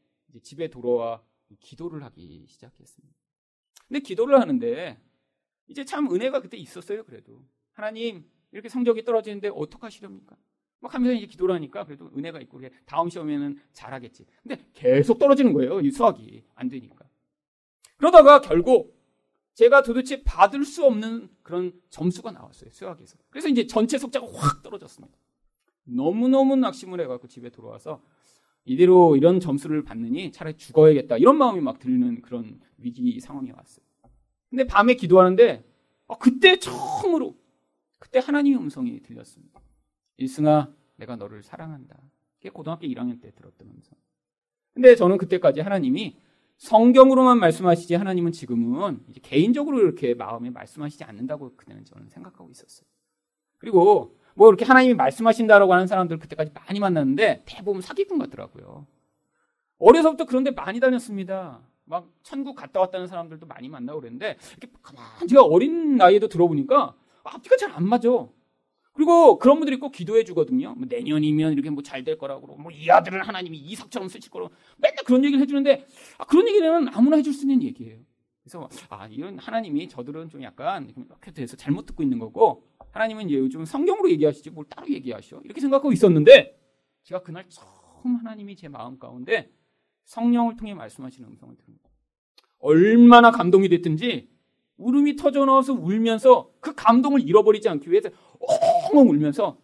집에 0.42 0.68
돌아와 0.68 1.24
기도를 1.58 2.02
하기 2.04 2.46
시작했습니다. 2.48 3.16
근데 3.88 4.00
기도를 4.00 4.40
하는데 4.40 5.00
이제 5.66 5.84
참 5.84 6.12
은혜가 6.12 6.40
그때 6.40 6.56
있었어요. 6.56 7.04
그래도 7.04 7.44
하나님 7.72 8.24
이렇게 8.52 8.68
성적이 8.68 9.04
떨어지는데 9.04 9.48
어떡하시렵니까? 9.48 10.36
막 10.80 10.94
하면서 10.94 11.12
이제 11.14 11.26
기도를 11.26 11.54
하니까 11.56 11.84
그래도 11.84 12.10
은혜가 12.16 12.40
있고 12.40 12.60
다음 12.86 13.08
시험에는 13.08 13.60
잘하겠지. 13.72 14.26
근데 14.42 14.64
계속 14.72 15.18
떨어지는 15.18 15.52
거예요. 15.52 15.80
이 15.80 15.90
수학이 15.90 16.44
안 16.54 16.68
되니까. 16.68 17.08
그러다가 17.96 18.40
결국 18.40 18.98
제가 19.54 19.82
도대체 19.82 20.22
받을 20.22 20.64
수 20.64 20.84
없는 20.84 21.28
그런 21.42 21.78
점수가 21.90 22.30
나왔어요. 22.32 22.70
수학에서. 22.70 23.18
그래서 23.28 23.48
이제 23.48 23.66
전체 23.66 23.98
속자가 23.98 24.26
확 24.32 24.62
떨어졌습니다. 24.62 25.18
너무너무 25.84 26.56
낙심을 26.56 27.00
해갖고 27.00 27.28
집에 27.28 27.50
돌아와서 27.50 28.02
이대로 28.64 29.16
이런 29.16 29.40
점수를 29.40 29.84
받느니 29.84 30.32
차라리 30.32 30.56
죽어야겠다. 30.56 31.16
이런 31.16 31.38
마음이 31.38 31.60
막 31.60 31.78
들는 31.78 32.22
그런 32.22 32.60
위기 32.78 33.18
상황이 33.20 33.50
왔어요. 33.50 33.84
근데 34.48 34.66
밤에 34.66 34.94
기도하는데 34.94 35.64
어, 36.06 36.18
그때 36.18 36.58
처음으로 36.58 37.36
그때 37.98 38.18
하나님의 38.18 38.58
음성이 38.58 39.00
들렸습니다. 39.00 39.60
일승아, 40.16 40.72
내가 40.96 41.16
너를 41.16 41.42
사랑한다. 41.42 41.96
그게 42.36 42.50
고등학교 42.50 42.86
1학년 42.86 43.20
때 43.20 43.30
들었던 43.32 43.68
음성. 43.68 43.96
근데 44.74 44.94
저는 44.96 45.18
그때까지 45.18 45.60
하나님이 45.60 46.16
성경으로만 46.56 47.38
말씀하시지 47.38 47.94
하나님은 47.94 48.32
지금은 48.32 49.04
개인적으로 49.22 49.80
이렇게 49.80 50.14
마음에 50.14 50.50
말씀하시지 50.50 51.04
않는다고 51.04 51.56
그때는 51.56 51.84
저는 51.84 52.08
생각하고 52.08 52.50
있었어요. 52.50 52.86
그리고 53.58 54.18
뭐 54.40 54.48
이렇게 54.48 54.64
하나님이 54.64 54.94
말씀하신다라고 54.94 55.74
하는 55.74 55.86
사람들 55.86 56.18
그때까지 56.18 56.50
많이 56.54 56.80
만났는데 56.80 57.42
대부분 57.44 57.82
사기꾼 57.82 58.18
같더라고요. 58.18 58.86
어려서부터 59.78 60.24
그런데 60.24 60.50
많이 60.50 60.80
다녔습니다. 60.80 61.60
막 61.84 62.08
천국 62.22 62.54
갔다 62.54 62.80
왔다는 62.80 63.06
사람들도 63.06 63.44
많이 63.44 63.68
만나고 63.68 64.00
그랬는데 64.00 64.38
이렇게 64.56 64.68
가만 64.82 65.28
제가 65.28 65.42
어린 65.42 65.98
나이에도 65.98 66.28
들어보니까 66.28 66.94
앞뒤가 67.22 67.56
잘 67.58 67.70
안 67.72 67.86
맞아. 67.86 68.08
그리고 68.94 69.38
그런 69.38 69.58
분들이 69.58 69.78
꼭 69.78 69.92
기도해 69.92 70.24
주거든요. 70.24 70.74
뭐 70.74 70.86
내년이면 70.88 71.52
이렇게 71.52 71.68
뭐 71.68 71.82
잘 71.82 72.02
될 72.02 72.16
거라고 72.16 72.40
그러고 72.40 72.62
뭐 72.62 72.72
이 72.72 72.90
아들은 72.90 73.20
하나님이 73.20 73.58
이삭처럼 73.58 74.08
쓰실 74.08 74.30
거라고 74.30 74.54
맨날 74.78 75.04
그런 75.04 75.22
얘기를 75.22 75.42
해 75.42 75.46
주는데 75.46 75.84
아, 76.16 76.24
그런 76.24 76.48
얘기는 76.48 76.88
아무나 76.94 77.16
해 77.16 77.22
줄 77.22 77.34
수 77.34 77.42
있는 77.42 77.62
얘기예요. 77.62 77.98
그래서 78.50 78.68
아 78.88 79.06
이런 79.06 79.38
하나님이 79.38 79.88
저들은 79.88 80.28
좀 80.28 80.42
약간 80.42 80.92
이렇게 80.96 81.30
돼서 81.30 81.56
잘못 81.56 81.86
듣고 81.86 82.02
있는 82.02 82.18
거고 82.18 82.64
하나님은 82.90 83.30
요즘 83.30 83.64
성경으로 83.64 84.10
얘기하시지 84.10 84.50
뭘 84.50 84.66
따로 84.68 84.88
얘기하셔 84.88 85.40
이렇게 85.44 85.60
생각하고 85.60 85.92
있었는데 85.92 86.58
제가 87.04 87.22
그날 87.22 87.44
처음 87.48 88.16
하나님이 88.16 88.56
제 88.56 88.66
마음 88.66 88.98
가운데 88.98 89.52
성령을 90.04 90.56
통해 90.56 90.74
말씀하시는 90.74 91.28
음성을 91.28 91.54
들은 91.54 91.78
거예요. 91.80 91.96
얼마나 92.58 93.30
감동이 93.30 93.68
됐든지 93.68 94.28
울음이 94.78 95.14
터져 95.14 95.44
나와서 95.44 95.72
울면서 95.72 96.50
그 96.58 96.74
감동을 96.74 97.20
잃어버리지 97.20 97.68
않기 97.68 97.88
위해서 97.88 98.10
엉엉 98.90 99.10
울면서 99.10 99.58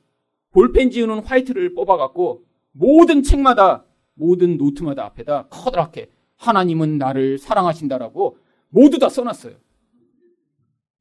볼펜 0.53 0.91
지우는 0.91 1.25
화이트를 1.25 1.75
뽑아갖고 1.75 2.45
모든 2.71 3.25
책마다 3.25 3.85
모든 4.15 4.57
노트마다 4.57 5.05
앞에다 5.07 5.49
커다랗게 5.49 6.11
하나님은 6.37 6.99
나를 6.99 7.39
사랑하신다라고 7.39 8.46
모두 8.69 8.99
다 8.99 9.09
써놨어요. 9.09 9.57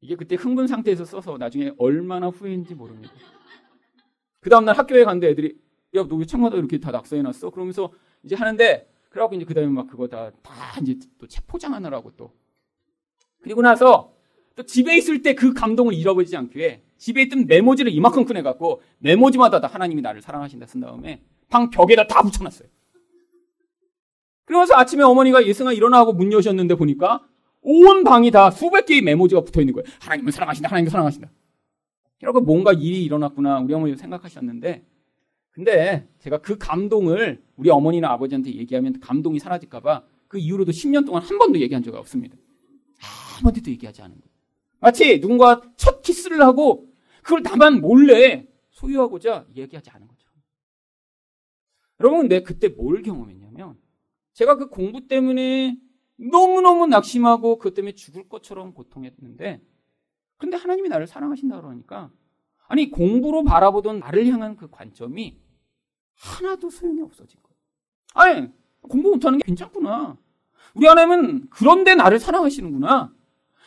이게 0.00 0.14
그때 0.14 0.36
흥분 0.36 0.66
상태에서 0.66 1.04
써서 1.04 1.36
나중에 1.38 1.72
얼마나 1.78 2.28
후회인지 2.28 2.74
모릅니다. 2.74 3.12
그 4.40 4.50
다음날 4.50 4.76
학교에 4.76 5.04
갔는데 5.04 5.28
애들이 5.30 5.58
야 5.96 6.04
너왜 6.04 6.26
책마다 6.26 6.56
이렇게 6.56 6.78
다 6.78 6.90
낙서해놨어? 6.90 7.50
그러면서 7.50 7.92
이제 8.22 8.34
하는데 8.34 8.88
그래갖고 9.10 9.34
이제 9.36 9.44
그 9.44 9.54
다음에 9.54 9.68
막 9.68 9.86
그거 9.88 10.06
다, 10.06 10.30
다 10.42 10.52
이제 10.82 10.96
또책 11.18 11.46
포장하느라고 11.46 12.12
또 12.16 12.32
그리고 13.40 13.62
나서 13.62 14.12
또 14.54 14.62
집에 14.62 14.96
있을 14.96 15.22
때 15.22 15.34
그 15.34 15.52
감동을 15.52 15.94
잃어버리지 15.94 16.36
않기 16.36 16.58
위해 16.58 16.82
집에 16.98 17.22
있던 17.22 17.46
메모지를 17.46 17.92
이만큼 17.92 18.24
꺼내갖고 18.24 18.82
메모지마다 18.98 19.60
다 19.60 19.66
하나님이 19.66 20.02
나를 20.02 20.22
사랑하신다 20.22 20.66
쓴 20.66 20.80
다음에 20.80 21.22
방 21.48 21.70
벽에다 21.70 22.06
다 22.06 22.22
붙여놨어요. 22.22 22.68
그러면서 24.44 24.74
아침에 24.76 25.02
어머니가 25.02 25.46
예승아 25.46 25.72
일어나고 25.72 26.12
문 26.12 26.32
여셨는데 26.32 26.76
보니까 26.76 27.26
온 27.68 28.04
방이 28.04 28.30
다 28.30 28.50
수백 28.50 28.86
개의 28.86 29.02
메모지가 29.02 29.42
붙어 29.42 29.60
있는 29.60 29.74
거예요. 29.74 29.84
하나님을 30.00 30.32
사랑하신다, 30.32 30.68
하나님을 30.68 30.90
사랑하신다. 30.90 31.30
이러고 32.22 32.40
뭔가 32.40 32.72
일이 32.72 33.04
일어났구나 33.04 33.60
우리 33.60 33.74
어머니 33.74 33.96
생각하셨는데 33.96 34.84
근데 35.50 36.08
제가 36.18 36.38
그 36.38 36.56
감동을 36.58 37.42
우리 37.56 37.70
어머니나 37.70 38.10
아버지한테 38.10 38.54
얘기하면 38.54 39.00
감동이 39.00 39.38
사라질까 39.38 39.80
봐 39.80 40.02
그 40.28 40.38
이후로도 40.38 40.72
10년 40.72 41.06
동안 41.06 41.22
한 41.22 41.38
번도 41.38 41.60
얘기한 41.60 41.82
적 41.82 41.94
없습니다. 41.94 42.36
아무한테도 43.38 43.70
얘기하지 43.70 44.02
않은 44.02 44.14
거예요. 44.20 44.36
마치 44.80 45.20
누군가 45.20 45.62
첫 45.76 46.02
키스를 46.02 46.42
하고 46.42 46.88
그걸 47.22 47.42
나만 47.42 47.80
몰래 47.80 48.46
소유하고자 48.70 49.46
얘기하지 49.54 49.90
않은 49.90 50.06
것처럼. 50.06 50.34
여러분, 52.00 52.20
근데 52.20 52.42
그때 52.42 52.68
뭘 52.68 53.02
경험했냐면 53.02 53.78
제가 54.34 54.56
그 54.56 54.68
공부 54.68 55.06
때문에 55.06 55.78
너무너무 56.16 56.86
낙심하고 56.86 57.58
그것 57.58 57.74
때문에 57.74 57.94
죽을 57.94 58.28
것처럼 58.28 58.72
고통했는데 58.74 59.60
근데 60.38 60.56
하나님이 60.56 60.88
나를 60.88 61.06
사랑하신다 61.06 61.60
그러니까 61.60 62.10
아니 62.68 62.90
공부로 62.90 63.44
바라보던 63.44 64.00
나를 64.00 64.26
향한 64.26 64.56
그 64.56 64.68
관점이 64.68 65.38
하나도 66.14 66.70
소용이 66.70 67.02
없어진 67.02 67.40
거예요. 67.42 67.56
아니 68.14 68.48
공부 68.80 69.10
못하는 69.10 69.38
게 69.38 69.44
괜찮구나. 69.44 70.16
우리 70.74 70.86
하나님은 70.86 71.48
그런데 71.50 71.94
나를 71.94 72.18
사랑하시는구나. 72.18 73.14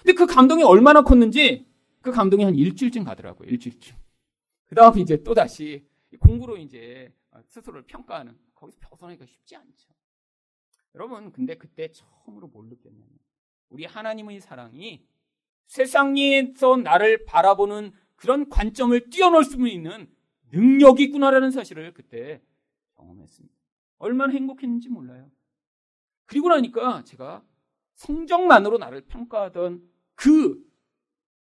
근데 0.03 0.13
그 0.13 0.25
감동이 0.25 0.63
얼마나 0.63 1.01
컸는지 1.01 1.65
그 2.01 2.11
감동이 2.11 2.43
한 2.43 2.55
일주일쯤 2.55 3.03
가더라고요. 3.03 3.49
일주일쯤. 3.49 3.95
그 4.67 4.75
다음에 4.75 5.01
이제 5.01 5.21
또 5.23 5.33
다시 5.33 5.85
공부로 6.19 6.57
이제 6.57 7.13
스스로를 7.47 7.83
평가하는 7.83 8.37
거기서 8.55 8.79
벗어나기가 8.81 9.25
쉽지 9.25 9.55
않죠. 9.55 9.89
여러분, 10.95 11.31
근데 11.31 11.55
그때 11.55 11.91
처음으로 11.91 12.47
뭘 12.47 12.67
느꼈냐면 12.67 13.07
우리 13.69 13.85
하나님의 13.85 14.41
사랑이 14.41 15.05
세상에서 15.67 16.77
나를 16.77 17.25
바라보는 17.25 17.93
그런 18.15 18.49
관점을 18.49 19.09
뛰어넘을 19.09 19.43
수 19.43 19.67
있는 19.67 20.11
능력이 20.51 21.03
있구나라는 21.03 21.51
사실을 21.51 21.93
그때 21.93 22.41
경험했습니다. 22.95 23.55
얼마나 23.99 24.33
행복했는지 24.33 24.89
몰라요. 24.89 25.29
그리고 26.25 26.49
나니까 26.49 27.03
제가 27.03 27.43
성적만으로 27.95 28.77
나를 28.77 29.01
평가하던 29.01 29.87
그 30.15 30.63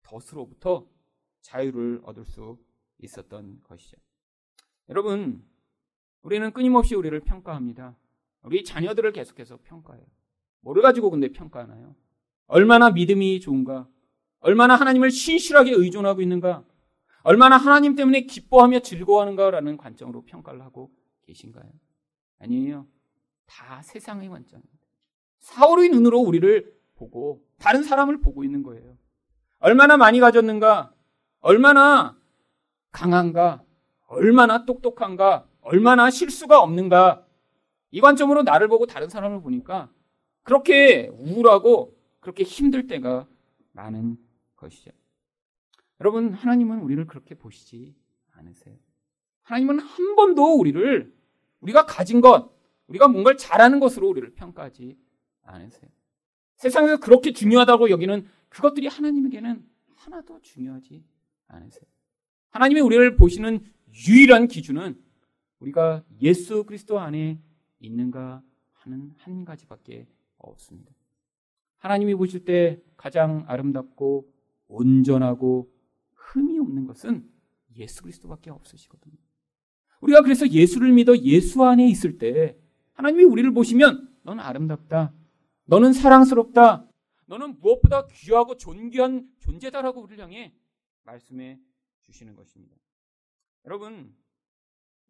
덫으로부터 0.02 0.86
자유를 1.40 2.02
얻을 2.04 2.24
수 2.26 2.58
있었던 2.98 3.62
것이죠. 3.62 3.96
여러분, 4.88 5.44
우리는 6.22 6.52
끊임없이 6.52 6.94
우리를 6.94 7.18
평가합니다. 7.20 7.96
우리 8.48 8.64
자녀들을 8.64 9.12
계속해서 9.12 9.58
평가해요. 9.62 10.06
뭐를 10.62 10.80
가지고 10.80 11.10
근데 11.10 11.30
평가하나요? 11.30 11.94
얼마나 12.46 12.90
믿음이 12.90 13.40
좋은가? 13.40 13.86
얼마나 14.40 14.74
하나님을 14.74 15.10
신실하게 15.10 15.72
의존하고 15.72 16.22
있는가? 16.22 16.64
얼마나 17.24 17.58
하나님 17.58 17.94
때문에 17.94 18.22
기뻐하며 18.22 18.78
즐거워하는가라는 18.80 19.76
관점으로 19.76 20.24
평가를 20.24 20.62
하고 20.62 20.90
계신가요? 21.26 21.70
아니에요. 22.38 22.86
다 23.44 23.82
세상의 23.82 24.30
관점입니다. 24.30 24.78
사울의 25.40 25.90
눈으로 25.90 26.18
우리를 26.18 26.74
보고 26.96 27.44
다른 27.58 27.82
사람을 27.82 28.22
보고 28.22 28.44
있는 28.44 28.62
거예요. 28.62 28.96
얼마나 29.58 29.98
많이 29.98 30.20
가졌는가? 30.20 30.94
얼마나 31.40 32.16
강한가? 32.92 33.62
얼마나 34.06 34.64
똑똑한가? 34.64 35.46
얼마나 35.60 36.08
실수가 36.10 36.62
없는가? 36.62 37.27
이 37.90 38.00
관점으로 38.00 38.42
나를 38.42 38.68
보고 38.68 38.86
다른 38.86 39.08
사람을 39.08 39.40
보니까 39.40 39.90
그렇게 40.42 41.08
우울하고 41.12 41.96
그렇게 42.20 42.44
힘들 42.44 42.86
때가 42.86 43.26
많은 43.72 44.18
것이죠. 44.56 44.90
여러분, 46.00 46.32
하나님은 46.32 46.80
우리를 46.80 47.06
그렇게 47.06 47.34
보시지 47.34 47.94
않으세요. 48.32 48.76
하나님은 49.42 49.80
한 49.80 50.16
번도 50.16 50.58
우리를 50.58 51.12
우리가 51.60 51.86
가진 51.86 52.20
것, 52.20 52.52
우리가 52.86 53.08
뭔가를 53.08 53.36
잘하는 53.36 53.80
것으로 53.80 54.08
우리를 54.08 54.34
평가하지 54.34 54.96
않으세요. 55.42 55.90
세상에서 56.56 56.98
그렇게 56.98 57.32
중요하다고 57.32 57.90
여기는 57.90 58.26
그것들이 58.48 58.86
하나님에게는 58.86 59.64
하나도 59.96 60.40
중요하지 60.42 61.04
않으세요. 61.48 61.84
하나님이 62.50 62.80
우리를 62.80 63.16
보시는 63.16 63.64
유일한 64.08 64.48
기준은 64.48 65.00
우리가 65.60 66.04
예수 66.20 66.64
그리스도 66.64 66.98
안에 66.98 67.40
있는가 67.80 68.42
하는 68.72 69.12
한 69.18 69.44
가지밖에 69.44 70.06
없습니다. 70.38 70.92
하나님이 71.78 72.14
보실 72.14 72.44
때 72.44 72.80
가장 72.96 73.44
아름답고 73.46 74.32
온전하고 74.68 75.72
흠이 76.12 76.58
없는 76.58 76.86
것은 76.86 77.28
예수 77.76 78.02
그리스도밖에 78.02 78.50
없으시거든요. 78.50 79.16
우리가 80.00 80.22
그래서 80.22 80.48
예수를 80.48 80.92
믿어 80.92 81.16
예수 81.18 81.64
안에 81.64 81.88
있을 81.88 82.18
때 82.18 82.56
하나님이 82.92 83.24
우리를 83.24 83.52
보시면 83.52 84.14
너는 84.22 84.42
아름답다. 84.42 85.12
너는 85.64 85.92
사랑스럽다. 85.92 86.86
너는 87.26 87.60
무엇보다 87.60 88.06
귀하고 88.06 88.56
존귀한 88.56 89.28
존재다라고 89.40 90.02
우리를 90.02 90.22
향해 90.22 90.54
말씀해 91.04 91.60
주시는 92.02 92.34
것입니다. 92.36 92.76
여러분, 93.66 94.14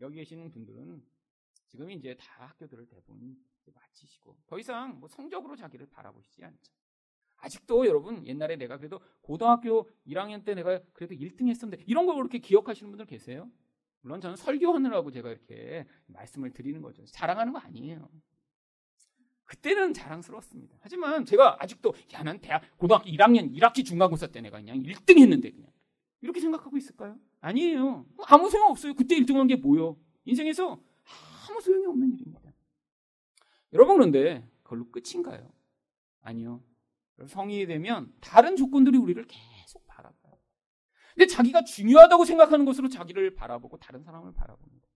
여기 0.00 0.16
계시는 0.16 0.50
분들은 0.50 1.02
지금 1.68 1.90
이제 1.90 2.16
다 2.18 2.46
학교들을 2.46 2.86
대부분 2.86 3.36
마치시고 3.74 4.36
더 4.46 4.58
이상 4.58 4.98
뭐 4.98 5.08
성적으로 5.08 5.54
자기를 5.54 5.86
바라보시지 5.90 6.44
않죠. 6.44 6.72
아직도 7.36 7.86
여러분 7.86 8.26
옛날에 8.26 8.56
내가 8.56 8.78
그래도 8.78 9.00
고등학교 9.20 9.88
1학년 10.06 10.44
때 10.44 10.54
내가 10.54 10.80
그래도 10.92 11.14
1등 11.14 11.48
했었는데 11.48 11.84
이런 11.86 12.06
걸 12.06 12.16
그렇게 12.16 12.38
기억하시는 12.38 12.90
분들 12.90 13.06
계세요? 13.06 13.50
물론 14.00 14.20
저는 14.20 14.36
설교하느라고 14.36 15.10
제가 15.10 15.30
이렇게 15.30 15.86
말씀을 16.06 16.52
드리는 16.52 16.80
거죠. 16.80 17.04
자랑하는 17.06 17.52
거 17.52 17.58
아니에요. 17.58 18.08
그때는 19.44 19.94
자랑스러웠습니다. 19.94 20.76
하지만 20.80 21.24
제가 21.24 21.62
아직도 21.62 21.94
야, 22.14 22.22
난 22.22 22.40
대학 22.40 22.62
고등학교 22.76 23.08
1학년 23.08 23.54
1학기 23.54 23.84
중간고사 23.84 24.28
때 24.28 24.40
내가 24.40 24.58
그냥 24.58 24.78
1등 24.78 25.18
했는데 25.18 25.50
그냥 25.50 25.70
이렇게 26.20 26.40
생각하고 26.40 26.76
있을까요? 26.76 27.18
아니에요. 27.40 28.06
아무 28.26 28.50
소용 28.50 28.70
없어요. 28.70 28.94
그때 28.94 29.14
1등한 29.16 29.48
게 29.48 29.56
뭐요? 29.56 29.96
인생에서 30.24 30.80
아무 31.48 31.60
소용이 31.60 31.86
없는 31.86 32.12
일입니다. 32.12 32.52
여러분 33.72 33.96
그런데 33.96 34.48
그걸로 34.62 34.90
끝인가요? 34.90 35.50
아니요. 36.20 36.62
성인이 37.26 37.66
되면 37.66 38.12
다른 38.20 38.56
조건들이 38.56 38.96
우리를 38.96 39.24
계속 39.26 39.86
바라봐요. 39.86 40.38
근데 41.14 41.26
자기가 41.26 41.64
중요하다고 41.64 42.24
생각하는 42.24 42.64
것으로 42.64 42.88
자기를 42.88 43.34
바라보고 43.34 43.78
다른 43.78 44.02
사람을 44.02 44.32
바라봅니다. 44.34 44.86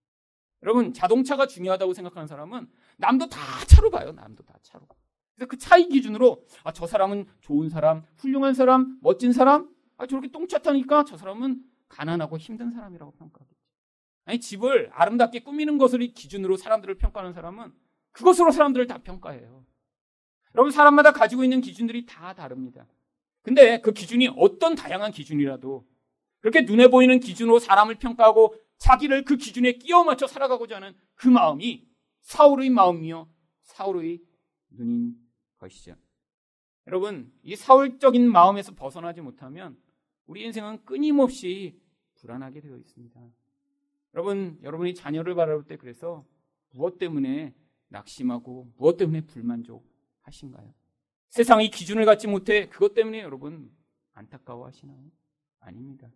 여러분 0.62 0.92
자동차가 0.92 1.46
중요하다고 1.46 1.92
생각하는 1.94 2.28
사람은 2.28 2.70
남도 2.98 3.28
다 3.28 3.40
차로 3.66 3.90
봐요. 3.90 4.12
남도 4.12 4.44
다 4.44 4.56
차로. 4.62 4.86
그래서 5.34 5.48
그 5.48 5.58
차이 5.58 5.88
기준으로 5.88 6.46
아, 6.62 6.72
저 6.72 6.86
사람은 6.86 7.26
좋은 7.40 7.68
사람, 7.68 8.04
훌륭한 8.18 8.54
사람, 8.54 8.98
멋진 9.00 9.32
사람, 9.32 9.74
아, 9.96 10.06
저렇게 10.06 10.30
똥차 10.30 10.58
타니까 10.58 11.04
저 11.04 11.16
사람은 11.16 11.64
가난하고 11.88 12.38
힘든 12.38 12.70
사람이라고 12.70 13.12
평가하겠죠. 13.12 13.61
아니 14.24 14.40
집을 14.40 14.90
아름답게 14.92 15.40
꾸미는 15.40 15.78
것을 15.78 16.00
기준으로 16.12 16.56
사람들을 16.56 16.96
평가하는 16.96 17.32
사람은 17.32 17.72
그것으로 18.12 18.52
사람들을 18.52 18.86
다 18.86 18.98
평가해요. 18.98 19.64
여러분 20.54 20.70
사람마다 20.70 21.12
가지고 21.12 21.44
있는 21.44 21.60
기준들이 21.60 22.06
다 22.06 22.34
다릅니다. 22.34 22.86
근데 23.42 23.80
그 23.80 23.92
기준이 23.92 24.28
어떤 24.36 24.74
다양한 24.74 25.10
기준이라도 25.10 25.86
그렇게 26.40 26.62
눈에 26.62 26.88
보이는 26.88 27.18
기준으로 27.20 27.58
사람을 27.58 27.96
평가하고 27.96 28.54
자기를 28.78 29.24
그 29.24 29.36
기준에 29.36 29.72
끼워 29.72 30.04
맞춰 30.04 30.26
살아가고자 30.26 30.76
하는 30.76 30.94
그 31.14 31.28
마음이 31.28 31.86
사울의 32.20 32.70
마음이요 32.70 33.28
사울의 33.62 34.20
눈인 34.70 35.16
것이죠. 35.58 35.96
여러분 36.86 37.32
이 37.42 37.56
사울적인 37.56 38.30
마음에서 38.30 38.74
벗어나지 38.74 39.20
못하면 39.20 39.76
우리 40.26 40.44
인생은 40.44 40.84
끊임없이 40.84 41.80
불안하게 42.16 42.60
되어 42.60 42.76
있습니다. 42.76 43.20
여러분 44.14 44.58
여러분이 44.62 44.94
자녀를 44.94 45.34
바라볼 45.34 45.64
때 45.64 45.76
그래서 45.76 46.24
무엇 46.70 46.98
때문에 46.98 47.54
낙심하고 47.88 48.72
무엇 48.76 48.96
때문에 48.96 49.22
불만족하신가요? 49.22 50.72
세상의 51.28 51.70
기준을 51.70 52.04
갖지 52.04 52.26
못해 52.26 52.68
그것 52.68 52.94
때문에 52.94 53.20
여러분 53.20 53.70
안타까워 54.14 54.66
하시나요? 54.66 54.98
아닙니다. 55.60 56.08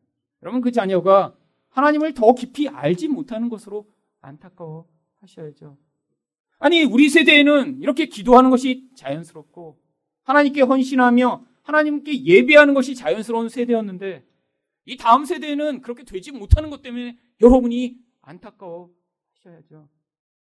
여러분 0.43 0.61
그 0.61 0.73
자녀가 0.73 1.37
하나님을 1.71 2.15
더 2.15 2.35
깊이 2.35 2.69
알지 2.69 3.09
못하는 3.09 3.49
것으로 3.49 3.87
안타까워 4.21 4.89
하셔야죠. 5.21 5.77
아니, 6.59 6.85
우리 6.85 7.09
세대에는 7.11 7.83
이렇게 7.83 8.07
기도하는 8.07 8.51
것이 8.51 8.89
자연스럽고 8.95 9.79
하나님께 10.23 10.63
헌신하며 10.63 11.45
하나님께 11.63 12.25
예배하는 12.25 12.75
것이 12.75 12.95
자연스러운 12.95 13.49
세대였는데 13.49 14.25
이 14.87 14.97
다음 14.97 15.25
세대에는 15.25 15.83
그렇게 15.83 16.05
되지 16.05 16.33
못하는 16.33 16.71
것 16.71 16.81
때문에 16.81 17.19
여러분이 17.43 17.99
안타까워 18.23 18.91
하셔야죠. 19.35 19.89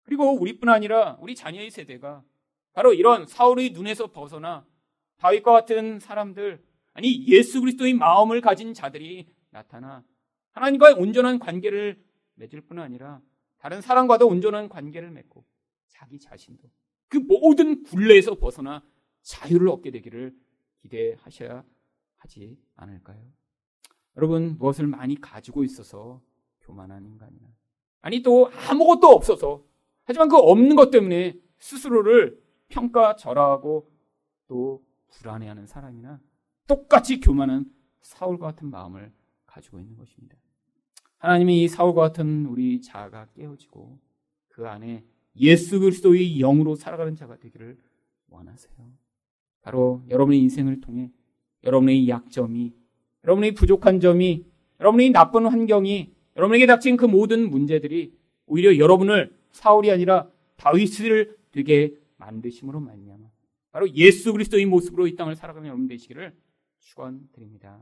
그리고 0.03 0.39
우리뿐 0.39 0.69
아니라 0.69 1.17
우리 1.21 1.35
자녀의 1.35 1.71
세대가 1.71 2.23
바로 2.75 2.93
이런 2.93 3.27
사울의 3.27 3.71
눈에서 3.71 4.13
벗어나 4.13 4.67
다윗과 5.17 5.51
같은 5.51 5.99
사람들 5.99 6.63
아니 6.93 7.27
예수 7.27 7.61
그리스도의 7.61 7.95
마음을 7.95 8.41
가진 8.41 8.75
자들이 8.75 9.29
나타나 9.51 10.05
하나님과의 10.53 10.97
온전한 10.97 11.39
관계를 11.39 12.03
맺을 12.35 12.61
뿐 12.63 12.79
아니라 12.79 13.21
다른 13.59 13.81
사람과도 13.81 14.29
온전한 14.29 14.69
관계를 14.69 15.11
맺고 15.11 15.45
자기 15.89 16.19
자신도 16.19 16.69
그 17.09 17.17
모든 17.17 17.83
굴레에서 17.83 18.35
벗어나 18.35 18.85
자유를 19.23 19.69
얻게 19.69 19.91
되기를 19.91 20.37
기대하셔야 20.83 21.65
하지 22.17 22.59
않을까요? 22.77 23.25
여러분 24.17 24.57
무엇을 24.59 24.87
많이 24.87 25.21
가지고 25.21 25.65
있어서 25.65 26.21
교만한 26.61 27.05
인간이나 27.05 27.49
아니 28.01 28.23
또 28.23 28.51
아무것도 28.69 29.09
없어서 29.09 29.65
하지만 30.05 30.29
그 30.29 30.37
없는 30.37 30.77
것 30.77 30.91
때문에 30.91 31.39
스스로를 31.59 32.43
평가절하하고 32.69 33.91
또 34.47 34.85
불안해하는 35.09 35.67
사람이나 35.67 36.21
똑같이 36.67 37.21
교만한 37.21 37.71
사울과 38.01 38.49
같은 38.49 38.71
마음을 38.71 39.13
가지고 39.47 39.79
있는 39.79 39.97
것입니다. 39.97 40.37
하나님이 41.19 41.65
이 41.65 41.69
사울과 41.69 42.03
같은 42.03 42.47
우리 42.47 42.83
자아가 42.83 43.27
깨어지고 43.35 43.99
그 44.49 44.69
안에 44.69 45.05
예수 45.37 45.81
그리스도의 45.81 46.39
영으로 46.39 46.75
살아가는 46.75 47.17
자가 47.17 47.39
되기를 47.39 47.79
원하세요. 48.29 48.75
바로 49.63 50.03
여러분의 50.11 50.41
인생을 50.41 50.81
통해 50.81 51.11
여러분의 51.63 52.09
약점이, 52.09 52.75
여러분의 53.25 53.53
부족한 53.53 54.01
점이, 54.01 54.45
여러분의 54.81 55.11
나쁜 55.11 55.47
환경이, 55.47 56.13
여러분에게 56.37 56.67
닥친 56.67 56.97
그 56.97 57.05
모든 57.05 57.51
문제들이 57.51 58.13
오히려 58.47 58.77
여러분을 58.77 59.35
사울이 59.51 59.91
아니라 59.91 60.29
다윗을 60.57 61.37
되게 61.53 61.95
만드심으로 62.17 62.81
말미암아 62.81 63.25
바로 63.71 63.91
예수 63.95 64.33
그리스도의 64.33 64.67
모습으로 64.67 65.07
이 65.07 65.17
땅을 65.17 65.37
살아가는 65.37 65.67
여러분 65.67 65.87
되시기를 65.87 66.33
축원드립니다. 66.81 67.81